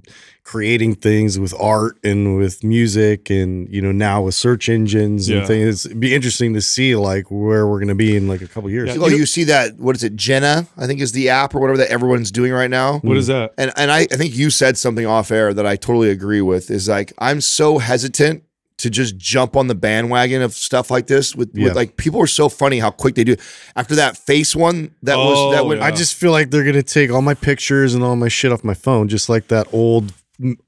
[0.42, 5.38] creating things with art and with music and you know now with search engines Yeah.
[5.38, 5.84] and things.
[5.86, 8.94] It'd be interesting to see like where we're gonna be in like a couple years.
[8.94, 9.02] Yeah.
[9.02, 9.76] Oh, you see that?
[9.78, 10.14] What is it?
[10.16, 13.00] Jenna, I think is the app or whatever that everyone's doing right now.
[13.00, 13.52] What is that?
[13.58, 16.70] And and I, I think you said something off air that I totally agree with.
[16.70, 18.44] Is like I'm so hesitant
[18.78, 21.34] to just jump on the bandwagon of stuff like this.
[21.34, 21.64] With, Yeah.
[21.64, 23.36] with like people are so funny how quick they do.
[23.74, 25.80] After that face one, that was that Oh, went.
[25.80, 25.86] yeah.
[25.86, 28.62] I just feel like they're gonna take all my pictures and all my shit off
[28.64, 30.12] my phone, just like that old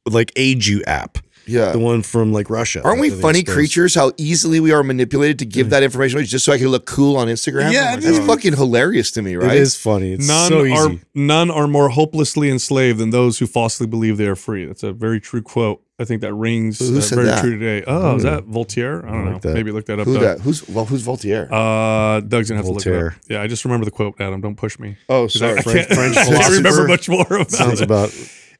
[0.06, 1.18] like Age app,
[1.48, 1.72] Yeah.
[1.72, 2.82] the one from like Russia.
[2.84, 3.56] Aren't we funny exposed.
[3.56, 3.94] creatures?
[3.94, 7.16] How easily we are manipulated to give that information just so I can look cool
[7.16, 7.72] on Instagram.
[7.72, 8.08] Yeah, Oh my it God.
[8.10, 8.26] it's is.
[8.26, 9.56] fucking hilarious to me, right?
[9.56, 10.12] It is funny.
[10.12, 14.26] It's None so are none are more hopelessly enslaved than those who falsely believe they
[14.26, 14.64] are free.
[14.66, 15.82] That's a very true quote.
[16.00, 17.40] I think that rings Who uh, said very that?
[17.40, 17.82] true today.
[17.84, 19.04] Oh, is that Voltaire?
[19.04, 19.32] I don't I know.
[19.32, 19.54] like that.
[19.54, 20.04] Maybe look that up.
[20.06, 20.22] Who Doug.
[20.22, 20.40] that?
[20.42, 20.84] Who's well?
[20.84, 21.52] Who's Voltaire?
[21.52, 23.06] Uh, Doug's gonna have to look it Voltaire.
[23.08, 23.14] up.
[23.28, 24.40] Yeah, I just remember the quote, Adam.
[24.40, 24.96] Don't push me.
[25.08, 25.62] Oh, I- I, sorry.
[25.62, 27.84] can't, French I can't remember much more about Sounds it.
[27.84, 28.10] about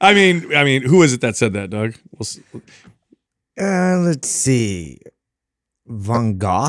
[0.01, 1.95] I mean, I mean, who is it that said that, Doug?
[2.13, 2.41] We'll s-
[3.61, 5.01] Uh, let's see.
[5.87, 6.69] Van Gogh.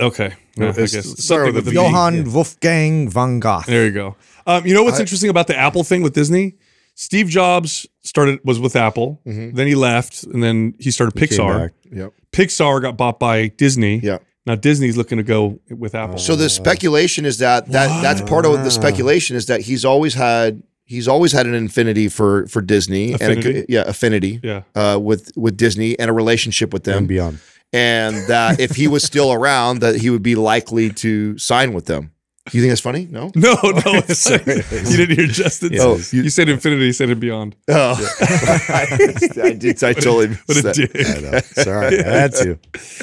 [0.00, 1.70] okay, Yeah, I guess start something with with a a V.
[1.70, 1.76] V.
[1.76, 3.62] Johann Wolfgang van Gogh.
[3.66, 4.16] There you go.
[4.46, 6.54] Um, you know what's I- interesting about the Apple thing with Disney?
[6.94, 9.54] Steve Jobs started was with Apple, Mhm.
[9.54, 11.58] then he left, and then he started Came Pixar.
[11.58, 11.72] back.
[11.92, 12.12] Yep.
[12.32, 14.00] Pixar got bought by Disney.
[14.02, 14.18] Yeah.
[14.46, 16.18] Now Disney's looking to go with Apple.
[16.18, 20.14] So the speculation is that that that's part of the speculation is that he's always
[20.14, 24.62] had he's always had an infinity for for Disney and a, yeah affinity yeah.
[24.74, 27.38] uh, with with Disney and a relationship with and them beyond.
[27.72, 31.86] and that if he was still around that he would be likely to sign with
[31.86, 32.12] them.
[32.52, 33.06] You think that's funny?
[33.10, 33.30] No.
[33.36, 34.28] No, no, it's
[34.90, 35.74] you didn't hear Justin.
[35.74, 36.12] Yeah, Oh, it is.
[36.14, 37.54] you, said infinity, you said it beyond.
[37.68, 39.84] Oh, I did.
[39.84, 40.74] I totally What a missed that.
[40.74, 40.90] dick.
[41.06, 41.38] I know.
[41.62, 42.58] Sorry, I had to.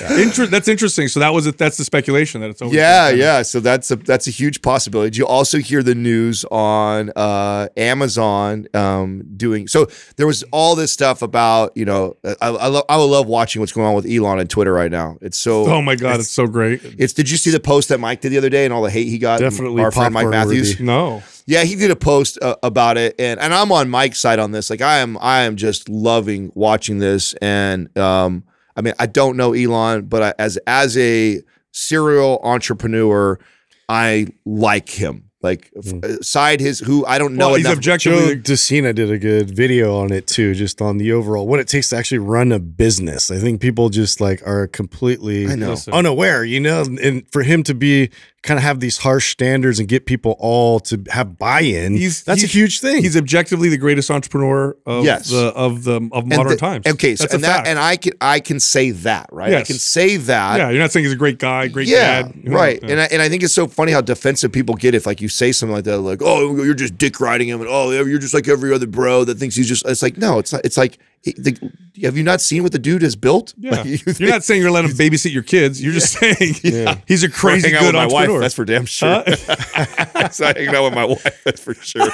[0.21, 1.07] Inter- that's interesting.
[1.07, 1.57] So that was it.
[1.57, 2.73] That's the speculation that it's over.
[2.75, 3.41] Yeah, yeah.
[3.43, 5.11] So that's a that's a huge possibility.
[5.11, 9.67] Did you also hear the news on uh, Amazon um, doing?
[9.67, 13.27] So there was all this stuff about you know I I, lo- I would love
[13.27, 15.17] watching what's going on with Elon and Twitter right now.
[15.21, 16.81] It's so Oh my god, it's, so great.
[16.83, 18.89] It's did you see the post that Mike did the other day and all the
[18.91, 19.26] hate he got?
[19.39, 20.75] Definitely our friend Mike Matthews.
[20.75, 20.83] worthy.
[20.85, 21.23] No.
[21.45, 24.51] Yeah, he did a post uh, about it, and and I'm on Mike's side on
[24.51, 24.69] this.
[24.69, 28.43] Like I am, I am just loving watching this, and um,
[28.75, 33.39] I mean, I don't know Elon, but I, as as a serial entrepreneur,
[33.87, 35.23] I like him.
[35.43, 37.79] Like f- aside his who I don't know Well, he's enough.
[37.79, 38.35] Joe objectively.
[38.41, 41.89] Decina did a good video on it too, just on the overall what it takes
[41.91, 43.29] to actually run a business.
[43.29, 45.75] I think people just like are completely I know.
[45.93, 48.09] Unaware, you know, and for him to be
[48.43, 52.41] kind of have these harsh standards and get people all to have buy-in, He's- that's
[52.41, 53.01] he's- a huge thing.
[53.01, 55.29] He's objectively the greatest entrepreneur of Yes.
[55.29, 56.85] the of the of modern the- times.
[56.87, 57.67] Okay, so that's and that fact.
[57.67, 59.53] and I can I can say that right.
[59.55, 60.57] I can say that.
[60.59, 62.33] yeah, you're not saying he's a great guy, great yeah, dad.
[62.43, 62.79] You know, right.
[62.81, 62.89] yeah.
[62.91, 65.29] And I and I think it's so funny how defensive people get if like you
[65.29, 68.33] say something like that, like, oh, you're just dick riding him, and oh, you're just
[68.35, 69.85] like every other bro that thinks he's just.
[69.87, 70.61] It's like no, it's not.
[70.63, 70.99] It's like,
[71.33, 71.71] the,
[72.03, 73.53] have you not seen what the dude has built?
[73.57, 73.71] yeah.
[73.71, 75.81] Like, you you're not saying you're letting him babysit your kids.
[75.83, 76.35] You're just saying
[77.07, 78.33] he's a crazy hang out good with my entrepreneur.
[78.33, 78.41] wife.
[78.41, 79.23] That's for damn sure.
[80.31, 81.41] so I hang out with my wife.
[81.43, 82.07] That's for sure.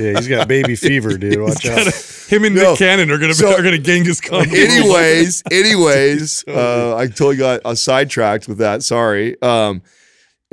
[0.00, 1.40] yeah, he's got baby fever, dude.
[1.40, 1.86] Watch out.
[2.28, 2.70] Him and No.
[2.70, 4.46] Nick Cannon are gonna So- are gonna Genghis Khan.
[4.48, 8.82] anyways, anyways, uh, I totally got uh, sidetracked with that.
[8.82, 9.40] Sorry.
[9.42, 9.82] Um,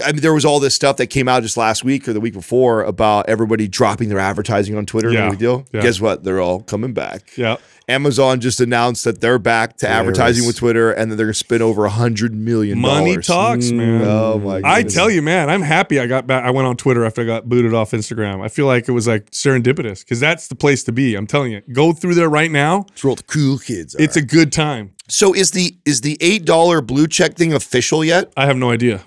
[0.03, 2.19] I mean, there was all this stuff that came out just last week or the
[2.19, 5.09] week before about everybody dropping their advertising on Twitter.
[5.09, 5.29] Yeah.
[5.29, 5.65] No deal.
[5.71, 5.81] Yeah.
[5.81, 6.23] Guess what?
[6.25, 7.31] They're all coming back.
[7.37, 7.57] yeah.
[7.87, 11.33] Amazon just announced that they're back to advertising it with Twitter, and that they're going
[11.33, 12.79] to spend over a hundred million.
[12.79, 14.01] Money talks, mm, man.
[14.03, 14.59] Oh my!
[14.63, 16.43] I tell you, man, I'm happy I got back.
[16.43, 18.41] I went on Twitter after I got booted off Instagram.
[18.43, 21.13] I feel like it was like serendipitous because that's the place to be.
[21.13, 22.87] I'm telling you, go through there right now.
[22.91, 23.93] It's where all the cool kids.
[23.95, 24.01] Are.
[24.01, 24.95] It's a good time.
[25.07, 28.33] so is the is the eight dollar blue check thing official yet?
[28.35, 29.01] I have no idea.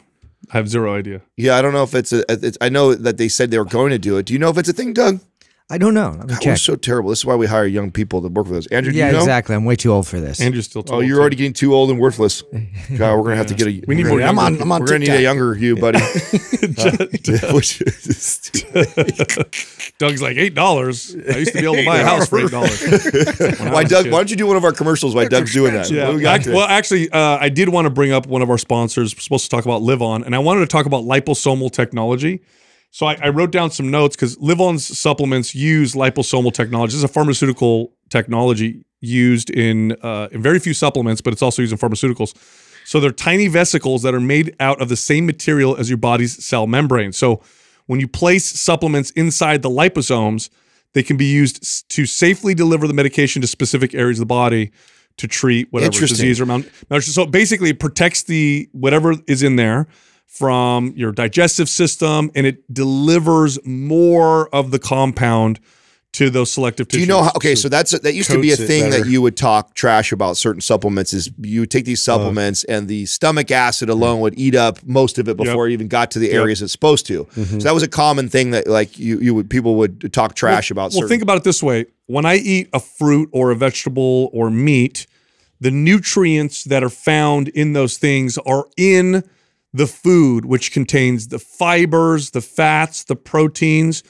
[0.51, 1.23] I have zero idea.
[1.37, 2.25] Yeah, I don't know if it's a.
[2.29, 4.27] It's, I know that they said they were going to do it.
[4.27, 5.21] Do you know if it's a thing, Doug?
[5.71, 6.17] I don't know.
[6.19, 7.11] Let me God, we're so terrible.
[7.11, 8.67] This is why we hire young people to work with us.
[8.69, 9.19] Andrew, do yeah, you know?
[9.19, 9.55] exactly.
[9.55, 10.41] I'm way too old for this.
[10.41, 10.81] Andrew's still.
[10.81, 11.21] Oh, told you're to.
[11.21, 12.41] already getting too old and worthless.
[12.97, 13.85] God, we're gonna have to get a.
[13.87, 14.63] We need more younger I'm on.
[14.63, 16.01] I'm on We're gonna need a younger you, buddy.
[16.79, 17.07] Uh,
[17.55, 18.51] which is-
[19.99, 21.15] Doug's like eight dollars.
[21.15, 22.81] I used to be able to buy a house for eight dollars.
[23.61, 24.07] why, Doug?
[24.07, 25.15] Why don't you do one of our commercials?
[25.15, 25.91] Why Doug's doing that?
[25.91, 26.07] Yeah.
[26.07, 28.51] What we got Act- well, actually, uh, I did want to bring up one of
[28.51, 29.15] our sponsors.
[29.15, 32.41] We're supposed to talk about LivOn, and I wanted to talk about liposomal technology.
[32.91, 36.93] So I, I wrote down some notes because LivOn's supplements use liposomal technology.
[36.93, 41.63] This is a pharmaceutical technology used in uh, in very few supplements, but it's also
[41.63, 42.35] used in pharmaceuticals.
[42.85, 46.43] So they're tiny vesicles that are made out of the same material as your body's
[46.43, 47.13] cell membrane.
[47.13, 47.43] So
[47.87, 50.49] when you place supplements inside the liposomes,
[50.95, 54.73] they can be used to safely deliver the medication to specific areas of the body
[55.19, 56.71] to treat whatever disease or amount.
[57.01, 59.87] So basically, it protects the whatever is in there
[60.29, 65.59] from your digestive system, and it delivers more of the compound
[66.13, 67.07] to those selective tissues.
[67.07, 67.33] Do you know how?
[67.37, 70.37] Okay, so that's that used to be a thing that you would talk trash about
[70.37, 71.13] certain supplements.
[71.13, 75.19] Is you would take these supplements and the stomach acid alone would eat up most
[75.19, 77.25] of it before it even got to the areas it's supposed to.
[77.25, 77.59] Mm-hmm.
[77.59, 80.71] So that was a common thing that like you you would people would talk trash
[80.71, 80.93] about.
[80.93, 84.31] Well, certain, think about it this way: when I eat a fruit or a vegetable
[84.33, 85.07] or meat,
[85.61, 89.29] the nutrients that are found in those things are in
[89.73, 94.03] the food, which contains the fibers, the fats, the proteins,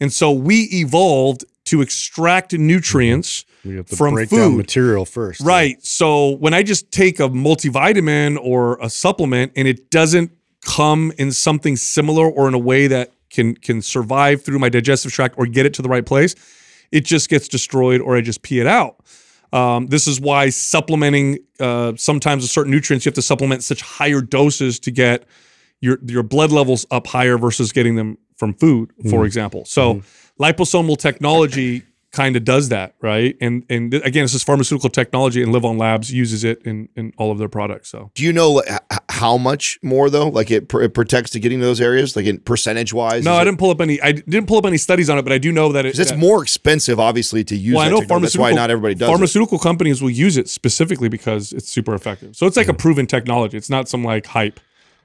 [0.00, 4.56] and so we evolved to extract nutrients We have to from food.
[4.56, 5.40] material first.
[5.40, 5.76] Right.
[5.84, 10.32] So when I just take a multivitamin or a supplement and it doesn't
[10.64, 15.12] come in something similar or in a way that can can survive through my digestive
[15.12, 16.34] tract or get it to the right place,
[16.90, 18.96] it just gets destroyed or I just pee it out.
[19.52, 23.82] Um, this is why supplementing uh, sometimes with certain nutrients you have to supplement such
[23.82, 25.24] higher doses to get
[25.80, 29.64] your your blood levels up higher versus getting them from food, for example.
[29.64, 30.02] So
[30.38, 31.82] liposomal technology
[32.12, 33.36] kind of does that, right?
[33.40, 37.30] And and again, this is pharmaceutical technology, and LivOn Labs uses it in in all
[37.30, 37.88] of their products.
[37.88, 38.62] So do you know
[39.08, 40.28] how much more though?
[40.28, 43.24] Like it, pr- it protects to getting to those areas, like in percentage wise.
[43.24, 44.00] no, I didn't pull up any.
[44.00, 46.10] I didn't pull up any studies on it, but I do know that it, It's
[46.10, 47.74] that- more expensive, obviously, to use.
[47.74, 48.26] well, I know technology.
[48.26, 49.12] That's why not everybody does it.
[49.12, 52.36] Pharmaceutical companies will use it specifically because it's super effective.
[52.36, 52.78] So it's like a mm-hmm.
[52.78, 53.56] proven technology.
[53.56, 54.60] It's not some like hype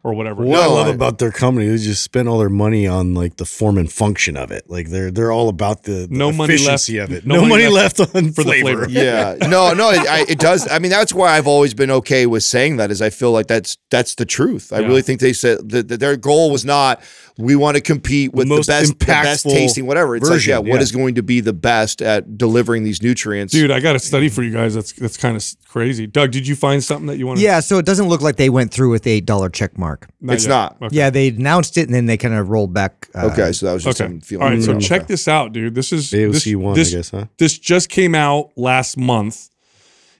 [0.05, 0.43] or whatever.
[0.45, 3.37] What I love I- about their company, they just spend all their money on like
[3.37, 4.69] the form and function of it.
[4.69, 7.25] Like they're they're all about the, the No money left- of it.
[7.25, 8.85] no No, money money, left left, on for the flavor.
[8.85, 8.89] flavor.
[8.89, 12.25] yeah no no it, I, it does i mean that's why i've always been okay
[12.27, 14.87] with saying that is i feel like that's that's the truth i Yeah.
[14.87, 17.01] really think they said that, that their goal was not
[17.37, 20.55] we want to compete with the most best the best impactful tasting whatever it's version,
[20.55, 20.83] like yeah, what yeah.
[20.83, 24.29] is going to be the best at delivering these nutrients Dude, I got a study
[24.29, 24.73] for you guys.
[24.75, 26.07] That's that's kind of crazy.
[26.07, 27.39] Doug, did you find something that you want?
[27.39, 30.07] Yeah, so it doesn't look like they went through with the eight dollar check mark.
[30.23, 30.77] It's not.
[30.81, 30.95] Okay.
[30.95, 33.09] Yeah, they announced it and then they kind of rolled back.
[33.13, 34.11] Uh, okay so that was just Okay.
[34.11, 34.63] some feeling All right.
[34.63, 34.85] So Okay.
[34.85, 35.75] check this out, dude.
[35.75, 37.25] This is AOC this, one, this, I guess, huh?
[37.37, 39.49] This just came out last month,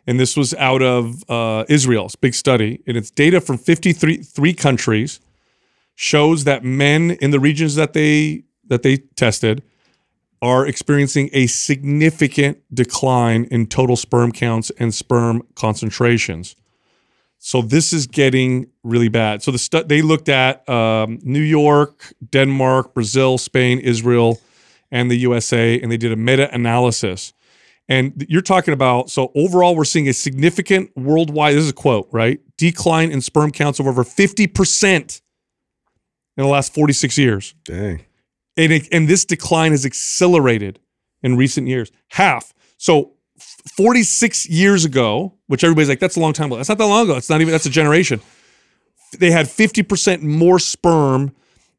[0.07, 2.05] and this was out of uh, Israel.
[2.05, 5.19] It's a big study, and it's data from 53 three countries
[5.95, 9.63] shows that men in the regions that they that they tested
[10.41, 16.55] are experiencing a significant decline in total sperm counts and sperm concentrations.
[17.39, 19.43] So this is getting really bad.
[19.43, 24.39] So the stu- they looked at um, New York, Denmark, Brazil, Spain, Israel,
[24.91, 27.33] and the USA, and they did a meta-analysis.
[27.87, 31.55] And you're talking about so overall, we're seeing a significant worldwide.
[31.55, 32.39] This is a quote, right?
[32.57, 35.21] Decline in sperm counts of over 50 percent
[36.37, 38.05] in the last 46 years Dang.
[38.57, 40.79] and it, and this decline has accelerated
[41.23, 41.91] in recent years.
[42.09, 42.53] Half.
[42.77, 43.11] So
[43.77, 46.57] 46 years ago, which everybody's like, that's a long time ago.
[46.57, 47.17] That's not that long ago.
[47.17, 48.21] It's not even, that's a generation.
[49.17, 51.33] They had 50% more sperm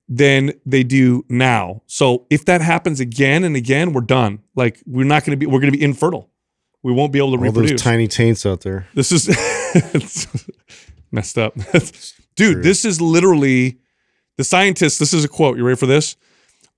[0.08, 1.82] than they do now.
[1.86, 4.40] So if that happens again and again, we're done.
[4.54, 6.30] Like we're not going to be, we're going to be infertile.
[6.82, 7.72] We won't be able to All reproduce.
[7.72, 8.86] those tiny taints out there.
[8.94, 9.26] This is
[9.74, 10.26] it's
[11.10, 11.54] messed up.
[12.36, 13.78] Dude, this is literally
[14.36, 14.98] the scientists.
[14.98, 15.56] This is a quote.
[15.56, 16.16] You ready for this?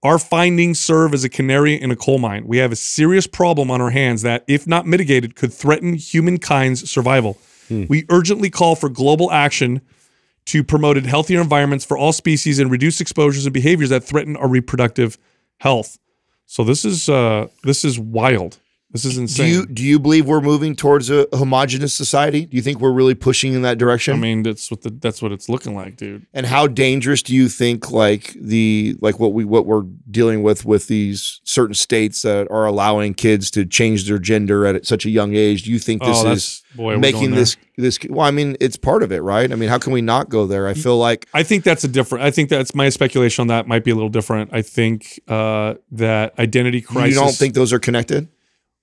[0.03, 2.47] Our findings serve as a canary in a coal mine.
[2.47, 6.89] We have a serious problem on our hands that, if not mitigated, could threaten humankind's
[6.89, 7.37] survival.
[7.89, 9.83] We urgently call for global action
[10.47, 14.49] to promote healthier environments for all species and reduce exposures and behaviors that threaten our
[14.49, 15.19] reproductive
[15.59, 15.99] health.
[16.47, 18.59] So this is uh, this is wild.
[18.91, 19.47] This is insane.
[19.47, 22.93] do you do you believe we're moving towards a homogenous society do you think we're
[22.93, 25.97] really pushing in that direction I mean, that's what the that's what it's looking like,
[25.97, 26.26] dude.
[26.32, 30.64] and how dangerous do you think like the like what we what we're dealing with
[30.64, 35.11] with these certain states that are allowing kids to change their gender at such a
[35.11, 38.57] young age do you think this Oh, is boy, making this this well i mean
[38.59, 40.97] it's part of it right i mean how can we not go there i feel
[40.97, 42.24] like I think that's a different.
[42.24, 44.51] I think that's my speculation on that might be a little different.
[44.53, 47.14] I think uh, that identity crisis.
[47.14, 48.28] you don't think those are connected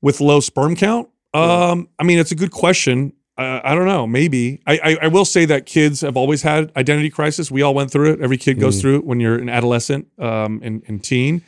[0.06, 1.10] with low sperm count?
[1.34, 3.12] Um, I mean, it's a good question.
[3.40, 4.06] Uh, I don't know.
[4.06, 4.62] Maybe.
[4.68, 7.50] I, I I will say that kids have always had identity crisis.
[7.50, 8.22] We all went through it.
[8.22, 11.42] Every kid goes through it when you're an adolescent um, and, and teen.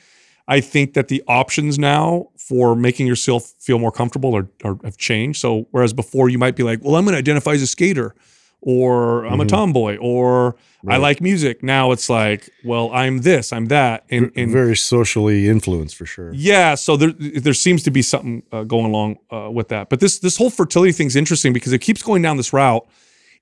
[0.47, 4.97] I think that the options now for making yourself feel more comfortable are, are have
[4.97, 5.39] changed.
[5.39, 8.15] So whereas before you might be like, well, I'm going to identify as a skater,
[8.61, 10.55] or I'm a tomboy, or
[10.87, 11.63] I like music.
[11.63, 16.31] Now it's like, well, I'm this, I'm that, and and Very socially influenced for sure.
[16.33, 19.89] yeah, so there there seems to be something uh, going along uh, with that.
[19.89, 22.85] But this this whole fertility thing's interesting because it keeps going down this route.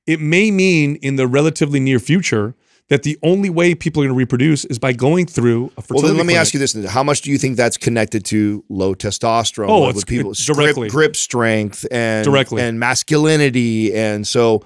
[0.06, 2.54] It may mean in the relatively near future
[2.90, 5.94] that the only way people are going to reproduce is by going through a fertility.
[5.94, 6.42] well then let me clinic.
[6.42, 10.04] ask you this how much do you think that's connected to low testosterone Oh, it's-
[10.04, 10.90] people it's grip- directly.
[10.90, 12.62] grip, strength and Directly.
[12.62, 14.64] and masculinity and so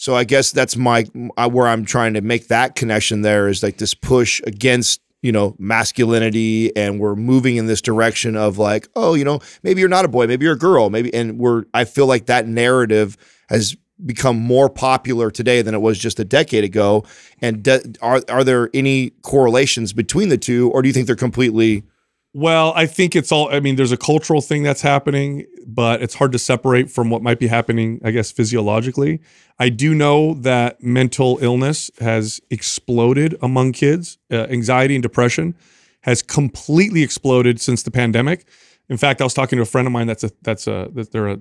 [0.00, 3.20] So I guess that's my where I'm trying to make that connection.
[3.20, 8.34] There is like this push against you know masculinity, and we're moving in this direction
[8.34, 11.12] of like, oh, you know, maybe you're not a boy, maybe you're a girl, maybe,
[11.12, 11.64] and we're.
[11.74, 13.18] I feel like that narrative
[13.50, 13.76] has
[14.06, 17.04] become more popular today than it was just a decade ago.
[17.42, 21.14] And do, are are there any correlations between the two, or do you think they're
[21.14, 21.84] completely?
[22.32, 23.52] Well, I think it's all.
[23.52, 27.22] I mean, there's a cultural thing that's happening, but it's hard to separate from what
[27.22, 28.00] might be happening.
[28.04, 29.20] I guess physiologically,
[29.58, 34.18] I do know that mental illness has exploded among kids.
[34.30, 35.56] Uh, anxiety and depression
[36.02, 38.46] has completely exploded since the pandemic.
[38.88, 41.10] In fact, I was talking to a friend of mine that's a that's a that
[41.10, 41.40] they're a,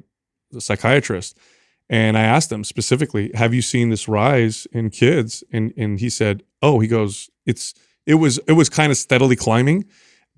[0.56, 1.38] a psychiatrist,
[1.88, 6.10] and I asked them specifically, "Have you seen this rise in kids?" And and he
[6.10, 7.76] said, "Oh, he goes, it's
[8.08, 9.86] it was it was kind of steadily climbing."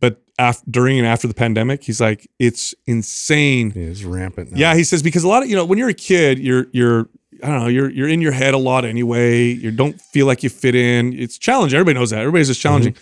[0.01, 3.71] But after, during and after the pandemic, he's like, it's insane.
[3.73, 4.51] Yeah, it's rampant.
[4.51, 4.57] Now.
[4.57, 7.07] Yeah, he says because a lot of you know when you're a kid, you're you're
[7.41, 9.45] I don't know you're you're in your head a lot anyway.
[9.45, 11.13] You don't feel like you fit in.
[11.13, 11.77] It's challenging.
[11.77, 12.19] Everybody knows that.
[12.19, 12.69] Everybody's just mm-hmm.
[12.69, 12.95] challenging.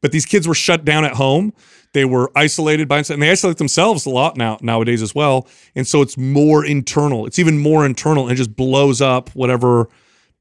[0.00, 1.52] But these kids were shut down at home.
[1.92, 5.48] They were isolated by and they isolate themselves a lot now nowadays as well.
[5.74, 7.26] And so it's more internal.
[7.26, 9.88] It's even more internal and it just blows up whatever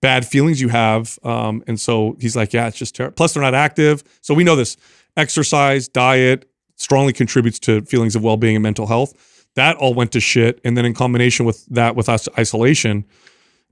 [0.06, 1.18] bad feelings you have.
[1.24, 3.16] Um, and so he's like, yeah, it's just terrible.
[3.16, 4.04] Plus they're not active.
[4.22, 4.78] So we know this
[5.18, 9.48] exercise, diet strongly contributes to feelings of well-being and mental health.
[9.56, 13.04] That all went to shit, and then in combination with that, with us isolation,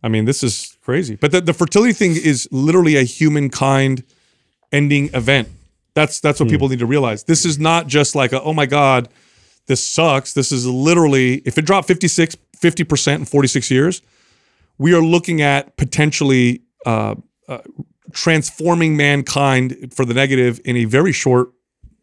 [0.01, 1.17] I mean, this is crazy.
[1.17, 4.03] But the, the fertility thing is literally a humankind
[4.71, 5.49] ending event.
[5.93, 7.25] That's that's what people need to realize.
[7.25, 9.07] This is not just like a, oh my god,
[9.67, 10.33] this sucks.
[10.33, 14.01] This is literally if it dropped 56 50% in 46 years,
[14.77, 17.15] we are looking at potentially uh,
[17.47, 17.59] uh,
[18.11, 21.49] transforming mankind for the negative in a very short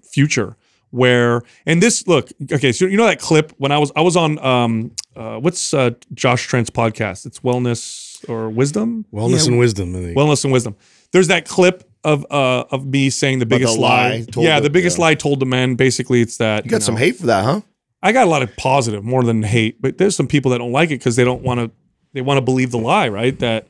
[0.03, 0.57] future
[0.91, 4.17] where and this look okay so you know that clip when i was i was
[4.17, 9.95] on um uh what's uh josh trent's podcast it's wellness or wisdom Wellness and wisdom.
[9.95, 10.17] I think.
[10.19, 10.75] wellness and wisdom
[11.13, 14.57] there's that clip of uh of me saying the biggest the lie, lie told yeah
[14.57, 15.05] to- the biggest yeah.
[15.05, 17.61] lie told to men basically it's that You got some hate for that, huh?
[18.03, 20.73] I got a lot of positive more than hate, but there's some people that don't
[20.73, 21.71] like it because they don't want to
[22.13, 23.39] they want to believe the lie, right?
[23.39, 23.69] That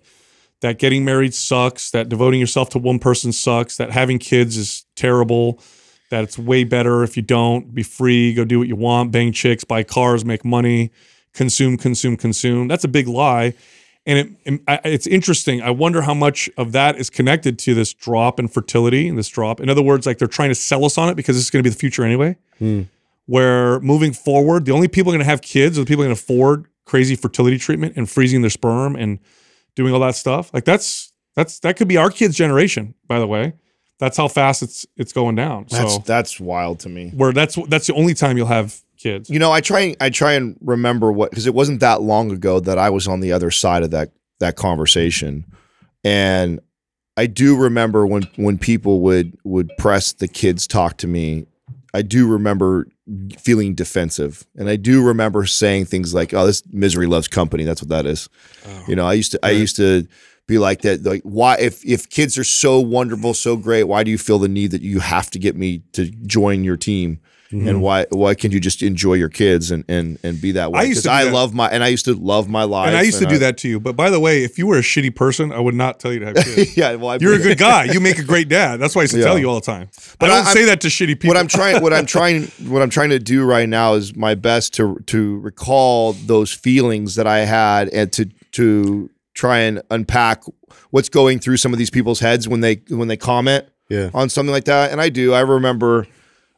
[0.61, 4.85] that getting married sucks, that devoting yourself to one person sucks, that having kids is
[4.95, 5.61] terrible,
[6.11, 9.33] that it's way better if you don't be free, go do what you want, bang
[9.33, 10.93] chicks, buy cars, make money,
[11.33, 12.69] consume, consume, consume.
[12.69, 13.55] That's a big lie.
[14.07, 15.63] And it, it's interesting.
[15.63, 19.29] I wonder how much of that is connected to this drop in fertility and this
[19.29, 19.61] drop.
[19.61, 21.63] In other words, like they're trying to sell us on it because this is going
[21.63, 22.83] to be the future anyway hmm.
[23.27, 26.21] where moving forward, the only people going to have kids are the people going to
[26.21, 29.21] afford crazy fertility treatment and freezing their sperm and
[29.77, 30.53] doing all that stuff.
[30.53, 33.55] Like that's that's that could be our kids' generation, by the way.
[34.01, 35.67] That's how fast it's it's going down.
[35.71, 37.11] That's so that's wild to me.
[37.11, 39.31] where that's that's the only time you'll have kids.
[39.31, 42.59] You know, I try I try and remember what because it wasn't that long ago
[42.59, 44.11] that I was on the other side of that
[44.41, 45.45] that conversation,
[46.03, 46.59] and
[47.17, 51.47] I do remember when when people would would press the kids talk to me.
[51.95, 52.89] I do remember
[53.39, 57.83] feeling defensive, and I do remember saying things like, "Oh, this misery loves company." That's
[57.83, 58.29] what that is.
[58.67, 60.07] Oh, you know, I used to I used to
[60.47, 61.05] be like that.
[61.05, 64.49] Like, why if if kids are so wonderful, so great, why do you feel the
[64.49, 67.21] need that you have to get me to join your team?
[67.53, 67.67] Mm-hmm.
[67.69, 70.81] And why why can't you just enjoy your kids and and and be that way?
[70.81, 71.33] I used to I that.
[71.35, 72.87] love my and I used to love my life.
[72.89, 73.81] and I used to do that to you.
[73.81, 76.21] But by the way, if you were a shitty person, I would not tell you
[76.21, 76.77] to have kids.
[76.77, 77.85] yeah, well, I, You're a good guy.
[77.85, 78.77] You make a great dad.
[78.79, 79.25] That's why I used to Yeah.
[79.27, 79.89] tell you all the time.
[80.21, 81.29] But I don't I- say that to shitty people.
[81.29, 84.37] what I'm trying what I'm trying what I'm trying to do right now is my
[84.37, 90.45] best to to recall those feelings that I had and to to try and unpack
[90.91, 94.11] what's going through some of these people's heads when they when they comment Yeah.
[94.15, 96.07] on something like that and I do I remember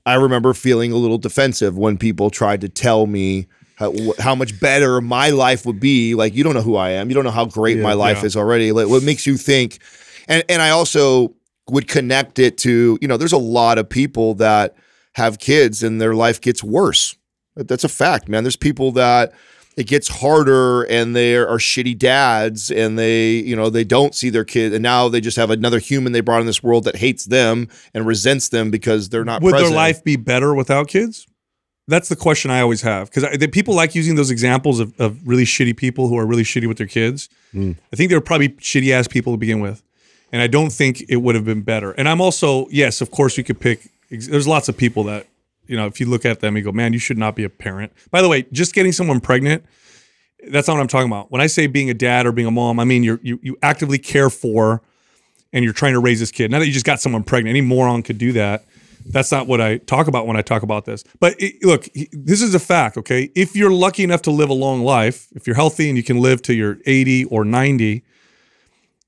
[0.04, 3.46] I remember feeling a little defensive when people tried to tell me
[3.76, 6.14] how, how much better my life would be.
[6.14, 7.08] Like you don't know who I am.
[7.08, 8.26] You don't know how great my life yeah.
[8.26, 8.72] is already.
[8.72, 9.78] Like, what makes you think?
[10.28, 11.34] And and I also
[11.70, 14.76] would connect it to you know there's a lot of people that
[15.14, 17.16] have kids and their life gets worse.
[17.54, 18.44] That's a fact man.
[18.44, 19.32] There's people that
[19.76, 24.30] it gets harder and they are shitty dads and they you know they don't see
[24.30, 26.96] their kid and now they just have another human they brought in this world that
[26.96, 29.70] hates them and resents them because they're not would present.
[29.70, 31.26] their life be better without kids?
[31.88, 35.44] That's the question I always have because people like using those examples of, of really
[35.44, 37.28] shitty people who are really shitty with their kids.
[37.52, 37.76] Mm.
[37.92, 39.82] I think they were probably shitty ass people to begin with,
[40.30, 41.90] and I don't think it would have been better.
[41.92, 43.88] And I'm also yes, of course you could pick.
[44.10, 45.26] There's lots of people that
[45.72, 47.48] you know if you look at them, you go, man, you should not be a
[47.48, 47.92] parent.
[48.10, 49.64] By the way, just getting someone pregnant.
[50.48, 51.32] That's not what I'm talking about.
[51.32, 53.56] When I say being a dad or being a mom, I mean you're, you you
[53.62, 54.82] actively care for
[55.52, 56.50] and you're trying to raise this kid.
[56.50, 57.56] Not that you just got someone pregnant.
[57.56, 58.66] Any moron could do that.
[59.06, 61.04] That's not what I talk about when I talk about this.
[61.20, 63.30] But it, look, this is a fact, okay?
[63.34, 66.20] If you're lucky enough to live a long life, if you're healthy and you can
[66.20, 68.04] live to you're 80 or 90,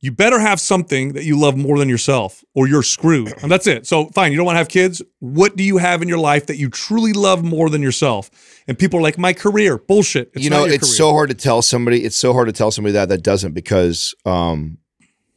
[0.04, 3.32] you better have something that you love more than yourself, or you're screwed.
[3.42, 3.86] And that's it.
[3.86, 5.00] So fine, you don't want to have kids.
[5.20, 8.30] What do you have in your life that you truly love more than yourself?
[8.68, 10.30] And people are like, my career, bullshit.
[10.34, 10.96] It's you know, it's career.
[10.96, 12.04] so hard to tell somebody.
[12.04, 14.76] It's so hard to tell somebody that that doesn't because um,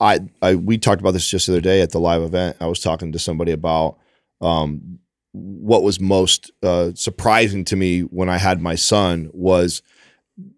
[0.02, 2.58] I, I we talked about this just the other day at the live event.
[2.60, 3.98] I was talking to somebody about
[4.42, 5.00] um,
[5.32, 9.82] what was most uh, surprising to me when I had my son was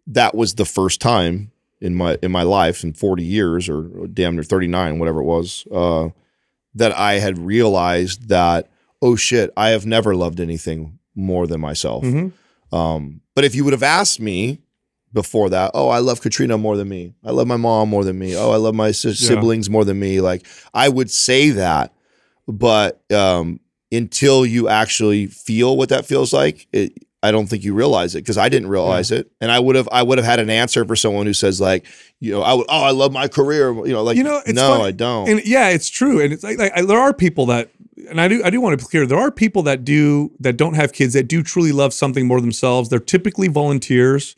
[0.08, 1.52] that was the first time
[1.82, 5.66] in my in my life in 40 years or damn near 39 whatever it was
[5.72, 6.10] uh,
[6.76, 8.70] that I had realized that
[9.02, 12.04] oh shit I have never loved anything more than myself.
[12.04, 12.32] Mhm.
[12.72, 14.60] Um, but if you would have asked me
[15.12, 17.14] before that, oh, I love Katrina more than me.
[17.26, 18.36] I love my mom more than me.
[18.38, 19.14] Oh, I love my Yeah.
[19.14, 20.22] siblings more than me.
[20.22, 21.94] Like I would say that,
[22.48, 23.60] but um,
[23.92, 28.20] until you actually feel what that feels like, it, I don't think you realize it
[28.20, 30.86] because I didn't realize it, and I would have I would have had an answer
[30.86, 31.86] for someone who says like,
[32.20, 34.70] you know, I would, oh, I love my career, you know, like, You know, no,
[34.70, 34.84] funny.
[34.86, 35.30] I don't.
[35.30, 36.22] And yeah, it's true.
[36.22, 37.72] And it's like, like I, there are people that,
[38.10, 39.06] and I do, I do want to be clear.
[39.06, 42.40] There are people that do that don't have kids that do truly love something more
[42.40, 42.90] themselves.
[42.90, 44.36] They're typically volunteers.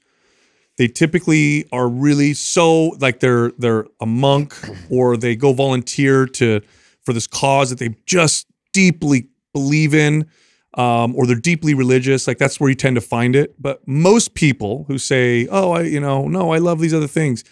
[0.78, 4.56] They typically are really so like they're they're a monk
[4.90, 6.62] or they go volunteer to
[7.04, 10.28] for this cause that they just deeply believe in.
[10.76, 13.62] Um, or they're deeply religious, like that's where you tend to find it.
[13.62, 17.44] But most people who say, "Oh, I, you know, no, I love these other things,"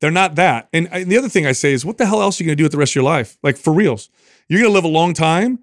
[0.00, 0.68] they're not that.
[0.72, 2.58] And, I, the other thing I say is, what the hell else are you going
[2.58, 3.38] to do with the rest of your life?
[3.42, 4.10] Like for reals,
[4.48, 5.60] you're going to live a long time,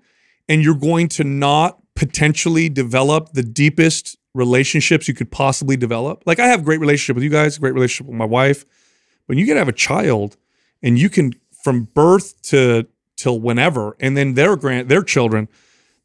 [0.50, 6.24] and you're going to not potentially develop the deepest relationships you could possibly develop.
[6.26, 8.66] Like I have great relationship with you guys, great relationship with my wife.
[9.28, 10.38] When you get to have a child,
[10.82, 11.34] and you can
[11.64, 15.48] from birth to till whenever, and then their grand their children.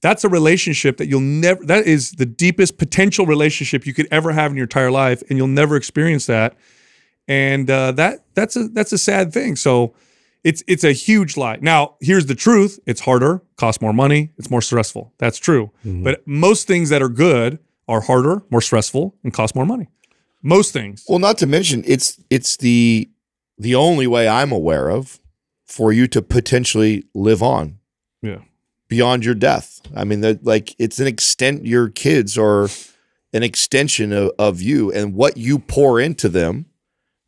[0.03, 1.65] That's a relationship that you'll never.
[1.65, 5.39] That is the deepest potential relationship you could ever have in your entire life, and
[5.39, 6.57] you'll never experience that
[7.31, 9.55] and uh, that that's a that's a sad thing.
[9.55, 9.95] So
[10.43, 11.59] it's it's a huge lie.
[11.61, 15.15] Now here's the truth: it's harder, costs more money, it's more stressful.
[15.19, 15.71] That's true.
[15.85, 19.89] But most things that are good are harder, more stressful, and cost more money.
[20.43, 21.05] Most things.
[21.09, 23.09] Well, not to mention it's it's the
[23.57, 25.21] the only way I'm aware of
[25.67, 27.79] for you to potentially live on
[28.23, 28.39] Yeah.
[28.91, 29.81] Beyond your death.
[29.97, 31.65] I mean, like it's an extent.
[31.65, 32.69] Your kids are
[33.33, 36.67] an extension of, of you, and what you pour into them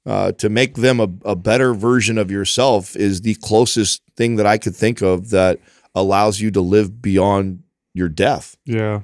[0.04, 4.46] uh, to make them a, a better version of yourself is the closest thing that
[4.46, 5.60] I could think of that
[5.94, 7.62] allows you to live beyond
[7.94, 8.56] your death.
[8.66, 9.02] Yeah.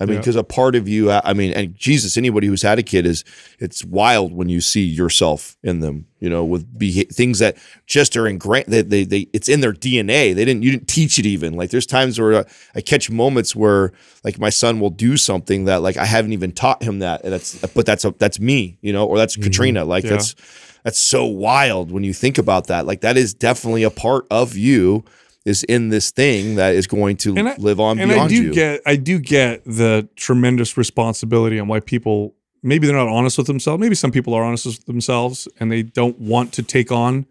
[0.00, 0.20] I mean, Yeah.
[0.20, 3.22] because a part of you, I mean, and Jesus, anybody who's had a kid is,
[3.58, 8.16] it's wild when you see yourself in them, you know, with beha- things that just
[8.16, 10.34] are ingrained, they, they, they, it's in their DNA.
[10.34, 11.52] They didn't, you didn't teach it even.
[11.52, 12.44] Like there's times where uh,
[12.74, 13.92] I catch moments where
[14.24, 17.22] like my son will do something that like I haven't even taught him that.
[17.22, 19.84] And that's, but that's, a, that's me, you know, or that's Katrina.
[19.84, 20.10] Like Yeah.
[20.10, 20.34] that's,
[20.82, 22.86] that's so wild when you think about that.
[22.86, 25.04] Like that is definitely a part of you
[25.50, 28.42] is in this thing that is going to I- live on and beyond I do
[28.44, 28.52] you.
[28.54, 33.46] get I do get the tremendous responsibility and why people maybe they're not honest with
[33.46, 33.80] themselves.
[33.80, 37.26] Maybe some people are honest with themselves and they don't want to take on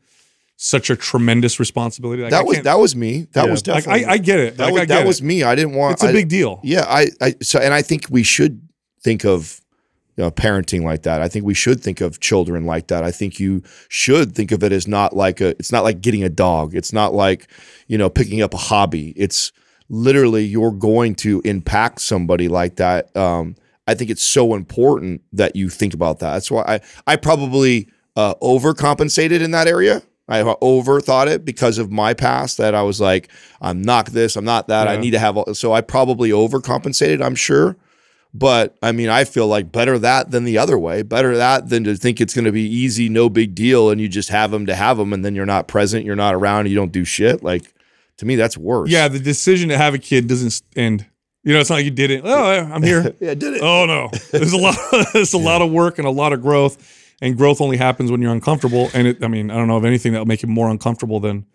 [0.62, 2.22] such a tremendous responsibility.
[2.24, 3.28] Like, I that was that was me.
[3.34, 4.06] That yeah, was like, definitely.
[4.06, 4.58] I, I get it.
[4.58, 5.24] that Like, was I get that was it.
[5.26, 5.44] me.
[5.44, 5.94] I didn't want.
[5.94, 6.60] It's a big deal.
[6.64, 8.62] Yeah, I, I so and I think we should
[9.02, 9.62] think of
[10.20, 11.22] you know, parenting like that.
[11.22, 13.06] I think we should think of children like that.
[13.06, 15.52] I think you should think of it as not like a.
[15.52, 16.76] It's not like getting a dog.
[16.76, 17.48] It's not like
[17.88, 19.14] you know picking up a hobby.
[19.16, 19.54] It's
[19.88, 23.16] literally you're going to impact somebody like that.
[23.16, 23.56] Um,
[23.88, 26.34] I think it's so important that you think about that.
[26.34, 30.02] That's why I I probably uh, overcompensated in that area.
[30.28, 33.30] I overthought it because of my past that I was like,
[33.62, 34.88] I'm not this, I'm not that.
[34.88, 37.78] I need to have, all, so I probably overcompensated, I'm sure.
[38.34, 41.02] But I mean, I feel like better that than the other way.
[41.02, 44.08] Better that than to think it's going to be easy, no big deal, and you
[44.08, 46.76] just have them to have them, and then you're not present, you're not around, you
[46.76, 47.42] don't do shit.
[47.42, 47.74] Like
[48.18, 48.90] to me, that's worse.
[48.92, 51.08] Yeah, the decision to have a kid doesn't end.
[51.44, 52.22] You know, it's not like you did it.
[52.24, 53.16] Oh, I'm here.
[53.20, 53.62] yeah, I did it.
[53.64, 54.76] oh no, there's a lot.
[55.14, 56.78] there's a lot of work and a lot of growth,
[57.22, 58.90] and growth only happens when you're uncomfortable.
[58.94, 61.20] And it, I mean, I don't know of anything that will make you more uncomfortable
[61.20, 61.48] than,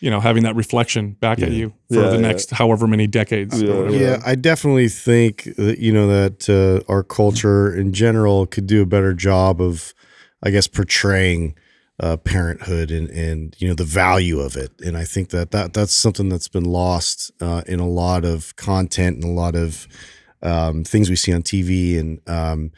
[0.00, 2.20] you know, having that reflection back at you for Yeah, the yeah.
[2.22, 3.60] next however many decades.
[3.62, 3.88] Yeah.
[3.90, 8.82] Yeah, I definitely think that you know that uh, our culture in general could do
[8.82, 9.94] a better job of,
[10.42, 11.54] I guess, portraying
[12.02, 14.72] uh, parenthood and and you know the value of it.
[14.80, 18.56] And I think that that that's something that's been lost uh, in a lot of
[18.56, 19.86] content and a lot of
[20.42, 22.20] um, things we see on TV and.
[22.26, 22.72] Um,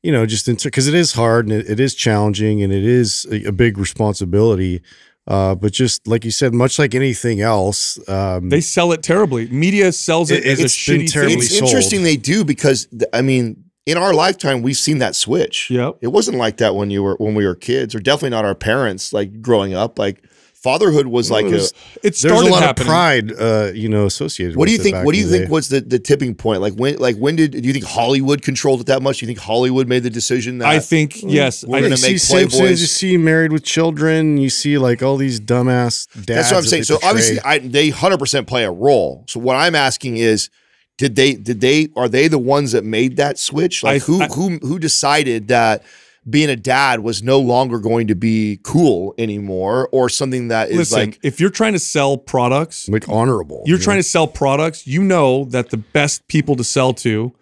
[0.00, 3.26] you know, just because it is hard and it, it is challenging and it is
[3.32, 4.80] a, a big responsibility.
[5.28, 9.46] Uh, but just like you said, much like anything else, um, They sell it terribly.
[9.48, 11.42] Media sells it, It- as a been shitty terribly thing.
[11.44, 11.68] it's sold.
[11.70, 15.70] interesting they do because I mean in our lifetime, we've seen that switch.
[15.70, 15.98] Yep.
[16.02, 18.54] It wasn't like that when you were when we were kids, or definitely not our
[18.54, 19.12] parents.
[19.12, 20.22] Like growing up, like
[20.62, 21.74] fatherhood was like It was- a.
[21.98, 22.86] It There's started a lot happening.
[22.86, 24.56] of pride, uh, you know, associated.
[24.56, 25.04] What do you think?
[25.04, 25.50] What do you think day.
[25.50, 26.60] was the, the tipping point?
[26.60, 26.96] Like when?
[26.96, 29.18] Like when did do you think Hollywood controlled it that much?
[29.18, 31.64] Do you think Hollywood made the decision that I think yes.
[31.64, 32.70] We're I, gonna you make see Simpsons, Playboys.
[32.80, 36.26] you see Married with Children, you see like all these dumbass dads.
[36.26, 36.80] That's what I'm that saying.
[36.82, 37.40] they So obviously.
[37.40, 39.24] I, they 100 percent play a role.
[39.28, 40.50] So what I'm asking is,
[40.96, 41.34] did they?
[41.34, 41.88] Did they?
[41.96, 43.82] Are they the ones that made that switch?
[43.82, 44.22] Like I- who?
[44.22, 44.58] I- who?
[44.62, 45.82] Who decided that?
[46.28, 50.76] Being a dad was no longer going to be cool anymore, or something that is
[50.76, 53.62] listen, like if you're trying to sell products, like honorable.
[53.66, 57.32] you're trying to sell products, you know that the best people to sell to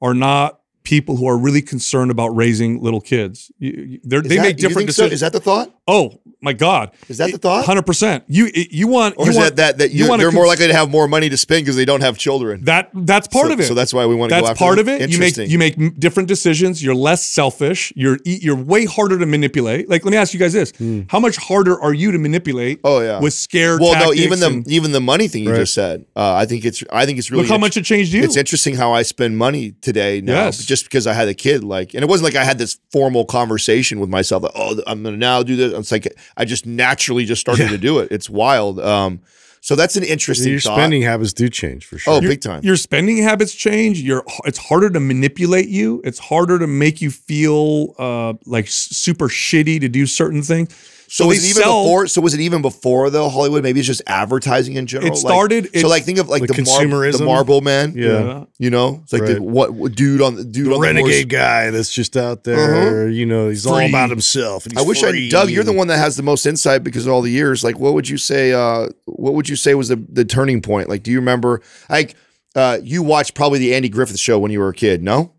[0.00, 0.57] are not
[0.88, 3.52] people who are really concerned about raising little kids.
[3.58, 5.02] You, you- they're, Is they that- make different think so?
[5.08, 5.12] decisions.
[5.12, 5.68] Is that the thought?
[5.90, 6.90] oh my God!
[7.08, 7.64] Is that the thought?
[7.64, 8.22] Hundred percent.
[8.28, 10.46] You you want Or you is want, that that, that you you want they're more
[10.46, 12.64] likely to have more money to spend because they don't have children?
[12.64, 13.64] that that's part So- of it.
[13.64, 14.88] So that's why we want to go That's part them?
[14.88, 15.10] of it.
[15.10, 16.82] You make you make different decisions.
[16.82, 17.92] You're less selfish.
[17.96, 19.88] You're you're way harder to manipulate.
[19.88, 20.72] Like let me ask you guys this:
[21.08, 22.78] How much harder are you to manipulate?
[22.80, 22.86] Hmm.
[22.86, 23.18] Oh, yeah.
[23.20, 23.78] with scare.
[23.78, 25.58] well, no, even the and- even the money thing you Right.
[25.60, 26.04] just said.
[26.14, 28.22] Uh, I think it's I think it's really look how much it changed you.
[28.22, 30.64] It's interesting how I spend money today now, Yes.
[30.64, 31.64] just because I had a kid.
[31.64, 34.42] Like, and it wasn't like I had this formal conversation with myself.
[34.42, 35.72] Like, oh, I'm going to now do this.
[35.72, 38.10] It's like I just naturally just started to do it.
[38.10, 38.80] It's wild.
[38.80, 39.20] Um,
[39.60, 40.52] so that's an interesting.
[40.52, 40.76] your thought.
[40.76, 42.14] spending habits do change for sure.
[42.14, 42.62] Oh, your, big time.
[42.62, 44.00] Your spending habits change.
[44.00, 46.00] You're it's harder to manipulate you.
[46.04, 50.74] It's harder to make you feel uh, like super shitty to do certain things.
[51.10, 52.06] So, was it even sell- before?
[52.06, 53.62] So was it even before though Hollywood?
[53.62, 55.08] Maybe it's just advertising in general.
[55.08, 57.18] It Like- started- so like think of like, Like the, mar- consumerism?
[57.18, 57.94] the Marlboro Man.
[57.96, 58.44] Yeah.
[58.58, 59.40] You know, it's like the, Right.
[59.42, 63.08] what, what dude on the dude the on the renegade guy that's just out there,
[63.08, 63.86] you know, he's all Uh-huh.
[63.88, 64.66] About himself.
[64.66, 65.28] And I wish free.
[65.28, 67.64] I, Doug, you're the one that has the most insight because of all the years.
[67.64, 68.52] Like, what would you say?
[68.52, 70.88] Uh, what would you say was the the turning point?
[70.88, 71.62] Like, do you remember?
[71.88, 72.14] Like,
[72.54, 75.02] uh, you watched probably the Andy Griffith show when you were a kid.
[75.02, 75.32] No?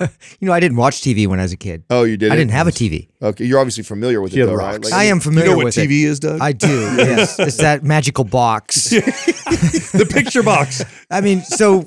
[0.40, 1.84] You know, I didn't watch TV when I was a kid.
[1.90, 2.32] Oh, you did.
[2.32, 3.08] I didn't have a TV.
[3.20, 4.72] Okay, you're obviously familiar with He it, had though, right?
[4.74, 4.90] rocks.
[4.90, 6.08] Like, I am familiar You familiar know what with TV it.
[6.08, 6.40] is, Doug?
[6.40, 6.68] I do.
[6.96, 8.90] Yes, it's that magical box.
[8.90, 10.82] the picture box.
[11.10, 11.82] I mean, so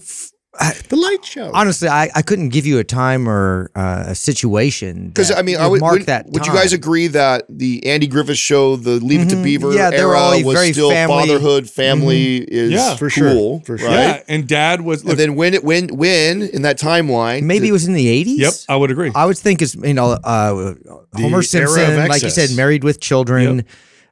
[0.60, 1.52] f- the light show.
[1.54, 5.56] honestly, I, I couldn't give you a time or uh, a situation Because I mean,
[5.58, 6.28] would I would, mark would, that.
[6.30, 9.44] would you guys agree that the Andy Griffith show, the Leave It to Mhm.
[9.44, 13.32] Beaver Yeah, they all era, was very still family- fatherhood, family is Yeah, for sure.
[13.34, 13.88] cool, For sure.
[13.90, 13.96] right?
[13.98, 15.04] Yeah, and Dad was.
[15.04, 18.08] Look, And then when it when when in that timeline, Maybe it was in the
[18.08, 18.40] eighties.
[18.40, 19.12] yep, I would agree.
[19.16, 20.74] I would think is you know uh,
[21.16, 22.52] Homer Simpson, like you said.
[22.56, 23.66] Married with Children,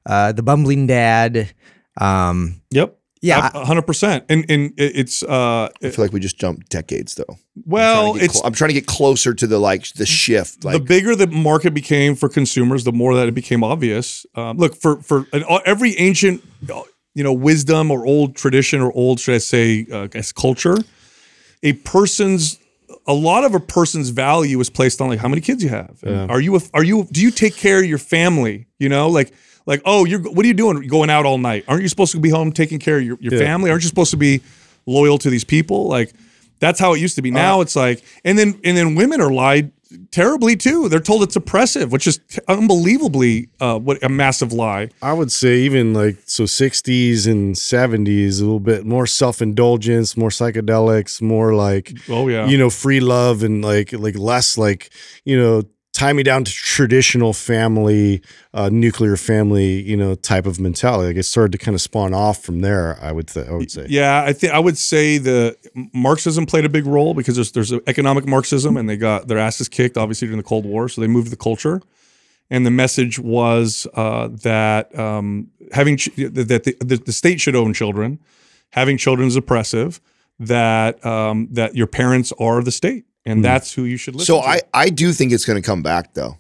[0.05, 1.53] uh, the Bumbling Dad.
[1.99, 2.97] Um, yep.
[3.21, 4.25] Yeah, A hundred percent.
[4.29, 7.37] And and it's uh, I feel like we just jumped decades though.
[7.65, 10.05] well, Trying to get it's clo- I'm trying to get closer to the like the
[10.07, 10.63] shift.
[10.63, 14.25] Like the bigger the market became for consumers, the more that it became obvious.
[14.35, 16.43] Um, look for for an, every ancient,
[16.73, 16.81] uh,
[17.13, 20.77] you know, wisdom or old tradition or old, should I say, uh, I guess culture,
[21.61, 22.57] a person's
[23.07, 25.99] a lot of a person's value is placed on like how many kids you have.
[26.03, 28.67] And Are you a, are you do you take care of your family?
[28.79, 29.31] You know, like
[29.65, 30.77] like oh you're what are you doing?
[30.77, 31.65] You're going out all night?
[31.67, 33.39] Aren't you supposed to be home taking care of your, your Yeah.
[33.39, 33.69] family?
[33.71, 34.41] Aren't you supposed to be
[34.85, 35.87] loyal to these people?
[35.87, 36.13] Like
[36.59, 37.31] that's how it used to be.
[37.31, 39.71] Now it's like and then and then women are lied
[40.11, 40.87] terribly too.
[40.87, 44.89] They're told it's oppressive, which is t- unbelievably uh, what a massive lie.
[45.01, 50.29] I would say even like so 60s and 70s, a little bit more self-indulgence, more
[50.29, 54.91] psychedelics, more like Oh yeah, you know, free love and like like less like,
[55.25, 55.63] you know,
[56.01, 58.23] tie me down to traditional family,
[58.55, 61.09] uh, nuclear family, you know, type of mentality.
[61.09, 63.69] Like it started to kind of spawn off from there, I would th- I would
[63.69, 63.85] say.
[63.87, 65.55] Yeah, I think I would say the
[65.93, 69.69] Marxism played a big role because there's there's economic Marxism and they got their asses
[69.69, 71.81] kicked obviously during the Cold War, so they moved the culture,
[72.49, 77.55] and the message was uh, that um, having ch- that the, the, the state should
[77.55, 78.19] own children,
[78.71, 80.01] having children is oppressive,
[80.39, 84.41] that um, that your parents are the state, and that's who you should listen so
[84.41, 84.47] to.
[84.47, 86.37] I I do think it's going to come back though.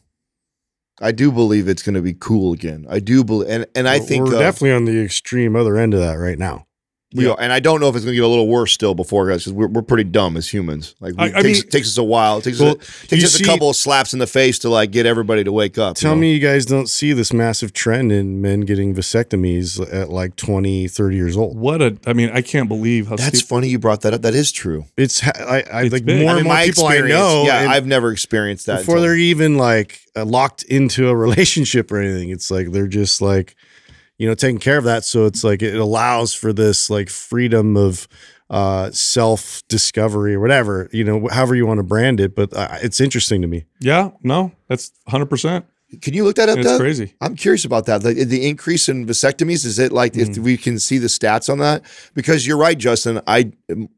[1.01, 2.85] I do believe it's going to be cool again.
[2.89, 5.77] I do believe, and and I We're- think we're uh, definitely on the extreme other
[5.77, 6.67] end of that right now.
[7.13, 8.93] We are, and I don't know if it's going to get a little worse still
[8.95, 10.95] before guys because we're, we're pretty dumb as humans.
[10.99, 12.37] Like we, I- it I takes, mean- takes us a while.
[12.37, 14.59] It takes Well, us, a, takes us see- a couple of slaps in the face
[14.59, 15.97] to like get everybody to wake up.
[15.97, 16.21] you Tell know?
[16.21, 20.87] me you guys don't see this massive trend in men getting vasectomies at like 20,
[20.87, 21.57] 30 years old.
[21.57, 24.21] what a I mean I can't believe how That's stupid- funny you brought that up.
[24.21, 24.85] That is true.
[24.97, 26.21] It's I, I It's like big.
[26.21, 27.43] more I mean, and more my people I experience- know.
[27.45, 31.97] Yeah, I've never experienced that before they're even like uh, locked into a relationship or
[31.99, 32.29] anything.
[32.29, 33.55] It's like they're just like,
[34.21, 35.03] you know, taking care of that.
[35.03, 38.07] So it's like it allows for this like freedom of
[38.51, 42.35] uh, self discovery or whatever, you know, however you want to brand it.
[42.35, 43.65] But uh, it's interesting to me.
[43.79, 45.65] yeah no that's hundred percent
[46.03, 46.59] Can you look that up?
[46.59, 46.79] it's Doug?
[46.79, 47.15] crazy.
[47.19, 48.03] I'm curious about that.
[48.03, 51.57] The, the increase in vasectomies is it like if we can see the stats on
[51.57, 51.81] that?
[52.13, 53.21] Because you're right, Justin.
[53.25, 53.51] I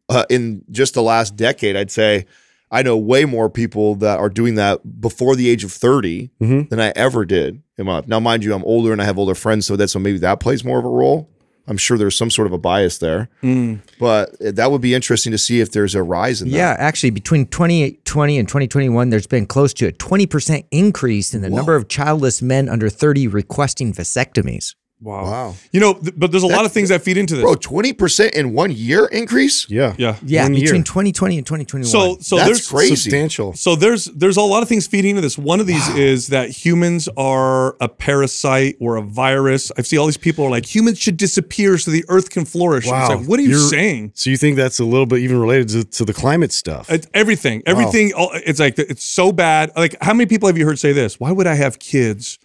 [0.08, 2.26] uh, in just the last decade, I'd say
[2.74, 6.70] I know way more people that are doing that before the age of 30 Mhm.
[6.70, 8.08] than I ever did in my life.
[8.08, 10.40] Now, mind you, I'm older and I have older friends, so that's so maybe that
[10.40, 11.30] plays more of a role.
[11.66, 13.80] I'm sure there's some sort of a bias there, Mm.
[13.98, 16.58] but that would be interesting to see if there's a rise in that.
[16.58, 21.50] Yeah, actually, between 2020 and 2021, there's been close to a 20% increase in the
[21.50, 24.74] number of childless men under 30 requesting vasectomies.
[25.02, 25.24] Wow.
[25.26, 25.56] Wow.
[25.74, 27.44] You know, th- but there's a lot of things that feed into this.
[27.44, 29.70] Bro, 20% in one year increase?
[29.70, 29.96] Yeah.
[29.98, 30.16] yeah.
[30.26, 30.64] Yeah, One year.
[30.64, 31.90] between 2020 and 2021.
[31.92, 32.96] So so That's there's crazy.
[32.96, 33.52] Substantial.
[33.54, 35.38] So there's there's a lot of things feeding into this.
[35.38, 39.74] One of these is that humans are a parasite or a virus.
[39.78, 42.88] I see all these people are like humans should disappear so the earth can flourish.
[42.88, 43.02] Wow.
[43.12, 44.14] It's like, what are you You're- saying?
[44.16, 46.90] So you think that's a little bit even related to, to the climate stuff?
[46.90, 48.14] It's everything, everything.
[48.14, 49.72] all- It's like it's so bad.
[49.76, 51.20] Like, how many people have you heard say this?
[51.20, 52.40] Why would I have kids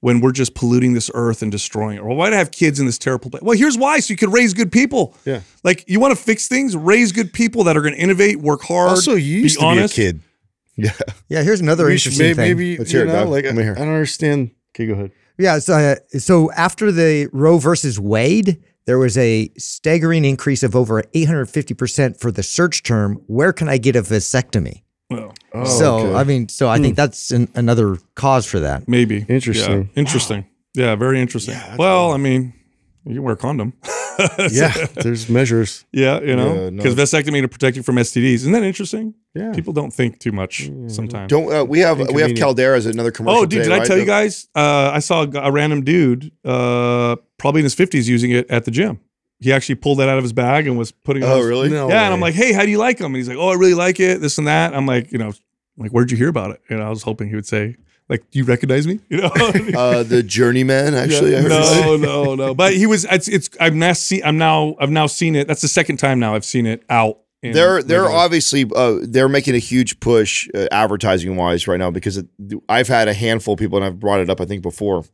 [0.00, 2.00] when we're just polluting this earth and destroying it?
[2.00, 3.42] Or why do I have kids in this terrible place?
[3.42, 5.14] Well, here's why: so you could raise good people.
[5.24, 5.40] Yeah.
[5.64, 8.62] Like you want to fix things, raise good people that are going to innovate, work
[8.62, 8.90] hard.
[8.90, 9.96] also, you used be to honest.
[9.96, 10.20] be a kid.
[10.80, 10.92] Yeah.
[11.28, 12.56] yeah, here's another We should- interesting maybe, thing.
[12.56, 13.28] maybe Let's you hear it, know, Doug.
[13.30, 13.72] like Let me hear.
[13.72, 14.52] I don't understand.
[14.76, 15.10] Okay, go ahead.
[15.36, 15.58] Yeah.
[15.58, 21.02] So, uh, so after the Roe versus Wade, there was a staggering increase of over
[21.14, 24.82] 850% for the search term, where can I get a vasectomy?
[25.10, 25.34] Well,
[25.64, 26.14] so, okay.
[26.14, 28.86] I mean, so I think that's an, another cause for that.
[28.86, 29.90] maybe Interesting.
[29.94, 30.44] Yeah, interesting.
[30.74, 31.56] Yeah, very interesting.
[31.78, 32.52] well, I mean,
[33.06, 33.72] you can wear a condom.
[34.50, 35.84] Yeah, there's measures.
[35.92, 36.82] Yeah, you know, Yeah, no.
[36.82, 38.34] because vasectomy to protect you from STDs.
[38.34, 39.14] Isn't that interesting?
[39.32, 39.52] Yeah.
[39.52, 41.30] People don't think too much sometimes.
[41.30, 42.38] Don't uh, we have we have Inconvenient.
[42.40, 43.42] Caldera as another commercial?
[43.42, 43.86] Oh, dude, today, did I right?
[43.86, 44.48] tell you guys?
[44.56, 48.72] Uh, I saw a random dude, uh, probably in his fifties, using it at the
[48.72, 48.98] gym.
[49.40, 51.22] He actually pulled that out of his bag and was putting.
[51.22, 51.68] it on Oh, his- really?
[51.68, 53.06] No Yeah, and I'm like, hey, how do you like them?
[53.14, 54.20] And he's like, oh, I really like it.
[54.20, 54.74] This and that.
[54.74, 55.32] I'm like, you know,
[55.76, 56.60] like, where'd you hear about it?
[56.68, 57.76] And I was hoping he would say,
[58.08, 59.00] like, do you recognize me?
[59.10, 59.28] You know.
[59.28, 61.36] Uh, the Journeyman, actually.
[61.36, 62.54] I heard no, no, no.
[62.62, 63.04] But he was.
[63.04, 63.28] It's.
[63.28, 63.50] It's.
[63.60, 64.22] I've now seen.
[64.24, 64.74] I'm now.
[64.80, 65.46] I've now seen it.
[65.46, 67.18] That's the second time now I've seen it out.
[67.42, 71.76] in they're they're regular- obviously uh, they're making a huge push uh, advertising wise right
[71.78, 72.26] now because it,
[72.68, 75.04] I've had a handful of people and I've brought it up I think before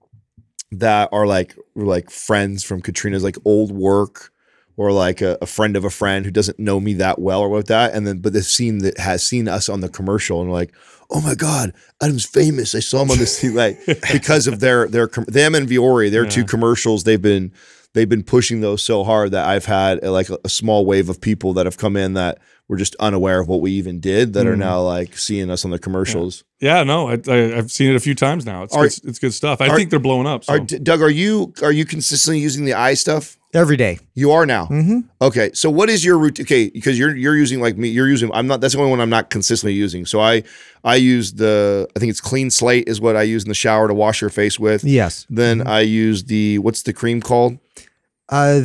[0.79, 4.31] that are like like friends from Katrina's like old work
[4.77, 7.49] or like a, a friend of a friend who doesn't know me that well or
[7.49, 10.53] what that and then but they've seen that has seen us on the commercial and
[10.53, 10.75] like
[11.11, 11.73] oh my god
[12.03, 12.75] Adam's famous.
[12.75, 13.79] I saw him on this thing like
[14.13, 17.53] because of their their them and Vuori their two commercials they've been
[17.95, 21.09] they've been pushing those so hard that I've had uh, like a, a small wave
[21.09, 22.39] of people that have come in that
[22.69, 24.59] were just unaware of what we even did that are Mhm.
[24.61, 26.45] now like seeing us on the commercials.
[26.61, 28.63] Yeah, no, I, I, I've seen it a few times now.
[28.63, 29.61] It's Are- good, it's good stuff.
[29.61, 30.45] I are- think they're blowing up.
[30.45, 30.55] So.
[30.55, 33.37] Are, Doug, are you are you consistently using the eye stuff?
[33.53, 34.01] Every day.
[34.15, 34.67] You are now.
[34.67, 35.01] Mm-hmm.
[35.23, 36.45] Okay, so what is your routine?
[36.45, 37.89] Okay, because you're you're using like me.
[37.89, 38.29] You're using.
[38.35, 38.61] I'm not.
[38.61, 40.07] That's the only one I'm not consistently using.
[40.07, 40.43] So I
[40.83, 41.87] I use the.
[41.95, 44.31] I think it's clean slate is what I use in the shower to wash your
[44.31, 44.83] face with.
[44.83, 45.25] Yes.
[45.31, 47.59] Then I use the what's the cream called?
[48.29, 48.63] Uh,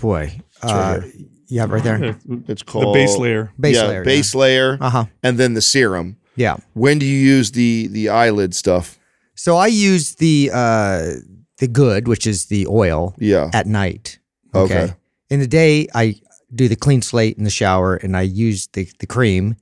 [0.00, 0.40] boy.
[0.62, 1.00] Uh,
[1.48, 2.04] yeah, right there.
[2.04, 2.14] Yeah,
[2.48, 3.52] It's the called base layer.
[3.58, 4.04] Base yeah, layer.
[4.04, 5.04] base layer, Uh huh.
[5.22, 6.16] and then the serum.
[6.36, 6.56] Yeah.
[6.74, 8.98] When do you use the the eyelid stuff?
[9.34, 11.12] So I use the uh
[11.58, 13.50] the good, which is the oil, Yeah.
[13.52, 14.18] at night.
[14.54, 14.82] Okay.
[14.84, 14.94] Okay.
[15.30, 16.14] In the day, I
[16.54, 19.56] do the clean slate in the shower, and I use the the cream,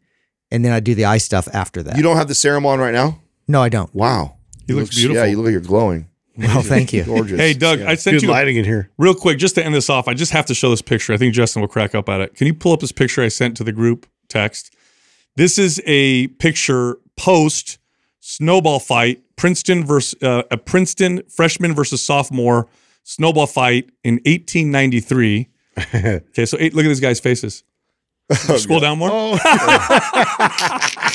[0.51, 1.97] and then I do the eye stuff after that.
[1.97, 3.20] You don't have the serum on right now?
[3.47, 3.95] no, I don't.
[3.95, 4.36] Wow.
[4.66, 5.22] He looks Yeah, beautiful.
[5.24, 6.07] Yeah, you look like you're glowing.
[6.39, 7.05] Well, thank you.
[7.05, 7.39] Gorgeous.
[7.39, 8.91] Hey, Doug, I sent Good you a- lighting in here.
[8.97, 10.07] real quick just to end this off.
[10.09, 11.12] I just have to show this picture.
[11.12, 12.34] I think Justin will crack up at it.
[12.34, 14.74] Can you pull up this picture I sent to the group text?
[15.36, 17.78] This is a picture post
[18.20, 22.68] snowball fight, Princeton versus uh, a Princeton freshman versus sophomore
[23.05, 25.49] snowball fight in 1893.
[25.95, 27.64] okay, so eight, look at these guys' faces.
[28.59, 29.09] Scroll down more.
[29.11, 29.39] Oh,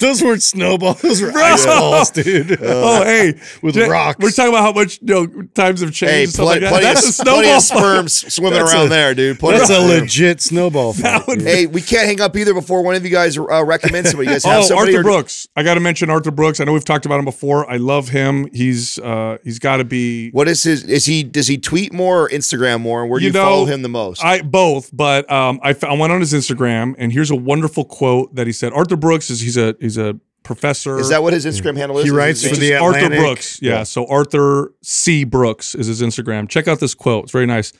[0.00, 1.00] those weren't snowballs.
[1.02, 2.58] Those were ice balls, dude.
[2.62, 4.18] oh, hey, With rocks.
[4.20, 6.36] We're talking about how much you know times have changed.
[6.36, 6.80] Hey, pl- like that.
[6.82, 8.10] That's a of, plenty snowball of fight.
[8.10, 9.38] swimming That's around a- there, dude.
[9.38, 9.88] Plenty That's a sperm.
[9.88, 11.26] legit snowball fight.
[11.26, 11.42] would.
[11.42, 14.28] Hey, we can't hang up either before one of you guys uh, recommend somebody.
[14.28, 15.48] You guys have Oh, Arthur or- Brooks.
[15.56, 16.60] I got to mention Arthur Brooks.
[16.60, 17.68] I know we've talked about him before.
[17.70, 18.48] I love him.
[18.52, 20.84] He's uh he's got to be What is his?
[20.84, 21.22] Is he?
[21.24, 23.02] Does he tweet more or Instagram more?
[23.02, 24.24] And where do You you, know, follow him the most?
[24.24, 28.34] I both, but um I, I went on his Instagram and here's a wonderful quote
[28.34, 28.72] that he said.
[28.72, 30.98] Arthur Brooks is he's a he's a professor.
[30.98, 32.04] is that what his Instagram handle is?
[32.04, 32.60] He writes for name?
[32.60, 33.18] the Arthur Atlantic.
[33.18, 33.60] Brooks.
[33.60, 35.24] Yeah, So Arthur C.
[35.24, 36.48] Brooks is his Instagram.
[36.48, 37.24] Check out this quote.
[37.24, 37.72] It's very nice.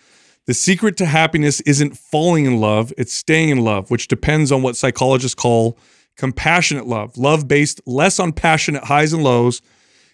[0.47, 4.63] The secret to happiness isn't falling in love, it's staying in love, which depends on
[4.63, 5.77] what psychologists call
[6.17, 7.17] compassionate love.
[7.17, 9.61] Love based less on passionate highs and lows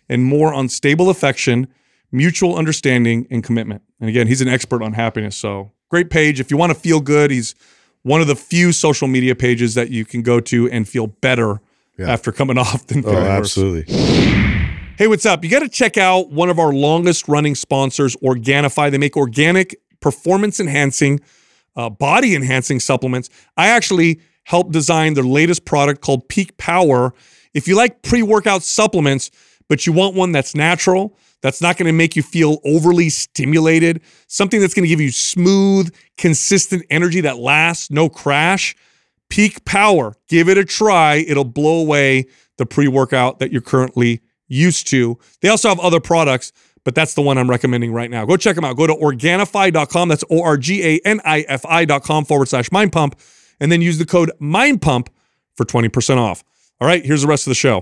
[0.08, 1.68] and more on stable affection,
[2.10, 3.82] mutual understanding, and commitment.
[4.00, 5.36] And again, he's an expert on happiness.
[5.36, 6.40] So great page.
[6.40, 7.54] If you want to feel good, he's
[8.02, 11.60] one of the few social media pages that you can go to and feel better
[12.00, 13.92] after coming off than Oh, absolutely.
[14.98, 15.42] Hey, what's up?
[15.42, 18.90] You got to check out one of our longest running sponsors, Organifi.
[18.90, 21.20] They make organic, performance enhancing,
[21.76, 23.30] uh, body enhancing supplements.
[23.56, 27.14] I actually helped design their latest product called Peak Power.
[27.54, 29.30] If you like pre workout supplements,
[29.68, 34.00] but you want one that's natural, that's not going to make you feel overly stimulated,
[34.28, 38.74] something that's going to give you smooth, consistent energy that lasts, no crash,
[39.28, 40.14] Peak Power.
[40.28, 41.16] Give it a try.
[41.16, 42.26] It'll blow away
[42.58, 45.18] the pre workout that you're currently used to.
[45.40, 46.52] They also have other products,
[46.84, 48.24] but that's the one I'm recommending right now.
[48.24, 48.76] Go check them out.
[48.76, 50.08] Go to Organifi.com.
[50.08, 53.18] That's O R G A N I F I.com forward slash mind pump.
[53.58, 55.08] And then use the code mind pump
[55.56, 56.44] for 20% off.
[56.80, 57.80] All right, here's the rest of the show.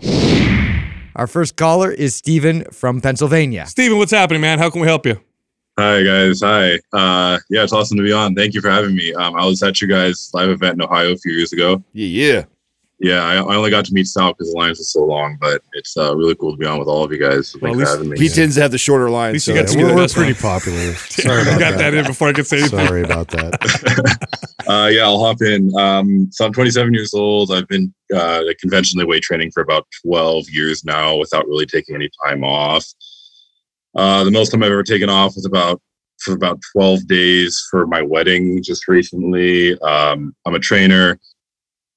[1.16, 3.66] Our first caller is Steven from Pennsylvania.
[3.66, 4.58] Steven, what's happening, man?
[4.58, 5.20] How can we help you?
[5.78, 6.40] Hi guys.
[6.42, 6.74] Hi.
[6.92, 8.34] Uh, yeah, it's awesome to be on.
[8.34, 9.14] Thank you for having me.
[9.14, 11.82] Um, I was at your guys' live event in Ohio a few years ago.
[11.92, 12.44] Yeah, yeah.
[13.02, 15.62] Yeah, I, I only got to meet Sal because the lines was so long, but
[15.72, 17.56] it's uh, really cool to be on with all of you guys.
[17.56, 18.18] Well, thanks at for having me.
[18.18, 19.32] He tends to have the shorter line.
[19.32, 20.42] least So you got to we're, we're pretty one.
[20.42, 20.94] popular.
[20.94, 22.86] Sorry I about got that in before I could say anything.
[22.86, 24.28] Sorry about that.
[24.68, 25.74] uh, yeah, I'll hop in.
[25.78, 27.50] Um, so I'm 27 years old.
[27.50, 32.10] I've been uh, conventionally weight training for about 12 years now without really taking any
[32.26, 32.84] time off.
[33.96, 35.80] Uh, the most time I've ever taken off was about
[36.18, 39.80] for about 12 days for my wedding just recently.
[39.80, 41.18] Um, I'm a trainer.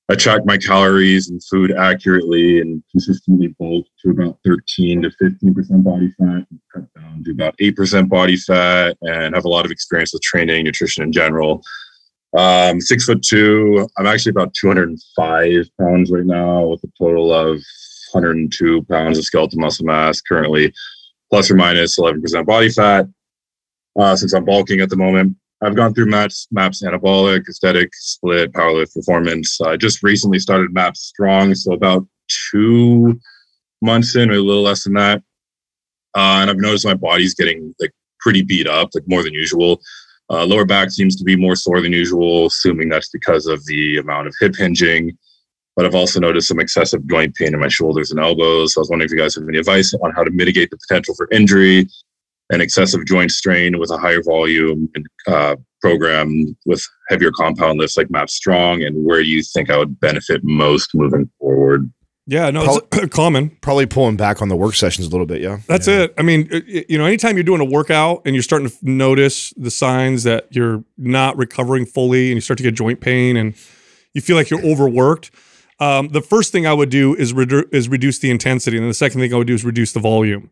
[0.10, 5.84] I track my calories and food accurately and consistently bulk to about 13 to 15%
[5.84, 9.72] body fat, and cut down to about 8% body fat, and have a lot of
[9.72, 11.64] experience with training, nutrition in general.
[12.38, 13.88] Um, six foot two.
[13.98, 17.62] I'm actually about 205 pounds right now with a total of
[18.12, 20.74] 102 pounds of skeletal muscle mass currently,
[21.30, 23.08] plus or minus 11% body fat.
[23.98, 28.52] Uh, since I'm bulking at the moment, I've gone through MAPS, MAPS anabolic, aesthetic, split,
[28.52, 29.62] powerlift performance.
[29.62, 32.06] I just recently started MAPS strong, so about
[32.52, 33.20] two
[33.82, 35.24] months in, or a little less than that.
[36.16, 39.80] Uh, and I've noticed my body's getting like pretty beat up, like more than usual.
[40.30, 43.98] Uh, lower back seems to be more sore than usual, assuming that's because of the
[43.98, 45.18] amount of hip hinging.
[45.76, 48.74] But I've also noticed some excessive joint pain in my shoulders and elbows.
[48.74, 50.78] So I was wondering if you guys have any advice on how to mitigate the
[50.78, 51.88] potential for injury
[52.52, 57.98] and excessive joint strain with a higher volume and uh, program with heavier compound lifts
[57.98, 61.92] like MAP Strong, and where do you think I would benefit most moving forward?
[62.26, 63.50] Yeah, no, it's common.
[63.62, 65.42] Probably pulling back on the work sessions a little bit.
[65.42, 65.58] Yeah.
[65.68, 66.14] That's it.
[66.18, 68.76] I mean, it- it- you know, anytime you're doing a workout and you're starting to
[68.82, 73.36] notice the signs that you're not recovering fully and you start to get joint pain
[73.36, 73.56] and
[74.14, 75.32] you feel like you're overworked,
[75.82, 78.78] um, the first thing I would do is, redu- is reduce the intensity.
[78.78, 80.50] And then the second thing I would do is reduce the volume.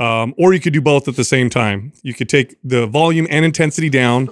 [0.00, 1.92] Um, or you could do both at the same time.
[2.02, 4.30] You could take the volume and intensity down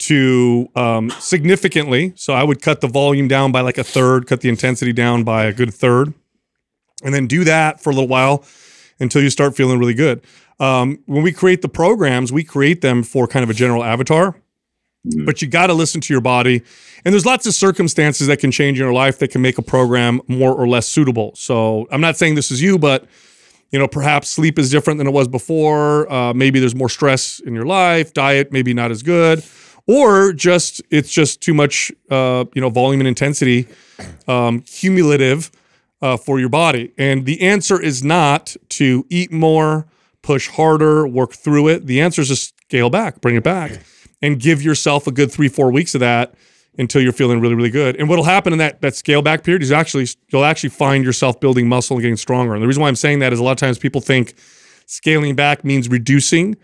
[0.00, 2.12] to um, significantly.
[2.16, 5.24] So I would cut the volume down by like a third, cut the intensity down
[5.24, 6.12] by a good third,
[7.02, 8.44] and then do that for a little while
[8.98, 10.22] until you start feeling really good.
[10.58, 14.36] Um, when we create the programs, we create them for kind of a general avatar,
[15.24, 16.62] but you got to listen to your body.
[17.06, 19.62] And there's lots of circumstances that can change in your life that can make a
[19.62, 21.32] program more or less suitable.
[21.36, 23.06] So I'm not saying this is you, but
[23.70, 26.10] you know, perhaps sleep is different than it was before.
[26.12, 28.12] Uh, maybe there's more stress in your life.
[28.12, 29.44] Diet maybe not as good,
[29.86, 31.92] or just it's just too much.
[32.10, 33.68] Uh, you know, volume and intensity,
[34.26, 35.50] um, cumulative
[36.02, 36.92] uh, for your body.
[36.98, 39.86] And the answer is not to eat more,
[40.22, 41.86] push harder, work through it.
[41.86, 43.80] The answer is just scale back, bring it back,
[44.20, 46.34] and give yourself a good three, four weeks of that
[46.78, 47.96] until you're feeling really, really good.
[47.96, 51.40] And what'll happen in that that scale back period is actually you'll actually find yourself
[51.40, 52.54] building muscle and getting stronger.
[52.54, 54.34] And the reason why I'm saying that is a lot of times people think
[54.86, 56.56] scaling back means reducing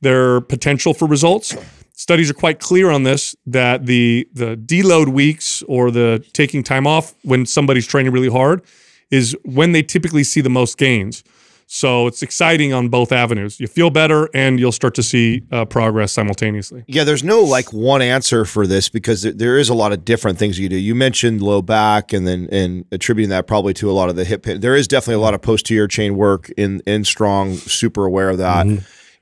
[0.00, 1.56] their potential for results.
[1.92, 6.86] Studies are quite clear on this that the the deload weeks or the taking time
[6.86, 8.62] off when somebody's training really hard
[9.10, 11.22] is when they typically see the most gains.
[11.66, 13.58] So it's exciting on both avenues.
[13.58, 16.84] You feel better and you'll start to see uh, progress simultaneously.
[16.86, 20.04] Yeah, there's no like one answer for this because there- there is a lot of
[20.04, 20.76] different things you do.
[20.76, 24.24] You mentioned low back and then and attributing that probably to a lot of the
[24.24, 24.60] hip pain.
[24.60, 28.38] There is definitely a lot of posterior chain work in in strong, super aware of
[28.38, 28.66] that.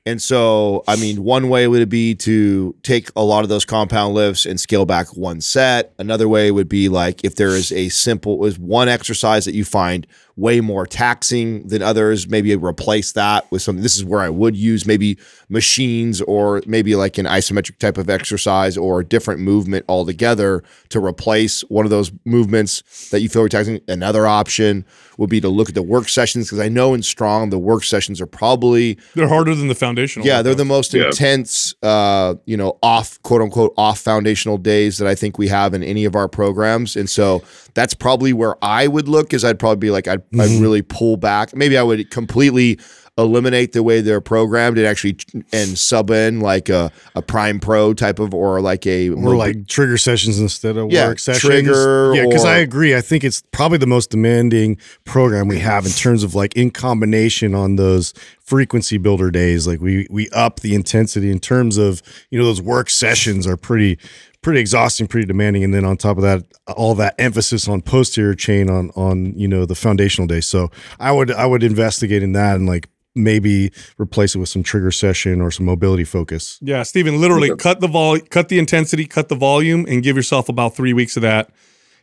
[0.05, 4.13] And so, I mean, one way would be to take a lot of those compound
[4.13, 5.93] lifts and scale back one set.
[5.97, 9.63] Another way would be like if there is a simple is one exercise that you
[9.63, 10.05] find
[10.35, 13.83] way more taxing than others, maybe replace that with something.
[13.83, 15.17] This is where I would use maybe
[15.47, 21.03] machines or maybe like an isometric type of exercise or a different movement altogether to
[21.03, 23.79] replace one of those movements that you feel are taxing.
[23.87, 24.85] Another option
[25.17, 27.83] would be to look at the work sessions because I know in strong the work
[27.83, 30.27] sessions are probably They're harder than the foundational.
[30.27, 31.05] yeah, they're the most Yeah.
[31.07, 35.73] intense, uh, you know, off quote unquote off foundational days that I think we have
[35.73, 37.41] in any of our programs, and so
[37.73, 39.33] that's probably where I would look.
[39.33, 41.55] Is I'd probably be like I'd, I'd really pull back.
[41.55, 42.79] Maybe I would completely
[43.17, 45.15] eliminate the way they're programmed and actually
[45.51, 49.67] and sub in like a, a Prime Pro type of or like a or like
[49.67, 51.41] trigger sessions instead of Yeah, work sessions.
[51.41, 52.95] trigger yeah, because I agree.
[52.95, 56.71] I think it's probably the most demanding program we have in terms of like in
[56.71, 59.67] combination on those frequency builder days.
[59.67, 63.57] Like we we up the intensity in terms of you know those work sessions are
[63.57, 63.99] pretty
[64.41, 66.43] pretty exhausting, pretty demanding, and then on top of that,
[66.75, 70.41] all that emphasis on posterior chain on on you know the foundational day.
[70.41, 70.69] So
[70.99, 74.91] I would I would investigate in that and like maybe replace it with some trigger
[74.91, 76.57] session or some mobility focus.
[76.61, 80.49] Yeah, Stephen, literally cut the vol, cut the intensity, cut the volume, and give yourself
[80.49, 81.51] about three weeks of that,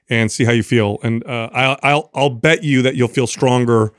[0.09, 0.99] and see how you feel.
[1.03, 3.93] And uh, I'll, I'll I'll bet you that you'll feel stronger,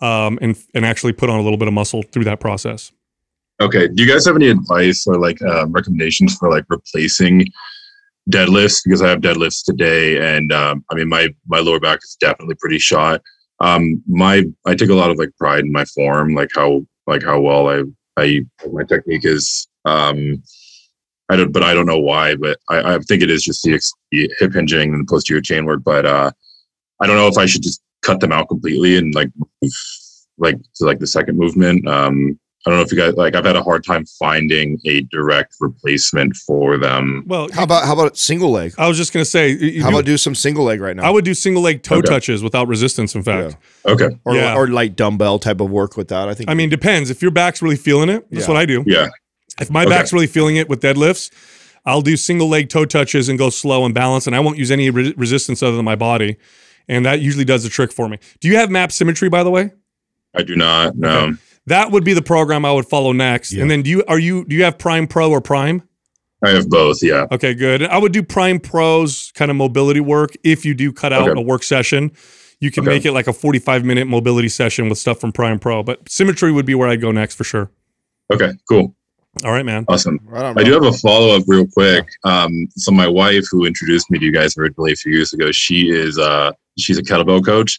[0.00, 2.92] um, and and actually put on a little bit of muscle through that process.
[3.60, 3.88] Okay.
[3.88, 7.46] Do you guys have any advice or like um, recommendations for like replacing
[8.30, 8.82] deadlifts?
[8.84, 12.54] Because I have deadlifts today, and um, I mean my my lower back is definitely
[12.54, 13.20] pretty shot.
[13.60, 17.24] Um, my I take a lot of like pride in my form, like how like
[17.24, 17.82] how well I
[18.16, 19.66] I my technique is.
[19.84, 20.42] Um,
[21.30, 22.36] I don't, but I don't know why.
[22.36, 23.78] But I, I think it is just the,
[24.10, 25.82] the hip hinging and the posterior chain work.
[25.84, 26.30] But uh,
[27.00, 29.30] I don't know if I should just cut them out completely and like
[29.62, 29.72] move,
[30.38, 31.86] like to like the second movement.
[31.86, 33.34] Um, I don't know if you guys like.
[33.36, 37.22] I've had a hard time finding a direct replacement for them.
[37.26, 38.74] Well, how about how about single leg?
[38.76, 40.94] I was just gonna say, you- you How do- about do some single leg right
[40.96, 41.04] now?
[41.04, 42.08] I would do single leg toe Okay.
[42.08, 43.14] touches without resistance.
[43.14, 43.56] In fact,
[43.86, 44.08] Okay.
[44.24, 44.54] or, yeah.
[44.56, 46.28] or light dumbbell type of work with that.
[46.28, 47.10] I think I mean, depends.
[47.10, 48.52] If your back's really feeling it, that's Yeah.
[48.52, 48.82] what I do.
[48.86, 49.08] Yeah.
[49.60, 49.90] If my Okay.
[49.90, 51.30] back's really feeling it with deadlifts,
[51.86, 54.70] I'll do single leg toe touches and go slow and balance, and I won't use
[54.72, 56.36] any re- resistance other than my body,
[56.88, 58.18] and that usually does the trick for me.
[58.40, 59.70] Do you have map symmetry, by the way?
[60.36, 60.96] I do not.
[60.96, 61.08] No.
[61.20, 61.32] Okay.
[61.68, 63.52] That would be the program I would follow next.
[63.52, 63.62] Yeah.
[63.62, 65.82] And then do you are you do you have Prime Pro or Prime?
[66.44, 66.98] I have both.
[67.02, 67.26] Yeah.
[67.32, 67.82] Okay, good.
[67.82, 71.40] I would do Prime Pro's kind of mobility work if you do cut out Okay.
[71.40, 72.12] a work session.
[72.60, 72.90] You can Okay.
[72.96, 76.52] make it like a 45 minute mobility session with stuff from Prime Pro, but symmetry
[76.52, 77.70] would be where I'd go next for sure.
[78.32, 78.52] Okay.
[78.68, 78.94] Cool.
[79.44, 79.84] All right, man.
[79.88, 80.18] Awesome.
[80.24, 82.06] Right on, I do have a follow up real quick.
[82.24, 85.52] Um, so my wife, who introduced me to you guys originally a few years ago,
[85.52, 87.78] she is uh, she's a kettlebell coach,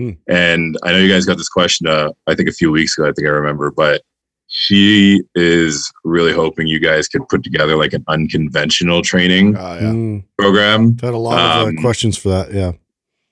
[0.00, 0.10] Hmm.
[0.28, 1.86] and I know you guys got this question.
[1.86, 3.06] Uh, I think a few weeks ago.
[3.08, 4.00] I think I remember, but
[4.46, 9.90] she is really hoping you guys could put together like an unconventional training Uh, yeah.
[9.90, 10.96] Mm, program.
[11.02, 12.52] had a lot of Um, uh, questions for that.
[12.52, 12.72] Yeah.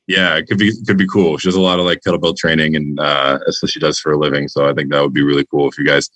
[0.06, 1.36] Yeah, it could be could be cool.
[1.38, 4.12] She does a lot of like kettlebell training, and uh, that's what she does for
[4.12, 4.48] a living.
[4.48, 6.08] So I think that would be really cool if you guys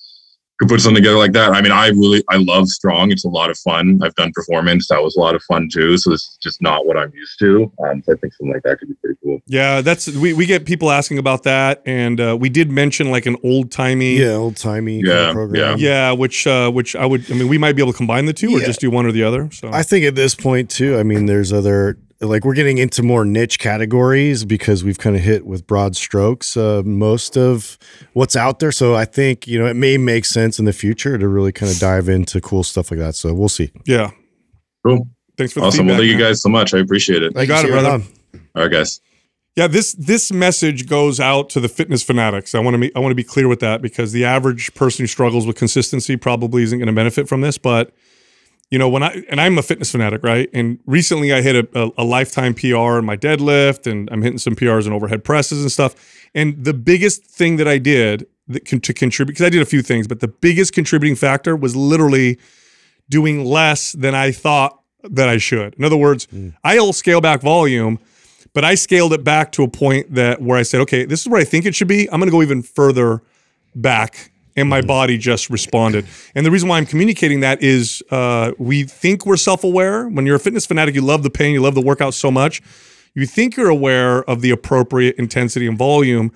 [0.63, 1.53] could put something together like that.
[1.53, 3.11] I mean, I really I love strong.
[3.11, 3.99] It's a lot of fun.
[4.03, 4.89] I've done performance.
[4.89, 5.97] That was a lot of fun too.
[5.99, 7.73] So this is just not what I'm used to.
[7.85, 9.41] Um, so I think something like that could be pretty cool.
[9.47, 13.27] Yeah, that's we, we get people asking about that, and uh, we did mention like
[13.27, 15.79] an old timey, Yeah, old timey Yeah, program.
[15.79, 18.33] yeah, which uh, which I would, I mean, we might be able to combine the
[18.33, 19.51] two or just do one or the other.
[19.51, 23.03] So I think at this point too, I mean, there's other like we're getting into
[23.03, 27.77] more niche categories because we've kind of hit with broad strokes uh, most of
[28.13, 28.73] what's out there.
[28.73, 31.71] So I think you know it may make sense in the future to really kind
[31.71, 33.15] of dive into cool stuff like that.
[33.15, 33.71] So we'll see.
[33.85, 34.11] yeah,
[34.87, 35.87] Cool, thanks for the awesome.
[35.87, 36.75] Well, feedback, thank you guys so much.
[36.75, 37.37] I appreciate it.
[37.37, 37.83] You got it, Sierra.
[37.83, 38.05] brother.
[38.55, 39.01] All right, guys.
[39.55, 42.55] Yeah, this this message goes out to the fitness fanatics.
[42.55, 45.03] I want to be, I want to be clear with that because the average person
[45.03, 47.59] who struggles with consistency probably isn't going to benefit from this.
[47.59, 47.93] But
[48.73, 50.49] you know, when I and I'm a fitness fanatic, right?
[50.55, 54.39] And recently I hit a, a, a lifetime PR in my deadlift, and I'm hitting
[54.39, 55.95] some PRs in overhead presses and stuff.
[56.35, 59.67] And the biggest thing that I did that con- to contribute because I did a
[59.67, 62.39] few things, but the biggest contributing factor was literally
[63.11, 65.75] doing less than I thought that I should.
[65.75, 66.49] In other words, hmm.
[66.65, 67.99] I'll scale back volume,
[68.55, 71.29] but I scaled it back to a point that where I said, okay, this is
[71.29, 72.09] where I think it should be.
[72.11, 73.23] I'm going to go even further
[73.75, 74.32] back.
[74.57, 76.07] And my body just responded.
[76.35, 80.09] And the reason why I'm communicating that is uh, we think we're self aware.
[80.09, 82.61] When you're a fitness fanatic, you love the pain, you love the workout so much.
[83.15, 86.33] You think you're aware of the appropriate intensity and volume,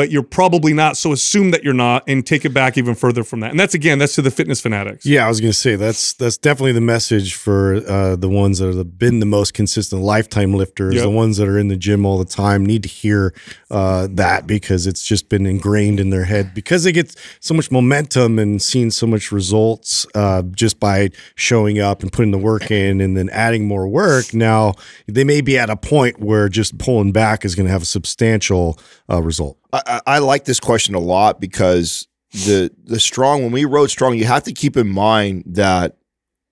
[0.00, 0.96] but you're probably not.
[0.96, 3.50] So assume that you're not and take it back even further from that.
[3.50, 5.04] And that's again, that's to the fitness fanatics.
[5.04, 8.60] Yeah, I was going to say that's that's definitely the message for uh, the ones
[8.60, 11.02] that have been the most consistent lifetime lifters, Yep.
[11.02, 13.34] the ones that are in the gym all the time need to hear
[13.70, 17.70] uh, that because it's just been ingrained in their head because they get so much
[17.70, 22.70] momentum and seeing so much results uh, just by showing up and putting the work
[22.70, 24.32] in and then adding more work.
[24.32, 27.82] Now they may be at a point where just pulling back is going to have
[27.82, 28.78] a substantial
[29.10, 29.58] uh, result.
[29.72, 33.90] I, I I like this question a lot because the the strong when we wrote
[33.90, 35.96] strong, you have to keep in mind that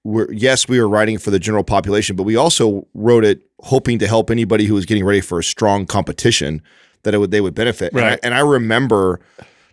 [0.04, 3.98] we're yes, we were writing for the general population, but we also wrote it hoping
[3.98, 6.62] to help anybody who was getting ready for a strong competition
[7.02, 7.92] that it would they would benefit.
[7.92, 9.20] And I- And I, remember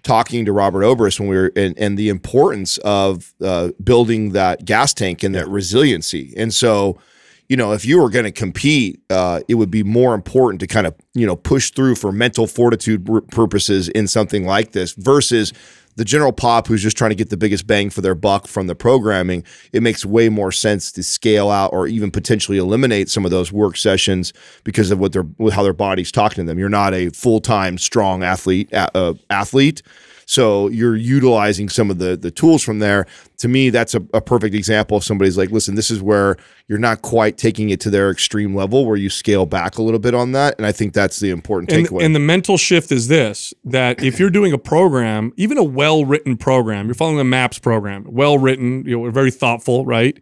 [0.04, 4.64] talking to Robert Oberst when we were and, and the importance of uh, building that
[4.66, 6.34] gas tank and that resiliency.
[6.38, 7.00] And so
[7.48, 10.68] you know, if you were going to compete, uh, it would be more important to
[10.68, 15.54] kind of, you know, push through for mental fortitude purposes in something like this versus
[15.96, 18.68] the general pop who's just trying to get the biggest bang for their buck from
[18.68, 19.44] the programming.
[19.72, 23.52] It makes way more sense to scale out or even potentially eliminate some of those
[23.52, 26.60] work sessions because of what their how their body's talking to them.
[26.60, 29.82] You're not a full time strong athlete uh, athlete.
[30.26, 33.06] So you're utilizing some of the the tools from there.
[33.38, 36.38] To me, that's a, a perfect example of somebody's like, listen, this is where
[36.68, 40.00] you're not quite taking it to their extreme level where you scale back a little
[40.00, 40.56] bit on that.
[40.58, 42.04] And I think that's the important and, takeaway.
[42.04, 46.06] and the mental shift is this that if you're doing a program, even a well
[46.06, 50.20] written program, you're following a MAPS program, well written, you know, very thoughtful, right?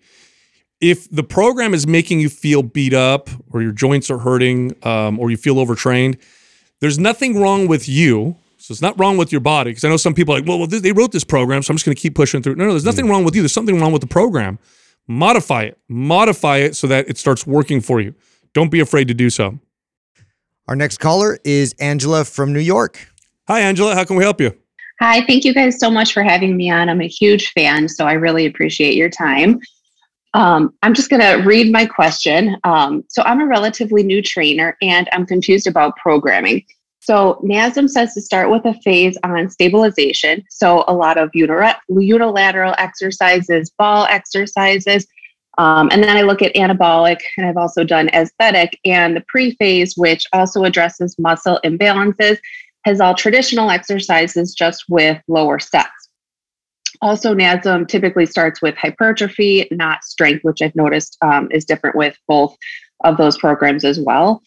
[0.81, 5.17] If the program is making you feel beat up or your joints are hurting um,
[5.17, 6.17] or you feel overtrained,
[6.81, 8.35] there's nothing wrong with you.
[8.63, 9.71] So it's not wrong with your body.
[9.71, 11.75] Because I know some people are like, well, well, they wrote this program, so I'm
[11.75, 12.55] just going to keep pushing through.
[12.55, 13.41] No, no, there's nothing wrong with you.
[13.41, 14.57] There's something wrong with the program.
[15.05, 15.77] Modify it.
[15.89, 18.15] Modify it so that it starts working for you.
[18.53, 19.59] Don't be afraid to do so.
[20.69, 23.05] Our next caller is Angela from New York.
[23.49, 23.95] Hi, Angela.
[23.95, 24.57] How can we help you?
[25.01, 26.87] Hi, thank you guys so much for having me on.
[26.87, 29.59] I'm a huge fan, so I really appreciate your time.
[30.33, 32.55] Um, I'm just going to read my question.
[32.63, 36.63] Um, so, I'm a relatively new trainer and I'm confused about programming.
[37.05, 40.41] So, NASM says to start with a phase on stabilization.
[40.49, 45.05] So, a lot of unilateral exercises, ball exercises.
[45.57, 49.53] Um, and then I look at anabolic, and I've also done aesthetic and the pre
[49.55, 52.37] phase, which also addresses muscle imbalances,
[52.85, 55.89] has all traditional exercises just with lower sets.
[57.01, 62.17] Also, NASM typically starts with hypertrophy, not strength, which I've noticed um, is different with
[62.29, 62.55] both
[63.03, 64.41] of those programs as well.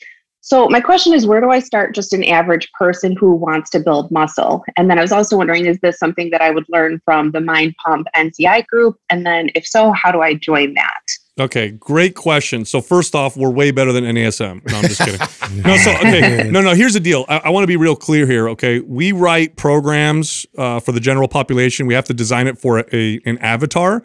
[0.47, 3.81] So, my question is where do I start just an average person who wants to
[3.81, 4.63] build muscle?
[4.77, 7.41] And then I was also wondering is this something that I would learn from the
[7.41, 8.97] Mind Pump NCI group?
[9.11, 11.01] And then, if so, how do I join that?
[11.41, 12.65] Okay, great question.
[12.65, 14.65] So first off, we're way better than NASM.
[14.71, 15.19] No, I'm just kidding.
[15.65, 16.77] no, so okay, no, no.
[16.77, 17.25] Here's the deal.
[17.29, 18.49] I, I want to be real clear here.
[18.51, 21.89] Okay, we write programs uh, for the general population.
[21.89, 24.05] We have to design it for a, a, an avatar.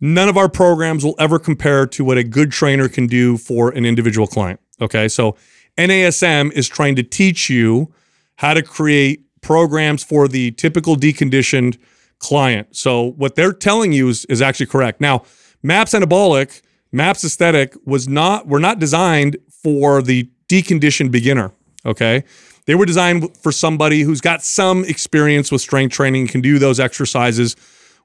[0.00, 3.70] None of our programs will ever compare to what a good trainer can do for
[3.70, 4.58] an individual client.
[4.80, 5.36] Okay, so
[5.78, 7.92] NASM is trying to teach you
[8.36, 11.78] how to create programs for the typical deconditioned
[12.18, 12.74] client.
[12.76, 15.00] So what they're telling you is, is actually correct.
[15.00, 15.22] Now,
[15.62, 21.52] MAPS Anabolic, MAPS Aesthetic was not were not designed for the deconditioned beginner.
[21.86, 22.24] Okay.
[22.66, 26.78] They were designed for somebody who's got some experience with strength training, can do those
[26.78, 27.56] exercises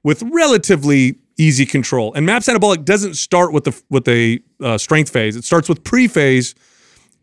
[0.04, 2.14] with relatively easy control.
[2.14, 5.36] And MAPS Anabolic doesn't start with the with a uh, strength phase.
[5.36, 6.56] It starts with pre-phase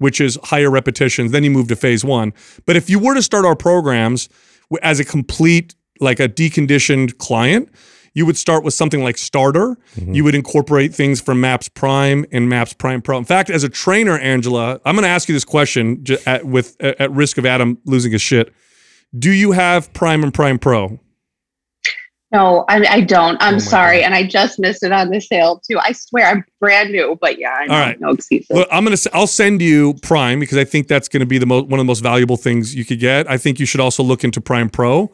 [0.00, 1.30] which is higher repetitions.
[1.30, 2.32] Then you move to phase one.
[2.66, 4.28] But if you were to start our programs
[4.82, 7.68] as a complete, like a deconditioned client,
[8.14, 9.76] you would start with something like starter.
[9.96, 10.14] Mm-hmm.
[10.14, 13.18] You would incorporate things from Maps Prime and Maps Prime Pro.
[13.18, 16.80] In fact, as a trainer, Angela, I'm going to ask you this question at, with
[16.80, 18.52] at risk of Adam losing his shit.
[19.16, 20.98] Do you have Prime and Prime Pro?
[22.32, 23.36] No, I, I don't.
[23.40, 24.06] I'm oh sorry, God.
[24.06, 25.78] and I just missed it on the sale too.
[25.80, 28.00] I swear I'm brand new, but yeah, I know, All right.
[28.00, 28.48] no excuses.
[28.50, 28.96] Well, I'm gonna.
[29.12, 31.84] I'll send you Prime because I think that's going to be the most one of
[31.84, 33.28] the most valuable things you could get.
[33.28, 35.10] I think you should also look into Prime Pro.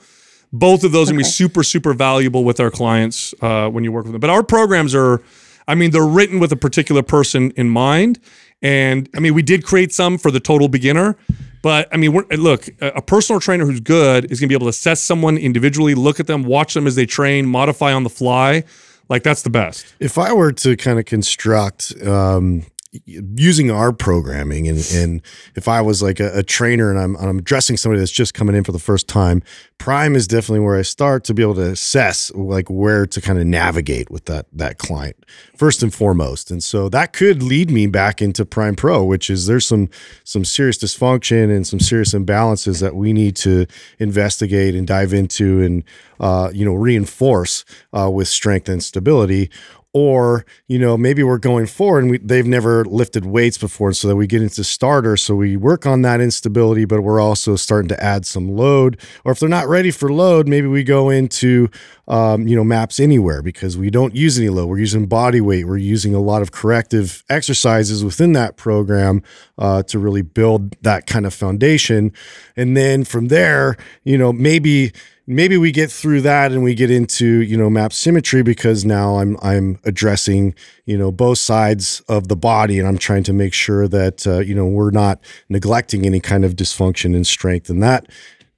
[0.52, 1.12] Both of those okay.
[1.12, 4.20] are gonna be super super valuable with our clients uh, when you work with them.
[4.20, 5.22] But our programs are,
[5.66, 8.20] I mean, they're written with a particular person in mind,
[8.62, 11.16] and I mean, we did create some for the total beginner.
[11.62, 14.70] But I mean, look, a personal trainer who's good is going to be able to
[14.70, 18.62] assess someone individually, look at them, watch them as they train, modify on the fly.
[19.08, 19.94] Like that's the best.
[19.98, 22.66] If I were to kind of construct um,
[23.04, 25.22] using our programming and, and
[25.54, 28.54] if I was like a, a trainer and I'm, I'm addressing somebody that's just coming
[28.54, 29.42] in for the first time,
[29.78, 33.38] Prime is definitely where I start to be able to assess like where to kind
[33.38, 35.16] of navigate with that that client
[35.56, 36.50] first and foremost.
[36.50, 39.88] And so that could lead me back into Prime Pro, which is there's some
[40.24, 43.66] some serious dysfunction and some serious imbalances that we need to
[43.98, 45.84] investigate and dive into and
[46.20, 47.64] uh, you know reinforce
[47.96, 49.50] uh, with strength and stability
[49.96, 54.06] or you know maybe we're going forward and we, they've never lifted weights before so
[54.06, 57.88] that we get into starter so we work on that instability but we're also starting
[57.88, 59.00] to add some load.
[59.24, 61.70] Or if they're not ready for load maybe we go into
[62.08, 64.66] um, you know maps anywhere because we don't use any load.
[64.66, 65.66] We're using body weight.
[65.66, 69.22] We're using a lot of corrective exercises within that program
[69.56, 72.12] uh, to really build that kind of foundation.
[72.54, 74.92] And then from there you know maybe
[75.26, 79.18] maybe we get through that and we get into you know map symmetry because now
[79.18, 80.54] i'm i'm addressing
[80.84, 84.38] you know both sides of the body and i'm trying to make sure that uh,
[84.38, 88.06] you know we're not neglecting any kind of dysfunction and strength in that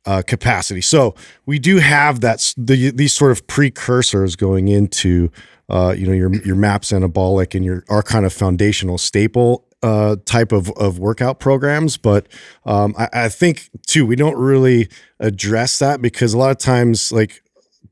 [0.06, 0.80] uh, capacity.
[0.80, 1.14] So
[1.44, 5.30] we do have that the, these sort of precursors going into
[5.68, 10.16] uh, you know, your your maps anabolic and your our kind of foundational staple uh,
[10.24, 11.96] type of, of workout programs.
[11.96, 12.26] But
[12.64, 14.88] um, I, I think too, we don't really
[15.20, 17.42] address that because a lot of times, like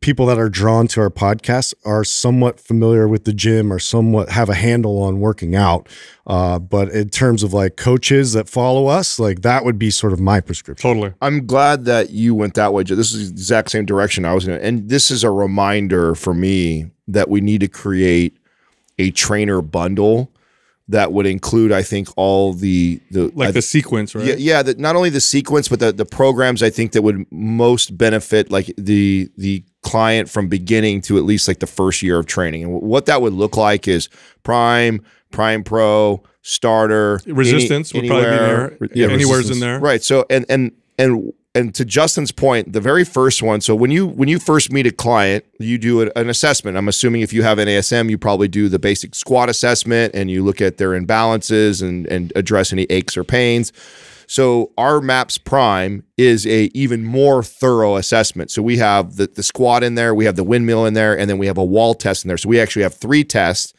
[0.00, 4.28] people that are drawn to our podcast are somewhat familiar with the gym or somewhat
[4.30, 5.88] have a handle on working out.
[6.26, 10.12] Uh, but in terms of like coaches that follow us, like that would be sort
[10.12, 10.88] of my prescription.
[10.88, 11.14] Totally.
[11.22, 12.82] I'm glad that you went that way.
[12.82, 14.60] This is the exact same direction I was going.
[14.60, 18.36] And this is a reminder for me that we need to create
[18.98, 20.30] a trainer bundle
[20.88, 24.24] that would include, I think, all the the Like I- the sequence, right?
[24.24, 24.62] yeah, yeah.
[24.62, 28.50] That not only the sequence, but the the programs I think that would most benefit
[28.50, 32.62] like the the client from beginning to at least like the first year of training.
[32.64, 34.08] And what that would look like is
[34.42, 35.00] Prime,
[35.30, 38.76] Prime Pro, Starter, any- Resistance would probably be anywhere.
[38.80, 38.88] there.
[38.94, 39.80] Yeah, anywhere's in there.
[39.80, 40.02] Right.
[40.02, 43.62] So and and and and to Justin's point, the very first one.
[43.62, 46.76] So when you when you first meet a client, you do an assessment.
[46.76, 50.44] I'm assuming if you have NASM, you probably do the basic squat assessment and you
[50.44, 53.72] look at their imbalances and and address any aches or pains.
[54.28, 58.50] So our Maps Prime is a even more thorough assessment.
[58.50, 61.30] So we have the the squat in there, we have the windmill in there, and
[61.30, 62.36] then we have a wall test in there.
[62.36, 63.72] So we actually have three tests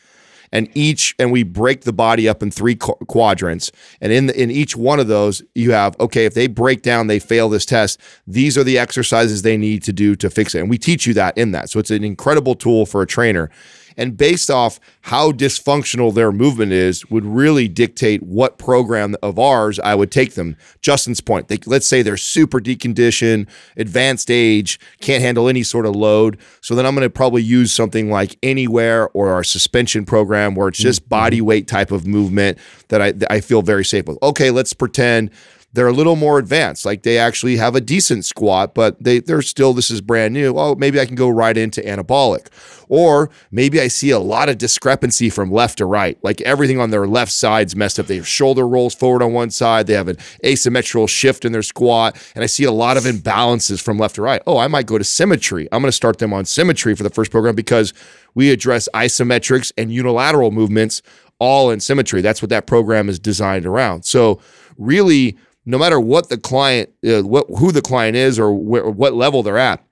[0.51, 3.71] and each and we break the body up in three qu- quadrants.
[4.01, 7.07] And in the, in each one of those you have okay if they break down
[7.07, 10.59] they fail this test these are the exercises they need to do to fix it.
[10.59, 11.69] And we teach you that in that.
[11.69, 13.49] So it's an incredible tool for a trainer
[13.97, 19.79] and based off how dysfunctional their movement is would really dictate what program of ours
[19.79, 20.55] I would take them.
[20.81, 25.95] Justin's point, they, let's say they're super deconditioned, advanced age, can't handle any sort of
[25.95, 26.37] load.
[26.61, 30.67] So then I'm going to probably use something like Anywhere or our suspension program where
[30.67, 31.09] it's just mm-hmm.
[31.09, 32.57] body weight type of movement
[32.89, 34.17] that I, that I feel very safe with.
[34.21, 35.31] Okay, let's pretend
[35.73, 36.85] they're a little more advanced.
[36.85, 40.57] Like they actually have a decent squat, but they they're still this is brand new.
[40.57, 42.47] Oh, maybe I can go right into anabolic.
[42.89, 46.17] Or maybe I see a lot of discrepancy from left to right.
[46.23, 48.07] Like everything on their left side's messed up.
[48.07, 49.87] Their shoulder rolls forward on one side.
[49.87, 52.17] They have an asymmetrical shift in their squat.
[52.33, 54.41] And I see a lot of imbalances from left to right.
[54.47, 55.67] Oh, I might go to symmetry.
[55.71, 57.93] I'm going to start them on symmetry for the first program because
[58.35, 61.01] we address isometrics and unilateral movements
[61.39, 62.21] all in symmetry.
[62.21, 64.05] That's what that program is designed around.
[64.05, 64.39] So
[64.77, 65.37] really,
[65.67, 69.13] no matter what the client, uh, what who the client is, or, where, or what
[69.13, 69.83] level they're at,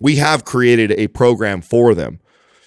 [0.00, 2.20] we have created a program for them.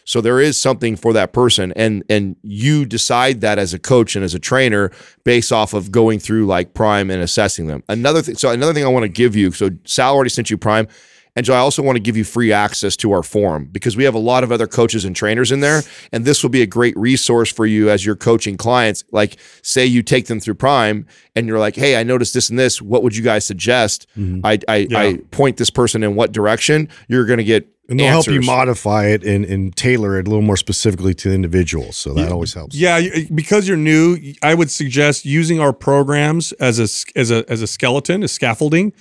[0.04, 4.16] So there is something for that person, and and you decide that as a coach
[4.16, 4.92] and as a trainer
[5.24, 7.84] based off of going through like Prime and assessing them.
[7.88, 9.52] Another thing, so another thing I want to give you.
[9.52, 10.88] So Sal already sent you Prime.
[11.36, 14.04] And so I also want to give you free access to our forum because we
[14.04, 15.84] have a lot of other coaches and trainers in there.
[16.12, 19.04] And this will be a great resource for you as you're coaching clients.
[19.12, 22.60] Like, say you take them through Prime and you're like, hey, I noticed this and
[22.60, 22.82] this.
[22.82, 24.08] What would you guys suggest?
[24.18, 24.46] Mm-hmm.
[24.46, 26.90] I, I, I point this person in what direction?
[27.08, 30.30] You're going to get And they'll help you modify it and, and tailor it a
[30.30, 31.92] little more specifically to the individual.
[31.94, 32.76] So that always helps.
[32.76, 33.00] Yeah,
[33.34, 37.62] because you're new, I would suggest using our programs as a s- as a as
[37.62, 38.94] a skeleton, as scaffolding,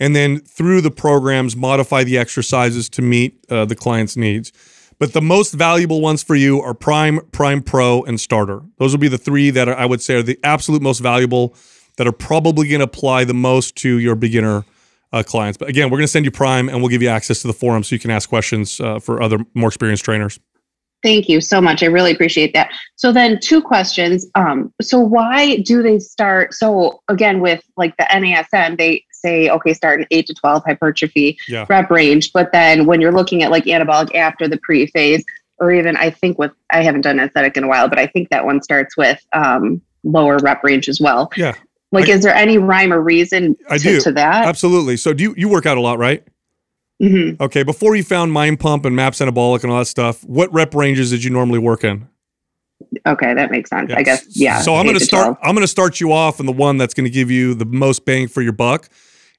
[0.00, 4.52] and then through the programs modify the exercises to meet uh, the client's needs.
[4.98, 8.62] But the most valuable ones for you are Prime, Prime Pro, and Starter.
[8.78, 11.54] Those will be the three that are, I would say are the absolute most valuable
[11.96, 14.64] that are probably going to apply the most to your beginner
[15.12, 15.56] uh, clients.
[15.56, 17.52] But again, we're going to send you Prime, and we'll give you access to the
[17.52, 20.38] forum so you can ask questions uh, for other more experienced trainers.
[21.02, 21.82] Thank you so much.
[21.82, 22.70] I really appreciate that.
[22.96, 24.26] So then two questions.
[24.34, 26.54] Um, so why do they start?
[26.54, 31.38] So again, with like the NASM, they say, okay, start an eight to 12 hypertrophy
[31.48, 31.64] Yeah.
[31.68, 32.32] rep range.
[32.32, 35.24] But then when you're looking at like anabolic after the pre phase,
[35.58, 38.28] or even I think with, I haven't done aesthetic in a while, but I think
[38.30, 41.30] that one starts with um, lower rep range as well.
[41.36, 41.54] Yeah.
[41.92, 44.00] Like, I- is there any rhyme or reason I to, do.
[44.00, 44.46] to that?
[44.46, 44.96] Absolutely.
[44.96, 46.22] So do you, you work out a lot, right?
[47.00, 50.52] hmm Okay, before you found Mind Pump and Maps Anabolic and all that stuff, what
[50.52, 52.08] rep ranges did you normally work in?
[53.06, 53.92] Okay, that makes sense.
[53.92, 54.60] I guess, yeah.
[54.60, 55.24] So I'm going to to start.
[55.24, 55.38] 12.
[55.42, 57.64] I'm going to start you off in the one that's going to give you the
[57.64, 58.88] most bang for your buck,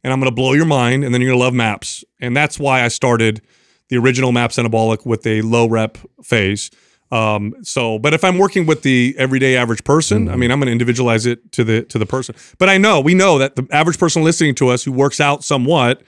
[0.06, 2.38] and I'm going to blow your mind, and then you're going to love Maps, and
[2.38, 3.42] that's why I started
[3.90, 6.70] the original Maps Anabolic with a low rep phase.
[7.12, 10.34] Um, so, but if I'm working with the everyday average person, Mm-hmm.
[10.34, 12.36] I mean, I'm going to individualize it to the to the person.
[12.60, 15.44] But I know we know that the average person listening to us who works out
[15.44, 16.04] somewhat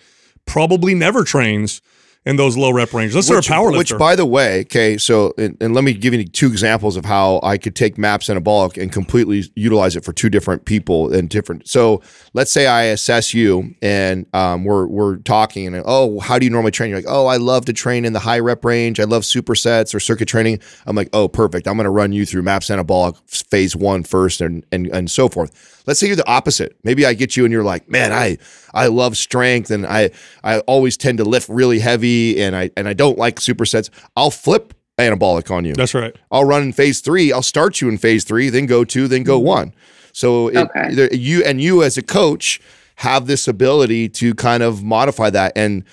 [0.45, 1.81] probably never trains
[2.27, 3.15] in those low rep ranges.
[3.15, 6.13] Unless they're a power Which, by the way, okay, so and, and let me give
[6.13, 10.11] you two examples of how I could take maps anabolic and completely utilize it for
[10.11, 11.69] two different people and different.
[11.69, 12.01] So
[12.33, 16.49] let's say I assess you and um, we're we're talking and oh, how do you
[16.49, 16.89] normally train?
[16.89, 18.99] You're like, oh, I love to train in the high rep range.
[18.99, 20.59] I love supersets or circuit training.
[20.85, 21.65] I'm like, oh, perfect.
[21.65, 23.17] I'm going to run you through maps anabolic
[23.49, 25.76] phase one first and and and so forth.
[25.87, 26.77] Let's say you're the opposite.
[26.83, 28.37] Maybe I get you and you're like, man, I
[28.73, 30.11] I love strength and I
[30.43, 33.89] I always tend to lift really heavy and I and I don't like supersets.
[34.15, 35.73] I'll flip anabolic on you.
[35.73, 36.15] That's right.
[36.31, 37.31] I'll run in phase three.
[37.31, 39.47] I'll start you in phase three, then go two, then go mm-hmm.
[39.47, 39.73] one.
[40.11, 41.15] So it, Okay.
[41.15, 42.59] you and you as a coach
[42.95, 45.83] have this ability to kind of modify that and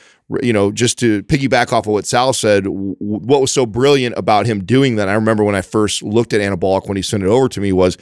[0.41, 4.17] you know just to piggyback off of what Sal said w- what was so brilliant
[4.17, 7.23] about him doing that I remember when I first looked at anabolic when he sent
[7.23, 7.99] it over to me was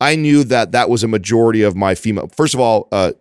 [0.00, 3.12] I knew that that was a majority of my female first of all uh,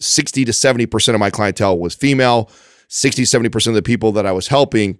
[0.00, 2.50] 60 to 70% of my clientele was female.
[2.88, 4.98] 60 70% of the people that I was helping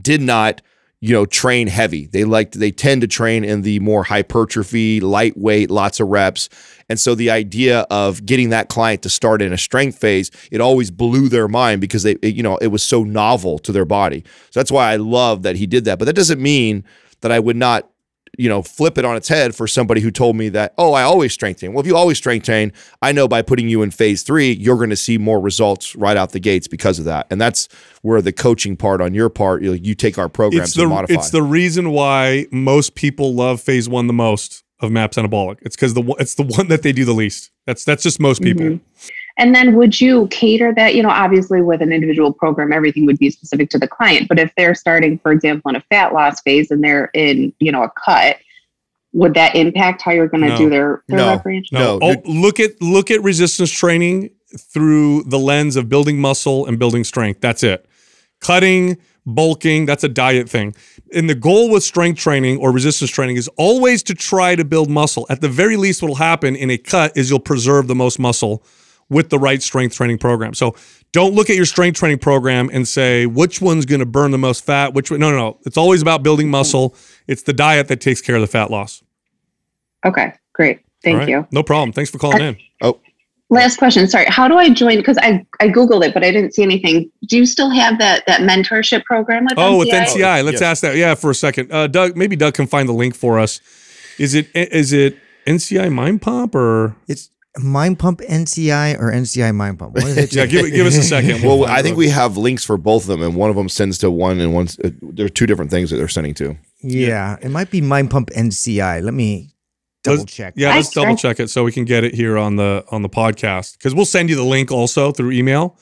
[0.00, 0.62] did not
[1.00, 2.06] you know train heavy.
[2.06, 6.48] They like they tend to train in the more hypertrophy lightweight lots of reps.
[6.88, 10.60] And so the idea of getting that client to start in a strength phase it
[10.60, 13.86] always blew their mind because they it, you know it was so novel to their
[13.86, 14.24] body.
[14.50, 15.98] So that's why i love that he did that.
[15.98, 16.84] But that doesn't mean
[17.22, 17.89] that i would not
[18.38, 21.02] you know, flip it on its head for somebody who told me that, oh, I
[21.02, 21.72] always strength train.
[21.72, 24.76] Well, if you always strength train, I know by putting you in phase three, you're
[24.76, 27.26] going to see more results right out the gates because of that.
[27.30, 27.68] And that's
[28.02, 30.90] where the coaching part on your part, you, you take our programs It's the and
[30.90, 31.14] modify.
[31.14, 35.58] it's the reason why most people love phase one the most of Maps Anabolic.
[35.62, 37.50] It's because the it's the one that they do the least.
[37.66, 38.64] That's that's just most people.
[38.64, 38.80] Mhm.
[39.40, 40.94] And then would you cater that?
[40.94, 44.28] You know, obviously with an individual program, everything would be specific to the client.
[44.28, 47.72] But if they're starting, for example, in a fat loss phase and they're in, you
[47.72, 48.36] know, a cut,
[49.14, 50.56] would that impact how you're going to No.
[50.58, 51.34] do their, their No.
[51.36, 51.68] recreation?
[51.72, 56.66] No, No, oh, look at look at resistance training through the lens of building muscle
[56.66, 57.40] and building strength.
[57.40, 57.86] That's it.
[58.42, 60.74] Cutting, bulking, that's a diet thing.
[61.14, 64.90] And the goal with strength training or resistance training is always to try to build
[64.90, 65.26] muscle.
[65.30, 68.62] At the very least, what'll happen in a cut is you'll preserve the most muscle
[69.10, 70.54] with the right strength training program.
[70.54, 70.74] So
[71.12, 74.38] don't look at your strength training program and say which one's going to burn the
[74.38, 74.94] most fat.
[74.94, 75.20] Which one?
[75.20, 75.58] No, no, no.
[75.66, 76.94] It's always about building muscle.
[77.26, 79.02] It's the diet that takes care of the fat loss.
[80.06, 80.80] Okay, great.
[81.02, 81.28] Thank All right?
[81.28, 81.46] you.
[81.50, 81.92] No problem.
[81.92, 82.56] Thanks for calling in.
[82.82, 83.00] Oh.
[83.52, 84.06] Last question.
[84.06, 84.26] Sorry.
[84.26, 84.96] How do I join?
[84.98, 87.10] Because I, I Googled it, but I didn't see anything.
[87.26, 90.04] Do you still have that, that mentorship program with Oh, with NCI?
[90.06, 90.44] NCI.
[90.44, 90.62] Let's Yes.
[90.62, 90.96] ask that.
[90.96, 91.72] Yeah, for a second.
[91.72, 93.60] Uh, Doug, maybe Doug can find the link for us.
[94.18, 99.78] Is it is it NCI Mind Pump or It's Mind Pump NCI or NCI Mind
[99.78, 99.94] Pump.
[99.94, 100.32] What is it?
[100.34, 100.46] yeah?
[100.46, 101.42] Give give us a second.
[101.44, 103.98] well, I think we have links for both of them, and one of them sends
[103.98, 106.56] to one, and one's uh, are two different things that they're sending to.
[106.80, 109.02] yeah, it might be Mind Pump NCI.
[109.02, 109.50] Let me
[110.04, 110.54] double Let's- check.
[110.56, 113.02] Yeah, let's I- double check it so we can get it here on the on
[113.02, 115.76] the podcast because we'll send you the link also through email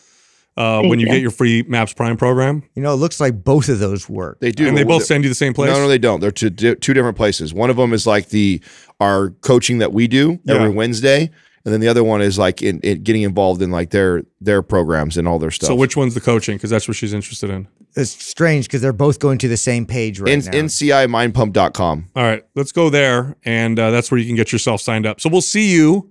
[0.57, 1.12] uh, when you, you.
[1.12, 4.40] get your free Maps Prime program, You know, it looks like both of those work.
[4.40, 5.70] They do, and they both send you the same place.
[5.70, 6.19] No, no, they don't.
[6.20, 7.55] They're two, two different places.
[7.55, 8.61] One of them is like the
[8.99, 10.74] our coaching that we do every Yeah.
[10.74, 11.31] Wednesday,
[11.69, 14.62] and then the other one is like in, in getting involved in like their their
[14.62, 15.66] programs and all their stuff.
[15.66, 16.57] so which one's the coaching?
[16.57, 17.69] Because that's what she's interested in.
[17.95, 20.51] It's strange because they're both going to the same page right now.
[20.51, 20.66] N- now.
[20.66, 22.07] NCIMindpump.com.
[22.16, 25.20] All right, let's go there, and uh, that's where you can get yourself signed up.
[25.20, 26.11] So we'll see you,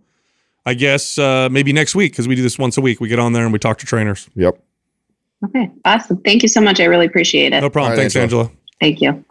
[0.63, 2.99] I guess, uh, maybe next week because we do this once a week.
[2.99, 4.29] We get on there and we talk to trainers.
[4.35, 4.63] Yep.
[5.45, 6.17] Okay, awesome.
[6.17, 6.79] Thank you so much.
[6.79, 7.61] I really appreciate it.
[7.61, 7.93] No problem.
[7.93, 8.43] All right, Thanks, Angela.
[8.43, 8.57] Angela.
[8.79, 9.25] Thank you.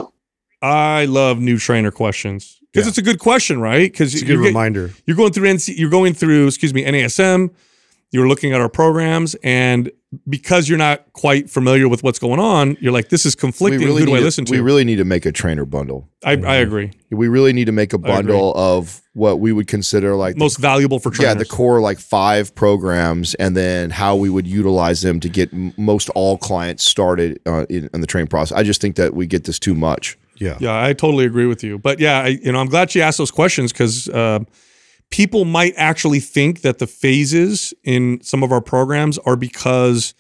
[0.61, 2.91] I love new trainer questions because Yeah.
[2.91, 3.91] it's a good question, right?
[3.91, 4.93] Because It's a good reminder.
[5.07, 7.51] you're going through NC, you're going through, excuse me, NASM.
[8.13, 9.91] You're looking at our programs, and
[10.29, 13.83] because you're not quite familiar with what's going on, you're like, "This is conflicting.
[13.83, 16.09] Who do I to, listen to?" we really need to make a trainer bundle.
[16.25, 16.93] I, I agree.
[17.11, 20.59] We really need to make a bundle of what we would consider like the- Most
[20.59, 21.35] valuable for trainers.
[21.35, 25.53] yeah, the core like five programs, and then how we would utilize them to get
[25.53, 28.57] m- most all clients started uh, in, in the training process.
[28.57, 30.17] I just think that we get this too much.
[30.39, 30.57] Yeah.
[30.61, 31.79] Yeah, I totally agree with you.
[31.79, 34.41] But yeah, I, you know, I'm glad she asked those questions because uh,
[35.11, 40.15] people might actually think that the phases in some of our programs are because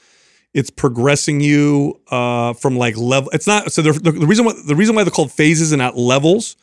[0.55, 3.31] it's progressing you uh, from like level.
[3.33, 3.73] It's not.
[3.73, 6.57] So the, the, the reason why the reason why they're called phases and not levels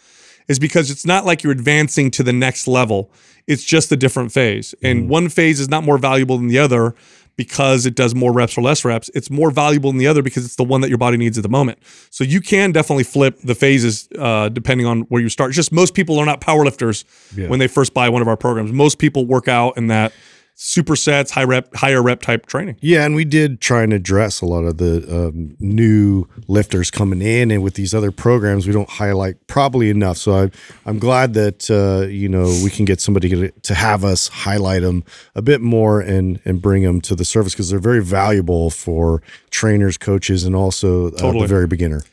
[0.48, 3.12] is because it's not like you're advancing to the next level.
[3.46, 6.96] It's just a different phase, and one phase is not more valuable than the other
[7.36, 9.10] because it does more reps or less reps.
[9.16, 11.42] It's more valuable than the other because it's the one that your body needs at
[11.44, 11.80] the moment.
[12.12, 15.50] So you can definitely flip the phases uh, depending on where you start.
[15.50, 17.04] It's just most people are not powerlifters
[17.36, 17.48] Yeah.
[17.48, 18.72] when they first buy one of our programs.
[18.72, 20.14] Most people work out in that
[20.58, 22.78] supersets, high rep, higher rep type training.
[22.80, 27.22] Yeah, and we did try and address a lot of the um, new lifters coming
[27.22, 30.18] in, and with these other programs, we don't highlight probably enough.
[30.18, 30.52] So I,
[30.86, 34.82] I'm glad that uh, you know we can get somebody to, to have us highlight
[34.84, 35.04] them
[35.36, 39.22] a bit more and and bring them to the surface because they're very valuable for
[39.50, 41.42] trainers, coaches, and also uh, Totally.
[41.42, 42.04] the very beginner.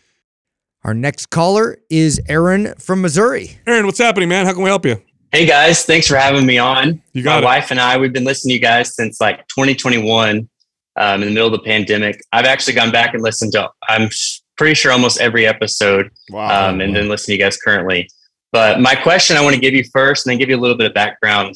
[0.82, 3.58] Our next caller is Aaron from Missouri.
[3.66, 4.46] Aaron, what's happening, man?
[4.46, 5.02] How can we help you?
[5.32, 7.00] Hey guys, thanks for having me on.
[7.12, 7.44] You got My it.
[7.44, 10.48] wife and I, we've been listening to you guys since like 2021,
[10.96, 12.20] um, in the middle of the pandemic.
[12.32, 14.08] I've actually gone back and listened to, I'm
[14.56, 16.70] pretty sure almost every episode, Wow.
[16.70, 18.10] um, and then listen to you guys currently.
[18.50, 20.76] But my question I want to give you first, and then give you a little
[20.76, 21.54] bit of background,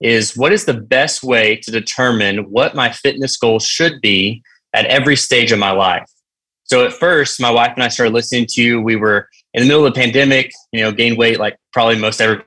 [0.00, 4.40] is what is the best way to determine what my fitness goals should be
[4.72, 6.08] at every stage of my life?
[6.62, 8.80] So at first, my wife and I started listening to you.
[8.80, 12.20] We were in the middle of the pandemic, you know, gained weight like probably most
[12.20, 12.46] everybody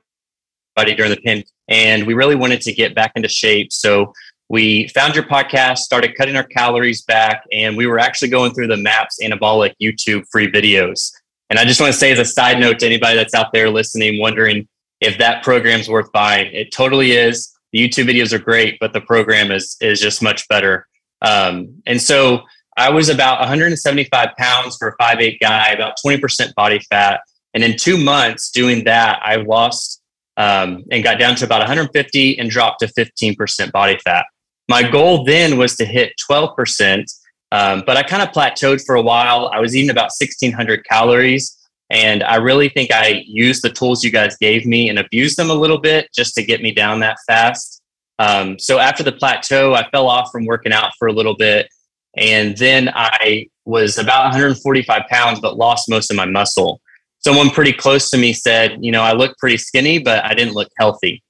[0.86, 1.48] during the pandemic.
[1.68, 3.72] And we really wanted to get back into shape.
[3.72, 4.14] So
[4.50, 8.68] we found your podcast, started cutting our calories back, and we were actually going through
[8.68, 11.12] the MAPS Anabolic YouTube free videos.
[11.52, 13.70] And I just want to say, as a side note to anybody that's out there
[13.70, 14.68] listening, wondering
[15.02, 17.52] if that program's worth buying, it totally is.
[17.74, 20.88] The YouTube videos are great, but the program is is just much better.
[21.22, 22.42] Um, and so
[22.78, 27.22] I was about 175 pounds for a 5'8 guy, about 20% body fat.
[27.54, 29.99] And in two months doing that, I lost
[30.40, 34.26] um, and got down to about 150 and dropped to 15% body fat.
[34.70, 37.06] My goal then was to hit 12%,
[37.52, 39.52] um, but I kind of plateaued for a while.
[39.54, 41.56] I was eating about 1600 calories.
[41.92, 45.50] And I really think I used the tools you guys gave me and abused them
[45.50, 47.82] a little bit just to get me down that fast.
[48.20, 51.68] Um, so after the plateau, I fell off from working out for a little bit.
[52.16, 56.80] And then I was about 145 pounds, but lost most of my muscle.
[57.20, 60.54] Someone pretty close to me said, you know, I look pretty skinny, but I didn't
[60.54, 61.22] look healthy.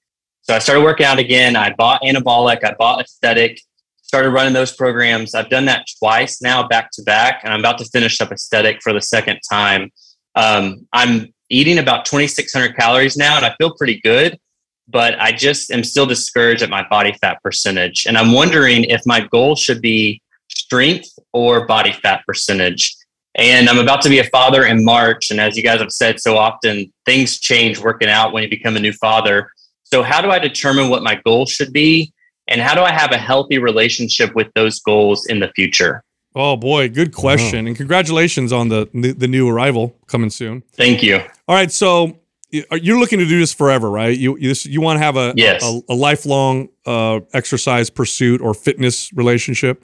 [0.43, 1.55] So I started working out again.
[1.55, 3.59] I bought anabolic, I bought aesthetic,
[4.01, 5.35] started running those programs.
[5.35, 8.81] I've done that twice now, back to back, and I'm about to finish up aesthetic
[8.81, 9.91] for the second time.
[10.35, 14.39] Um, I'm eating about 2,600 calories now, and I feel pretty good,
[14.87, 18.07] but I just am still discouraged at my body fat percentage.
[18.07, 22.95] And I'm wondering if my goal should be strength or body fat percentage.
[23.35, 25.31] And I'm about to be a father in March.
[25.31, 28.76] And as you guys have said so often, things change working out when you become
[28.76, 29.51] a new father.
[29.84, 32.14] So, how do I determine what my goals should be?
[32.47, 36.03] And how do I have a healthy relationship with those goals in the future?
[36.35, 40.61] Oh boy, good question, and congratulations on the the new arrival coming soon.
[40.73, 41.18] Thank you.
[41.47, 42.19] All right, so
[42.51, 44.18] you're looking to do this forever, right?
[44.18, 45.64] You you, you want to have a yes.
[45.64, 49.84] a, a, lifelong uh, exercise pursuit or fitness relationship.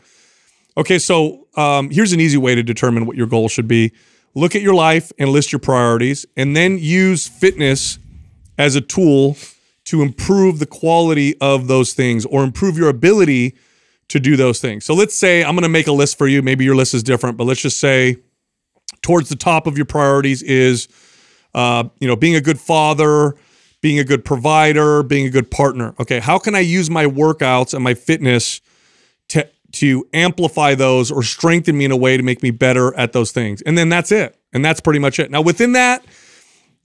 [0.78, 3.92] Okay, so um, here's an easy way to determine what your goal should be.
[4.34, 8.00] Look at your life and list your priorities, and then use fitness
[8.58, 9.38] as a tool
[9.86, 13.56] to improve the quality of those things or improve your ability
[14.08, 14.86] to do those things.
[14.86, 16.42] So let's say I'm going to make a list for you.
[16.42, 18.18] Maybe your list is different, but let's just say
[19.02, 20.88] towards the top of your priorities is,
[21.54, 23.36] uh, you know, being a good father,
[23.82, 25.96] being a good provider, being a good partner.
[26.00, 28.62] Okay, how can I use my workouts and my fitness
[29.76, 33.32] to amplify those or strengthen me in a way to make me better at those
[33.32, 33.62] things?
[33.62, 34.38] And then that's it.
[34.54, 35.32] And that's pretty much it.
[35.32, 36.04] Now within that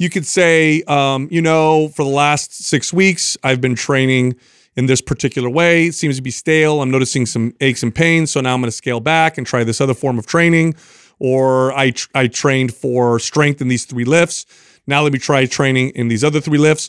[0.00, 4.34] you could say, um, you know, for the last six weeks, I've been training
[4.74, 5.88] in this particular way.
[5.88, 6.80] It seems to be stale.
[6.80, 8.30] I'm noticing some aches and pains.
[8.30, 10.74] So now I'm going to scale back and try this other form of training.
[11.18, 14.46] Or I, tr- I trained for strength in these three lifts.
[14.86, 16.88] Now let me try training in these other three lifts.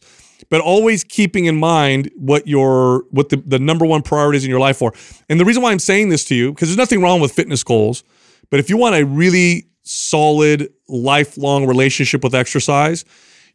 [0.49, 4.59] But always keeping in mind what your what the, the number one priorities in your
[4.59, 4.93] life are.
[5.29, 7.63] And the reason why I'm saying this to you, because there's nothing wrong with fitness
[7.63, 8.03] goals,
[8.49, 13.05] but if you want a really solid, lifelong relationship with exercise,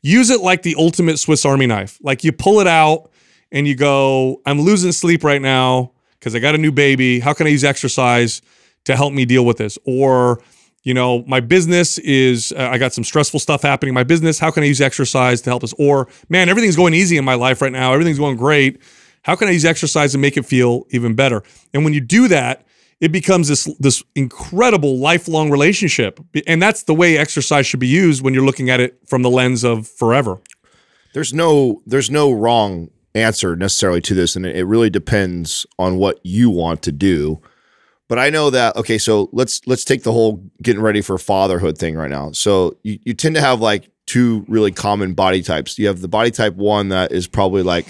[0.02, 1.98] use it like the ultimate Swiss Army knife.
[2.02, 3.10] Like you pull it out
[3.52, 7.20] and you go, I'm losing sleep right now because I got a new baby.
[7.20, 8.42] How can I use exercise
[8.84, 9.78] to help me deal with this?
[9.84, 10.40] Or,
[10.86, 14.38] you know, my business is, uh, I got some stressful stuff happening in my business.
[14.38, 15.74] How can I use exercise to help us?
[15.80, 17.92] Or, man, everything's going easy in my life right now.
[17.92, 18.80] Everything's going great.
[19.22, 21.42] How can I use exercise to make it feel even better?
[21.74, 22.64] And when you do that,
[23.00, 28.22] it becomes this this incredible lifelong relationship and that's the way exercise should be used
[28.22, 30.40] when you're looking at it from the lens of forever
[31.12, 36.18] there's no there's no wrong answer necessarily to this and it really depends on what
[36.22, 37.38] you want to do
[38.08, 41.78] but i know that okay so let's let's take the whole getting ready for fatherhood
[41.78, 45.78] thing right now so you, you tend to have like two really common body types
[45.78, 47.86] you have the body type one that is probably like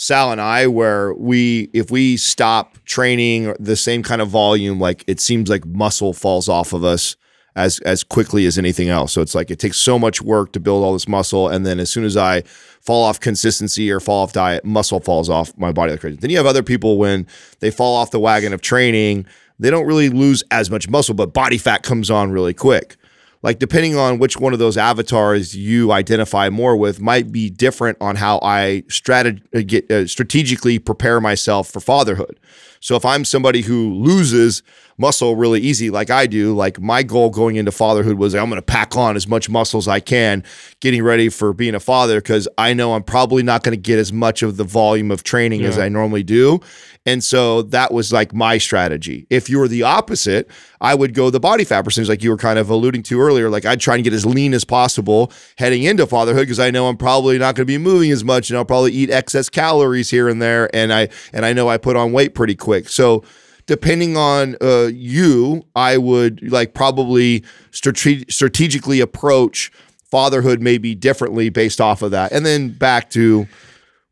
[0.00, 5.02] Sal and I, where we, if we stop training the same kind of volume, like
[5.08, 7.16] it seems like muscle falls off of us
[7.56, 9.12] as as quickly as anything else.
[9.12, 11.80] So it's like it takes so much work to build all this muscle, and then
[11.80, 12.42] as soon as I
[12.80, 16.16] fall off consistency or fall off diet, muscle falls off my body like crazy.
[16.16, 17.26] Then you have other people when
[17.58, 19.26] they fall off the wagon of training,
[19.58, 22.96] they don't really lose as much muscle, but body fat comes on really quick
[23.42, 27.96] like depending on which one of those avatars you identify more with might be different
[28.00, 32.38] on how I strateg- uh, get, uh, strategically prepare myself for fatherhood.
[32.80, 34.62] So if I'm somebody who loses
[34.98, 38.58] muscle really easy like I do, like my goal going into fatherhood was I'm going
[38.58, 40.44] to pack on as much muscle as I can
[40.80, 43.98] getting ready for being a father because I know I'm probably not going to get
[43.98, 45.68] as much of the volume of training yeah.
[45.68, 46.60] as I normally do.
[47.08, 49.26] And so that was like my strategy.
[49.30, 52.36] If you were the opposite, I would go the body fat percentage, like you were
[52.36, 53.48] kind of alluding to earlier.
[53.48, 56.86] Like I'd try and get as lean as possible heading into fatherhood because I know
[56.86, 60.10] I'm probably not going to be moving as much, and I'll probably eat excess calories
[60.10, 60.68] here and there.
[60.76, 62.67] And I and I know I put on weight pretty quick.
[62.88, 63.24] So
[63.66, 69.70] depending on uh, you, I would like probably strate- strategically approach
[70.10, 72.32] fatherhood maybe differently based off of that.
[72.32, 73.46] And then back to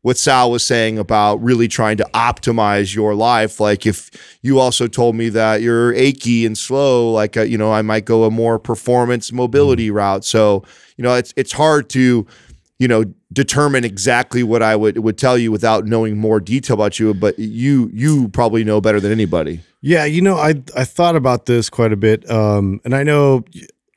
[0.03, 3.59] what Sal was saying about really trying to optimize your life.
[3.59, 4.09] Like if
[4.41, 8.05] you also told me that you're achy and slow, like uh, you know, I might
[8.05, 10.23] go a more performance mobility route.
[10.23, 10.63] So
[10.97, 12.25] you know, it's it's hard to
[12.79, 16.99] you know determine exactly what I would would tell you without knowing more detail about
[16.99, 17.13] you.
[17.13, 19.61] But you you probably know better than anybody.
[19.81, 23.43] Yeah, you know, I I thought about this quite a bit, um, and I know.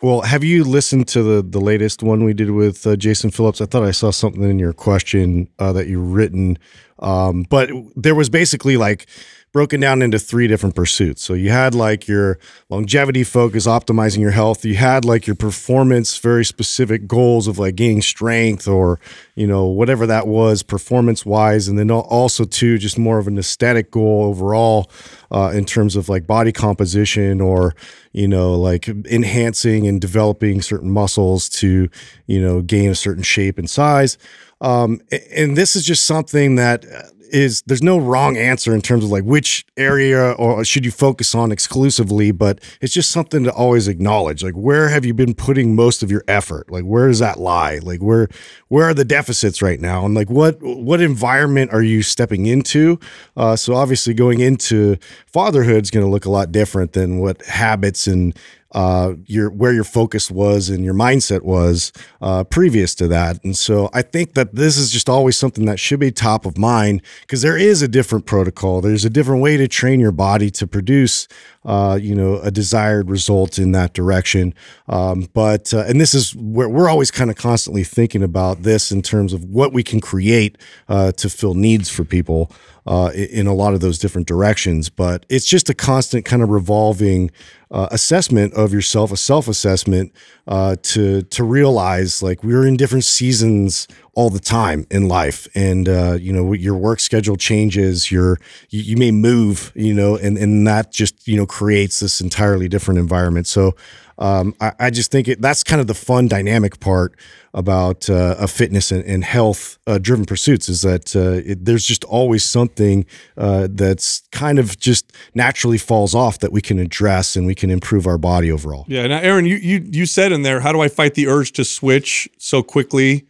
[0.03, 3.61] Well, have you listened to the the latest one we did with uh, Jason Phillips?
[3.61, 6.59] I thought I saw something in your question uh, that you written,
[7.01, 9.07] um, but there was basically like
[9.53, 11.23] broken down into three different pursuits.
[11.23, 14.65] So you had like your longevity focus, optimizing your health.
[14.65, 19.01] You had like your performance, very specific goals of like gaining strength or,
[19.35, 21.67] you know, whatever that was performance wise.
[21.67, 24.91] And then also, too, just more of an aesthetic goal overall
[25.33, 27.75] uh, in terms of like body composition or,
[28.13, 31.89] you know, like enhancing and developing certain muscles to,
[32.27, 34.17] you know, gain a certain shape and size.
[34.61, 35.01] Um,
[35.35, 36.85] and this is just something that
[37.33, 41.35] is there's no wrong answer in terms of like which area or should you focus
[41.35, 44.43] on exclusively, but it's just something to always acknowledge.
[44.43, 46.71] Like where have you been putting most of your effort?
[46.71, 47.79] Like where does that lie?
[47.79, 48.29] Like where
[48.69, 50.05] where are the deficits right now?
[50.05, 52.99] And like what what environment are you stepping into?
[53.37, 54.97] Uh, so obviously going into
[55.27, 58.37] fatherhood is going to look a lot different than what habits and
[58.73, 63.43] uh, your where your focus was and your mindset was uh, previous to that.
[63.45, 66.57] And so I think that this is just always something that should be top of
[66.57, 68.81] mind because there is a different protocol.
[68.81, 71.27] There's a different way to train your body to produce,
[71.65, 74.55] uh, you know, a desired result in that direction.
[74.89, 78.91] Um, but uh, and this is where we're always kind of constantly thinking about this
[78.91, 80.57] in terms of what we can create
[80.89, 82.51] uh, to fill needs for people
[82.87, 84.89] uh, in a lot of those different directions.
[84.89, 87.31] But it's just a constant kind of revolving
[87.71, 90.13] uh, assessment of yourself, a self assessment
[90.49, 93.87] to to realize like we're in different seasons
[94.21, 98.13] all the time in life, and uh, you know your work schedule changes.
[98.13, 98.39] Your
[98.69, 102.69] you, you may move, you know, and and that just you know creates this entirely
[102.69, 103.47] different environment.
[103.47, 103.75] So
[104.19, 107.15] um, I, I, just think it, that's kind of the fun dynamic part
[107.55, 111.87] about uh, a fitness and, and health uh, driven pursuits is that uh, it, there's
[111.87, 113.07] just always something
[113.39, 117.71] uh, that's kind of just naturally falls off that we can address and we can
[117.71, 118.85] improve our body overall.
[118.87, 119.07] Yeah.
[119.07, 121.65] Now, Aaron, you you you said in there, how do I fight the urge to
[121.65, 123.27] switch so quickly?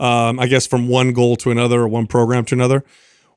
[0.00, 2.84] Um, I guess from one goal to another or one program to another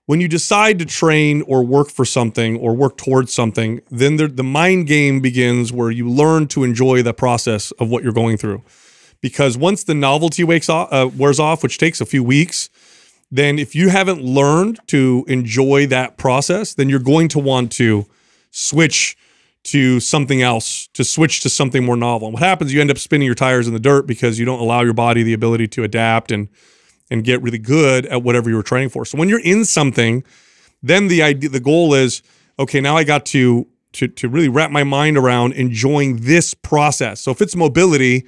[0.05, 4.27] when you decide to train or work for something or work towards something, then the,
[4.27, 8.37] the mind game begins where you learn to enjoy the process of what you're going
[8.37, 8.61] through.
[9.21, 12.69] Because once the novelty wakes off, uh, wears off, which takes a few weeks,
[13.31, 18.05] then if you haven't learned to enjoy that process, then you're going to want to
[18.49, 19.15] switch
[19.63, 22.27] to something else, to switch to something more novel.
[22.27, 24.59] And what happens, you end up spinning your tires in the dirt because you don't
[24.59, 26.49] allow your body the ability to adapt and
[27.09, 29.05] and get really good at whatever you were training for.
[29.05, 30.23] So when you're in something,
[30.81, 32.21] then the idea the goal is,
[32.57, 37.21] okay, now I got to to to really wrap my mind around enjoying this process.
[37.21, 38.25] So if it's mobility,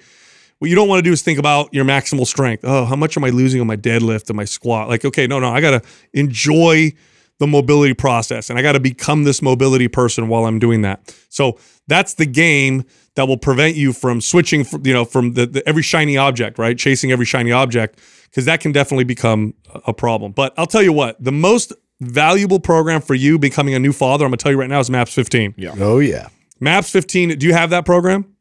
[0.59, 2.63] what you don't want to do is think about your maximal strength.
[2.63, 4.87] Oh, how much am I losing on my deadlift and my squat?
[4.87, 6.93] Like, okay, no, no, I got to enjoy
[7.39, 11.15] the mobility process and I got to become this mobility person while I'm doing that.
[11.29, 11.57] So
[11.87, 12.85] that's the game
[13.15, 16.57] that will prevent you from switching, from, you know, from the, the every shiny object,
[16.57, 16.77] right?
[16.77, 17.99] Chasing every shiny object
[18.29, 19.53] because that can definitely become
[19.85, 20.31] a problem.
[20.31, 24.25] But I'll tell you what, the most valuable program for you becoming a new father,
[24.25, 25.55] I'm gonna tell you right now, is MAPS 15.
[25.57, 25.75] Yeah.
[25.79, 26.29] Oh yeah.
[26.59, 27.37] MAPS 15.
[27.37, 28.33] Do you have that program?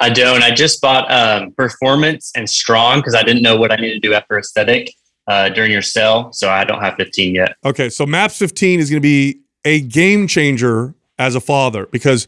[0.00, 0.42] I don't.
[0.42, 4.08] I just bought um, Performance and Strong because I didn't know what I needed to
[4.08, 4.90] do after aesthetic
[5.26, 6.32] uh, during your sale.
[6.32, 7.56] So I don't have 15 yet.
[7.64, 7.88] Okay.
[7.88, 12.26] So MAPS 15 is going to be a game changer as a father because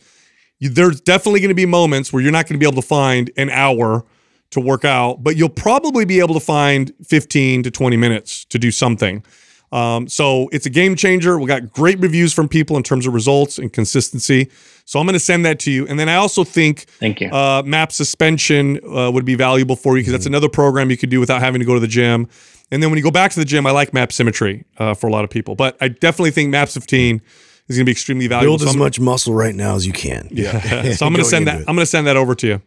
[0.59, 2.87] you, there's definitely going to be moments where you're not going to be able to
[2.87, 4.05] find an hour
[4.51, 8.59] to work out, but you'll probably be able to find 15 to 20 minutes to
[8.59, 9.25] do something.
[9.73, 11.39] Um, so it's a game changer.
[11.39, 14.51] We got great reviews from people in terms of results and consistency.
[14.85, 15.87] So I'm going to send that to you.
[15.87, 17.31] And then I also think Thank you.
[17.31, 20.35] Uh, MAPS Suspension uh, would be valuable for you because that's mm-hmm.
[20.35, 22.29] another program you could do without having to go to the gym.
[22.71, 25.09] And then when you go back to the gym, I like MAPS Symmetry uh, for
[25.09, 25.55] a lot of people.
[25.55, 27.21] But I definitely think map 15
[27.69, 28.59] is going to be extremely valuable.
[28.59, 30.29] Build so as much muscle right now as you can.
[30.31, 30.61] Yeah.
[30.93, 31.59] so I'm going to send that.
[31.61, 32.63] I'm going to send that over to you.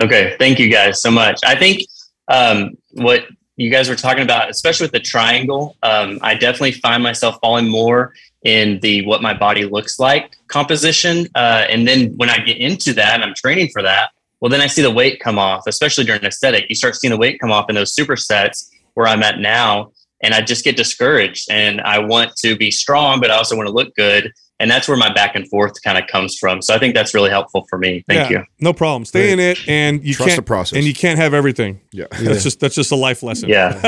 [0.00, 1.40] Okay, thank you guys so much.
[1.44, 1.82] I think
[2.28, 3.24] um, what
[3.58, 7.68] you guys were talking about, especially with the triangle, um, I definitely find myself falling
[7.68, 8.14] more
[8.44, 11.26] in the what my body looks like composition.
[11.34, 14.10] Uh, and then when I get into that and I'm training for that,
[14.40, 16.66] well, then I see the weight come off, especially during aesthetic.
[16.68, 19.90] You start seeing the weight come off in those supersets where I'm at now.
[20.22, 23.68] And I just get discouraged and I want to be strong, but I also want
[23.68, 24.32] to look good.
[24.60, 26.60] And that's where my back and forth kind of comes from.
[26.62, 28.04] So I think that's really helpful for me.
[28.08, 28.44] Thank Yeah, you.
[28.60, 29.04] No problem.
[29.04, 30.76] Stay in it, and you Trust can't the process.
[30.76, 31.80] and you can't have everything.
[31.92, 32.06] Yeah.
[32.10, 33.48] That's just that's just a life lesson.
[33.48, 33.80] Yeah.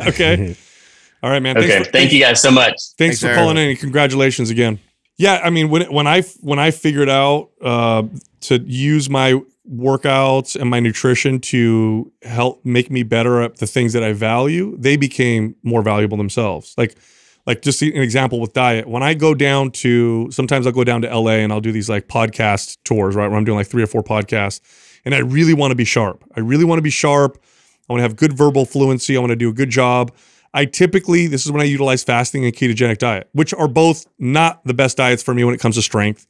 [0.08, 0.56] okay.
[1.22, 1.54] All right, man.
[1.56, 1.84] Thanks Okay.
[1.84, 2.72] for- Thank you guys so much.
[2.72, 4.78] Thanks, Thanks, for calling in and congratulations again.
[5.16, 8.04] Yeah, I mean when when I when I figured out uh,
[8.42, 13.92] to use my workouts and my nutrition to help make me better at the things
[13.92, 16.74] that I value, they became more valuable themselves.
[16.78, 16.96] Like
[17.48, 18.86] like just an example with diet.
[18.86, 21.88] When I go down to sometimes I'll go down to LA and I'll do these
[21.88, 23.26] like podcast tours, right?
[23.26, 24.60] Where I'm doing like three or four podcasts
[25.06, 26.22] and I really want to be sharp.
[26.36, 27.42] I really want to be sharp.
[27.88, 29.16] I want to have good verbal fluency.
[29.16, 30.12] I want to do a good job.
[30.52, 34.62] I typically, this is when I utilize fasting and ketogenic diet, which are both not
[34.66, 36.26] the best diets for me when it comes to strength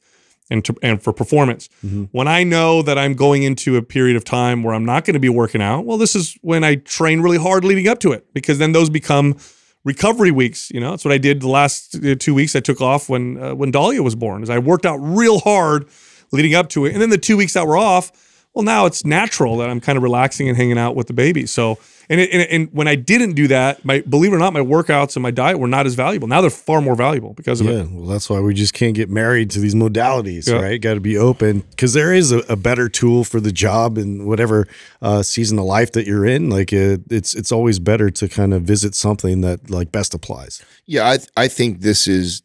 [0.49, 1.67] and to, and for performance.
[1.85, 2.05] Mm-hmm.
[2.11, 5.15] When I know that I'm going into a period of time where I'm not going
[5.15, 8.13] to be working out, well, this is when I train really hard leading up to
[8.13, 9.35] it because then those become
[9.83, 10.71] recovery weeks.
[10.71, 12.55] You know, that's what I did the last uh, two weeks.
[12.55, 14.43] I took off when uh, when Dahlia was born.
[14.43, 15.87] Is I worked out real hard
[16.31, 18.11] leading up to it, and then the two weeks that were off.
[18.59, 21.45] Well, now it's natural that I'm kind of relaxing and hanging out with the baby.
[21.45, 21.77] So,
[22.09, 24.59] and it, and, and when I didn't do that, my believe it or not, my
[24.59, 26.27] workouts and my diet were not as valuable.
[26.27, 27.89] Now they're far more valuable because of Yeah, it.
[27.91, 30.59] well, that's why we just can't get married to these modalities, Yeah.
[30.59, 30.81] right?
[30.81, 34.25] Got to be open because there is a, a better tool for the job and
[34.27, 34.67] whatever
[35.01, 36.49] uh, season of life that you're in.
[36.49, 40.61] Like it, it's it's always better to kind of visit something that like best applies.
[40.85, 42.41] Yeah, I th- I think this is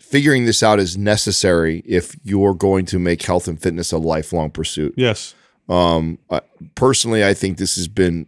[0.00, 4.50] figuring this out is necessary if you're going to make health and fitness a lifelong
[4.50, 4.94] pursuit.
[4.96, 5.34] Yes.
[5.68, 6.40] Um, I,
[6.74, 8.26] personally, I think this has been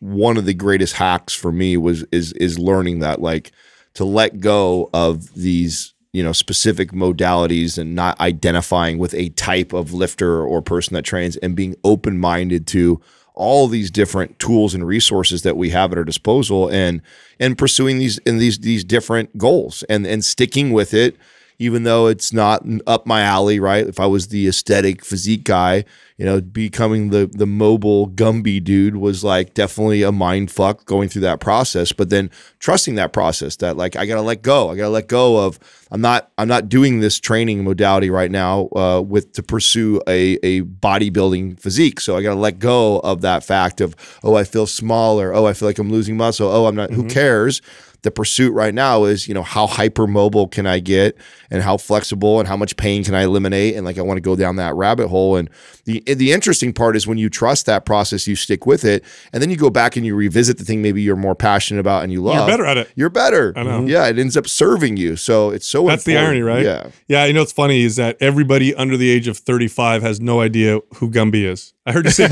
[0.00, 3.52] one of the greatest hacks for me was is is learning that like
[3.94, 9.74] to let go of these you know specific modalities and not identifying with a type
[9.74, 13.00] of lifter or person that trains and being open minded to
[13.34, 17.02] all these different tools and resources that we have at our disposal and
[17.38, 21.16] and pursuing these in these these different goals and and sticking with it
[21.58, 23.86] even though it's not up my alley, right?
[23.86, 25.84] If I was the aesthetic physique guy,
[26.18, 31.08] you know, becoming the the mobile Gumby dude was like definitely a mind fuck going
[31.08, 31.92] through that process.
[31.92, 32.28] But then
[32.58, 34.68] trusting that process, that like I gotta let go.
[34.68, 38.68] I gotta let go of I'm not I'm not doing this training modality right now
[38.76, 42.00] uh, with to pursue a a bodybuilding physique.
[42.00, 45.32] So I gotta let go of that fact of oh I feel smaller.
[45.34, 46.48] Oh I feel like I'm losing muscle.
[46.48, 46.90] Oh I'm not.
[46.90, 47.62] Who cares?
[48.02, 51.16] the pursuit right now is you know how hypermobile can i get
[51.50, 54.20] and how flexible and how much pain can i eliminate and like i want to
[54.20, 55.50] go down that rabbit hole and
[55.84, 59.42] the the interesting part is when you trust that process you stick with it and
[59.42, 62.12] then you go back and you revisit the thing maybe you're more passionate about and
[62.12, 62.88] you love You're better at it.
[62.94, 63.84] you're better I know.
[63.84, 66.64] yeah it ends up serving you so it's so That's the irony, right?
[66.64, 67.24] yeah Yeah.
[67.26, 70.80] You know what's funny is that everybody under the age of 35 has no idea
[70.96, 71.72] who Gumby is.
[71.86, 72.28] I heard you say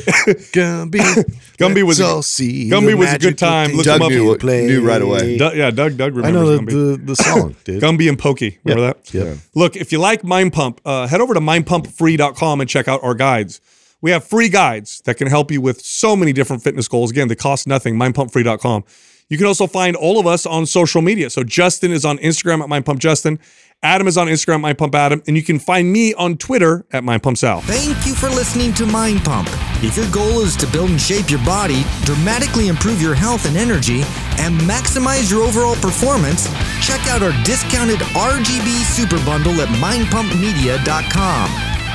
[0.00, 0.98] Gumby,
[1.58, 3.72] Gumby was a- all see Gumby was a good time.
[3.72, 4.10] Look Doug him up.
[4.10, 4.66] knew, play.
[4.66, 6.70] knew right away Doug- yeah, Doug Doug I know the, Gumby.
[6.70, 7.82] the, the song, dude.
[7.82, 8.58] Gumby and Pokey.
[8.64, 9.14] Remember that?
[9.14, 9.36] Yep.
[9.54, 13.14] Look, if you like Mind Pump, uh, head over to mindpumpfree.com and check out our
[13.14, 13.60] guides.
[14.02, 17.10] We have free guides that can help you with so many different fitness goals.
[17.10, 17.96] Again, they cost nothing.
[17.96, 18.84] Mindpumpfree.com.
[19.30, 21.30] You can also find all of us on social media.
[21.30, 23.38] So Justin is on Instagram at mindpumpjustin.
[23.82, 25.26] Adam is on Instagram at mindpumpadam.
[25.26, 27.62] And you can find me on Twitter at mindpumpsal.
[27.62, 29.48] Thank you for listening to Mind Pump.
[29.82, 33.56] If your goal is to build and shape your body, dramatically improve your health and
[33.56, 34.02] energy,
[34.38, 36.48] and maximize your overall performance,
[36.84, 41.69] check out our discounted RGB Super Bundle at mindpumpmedia.com.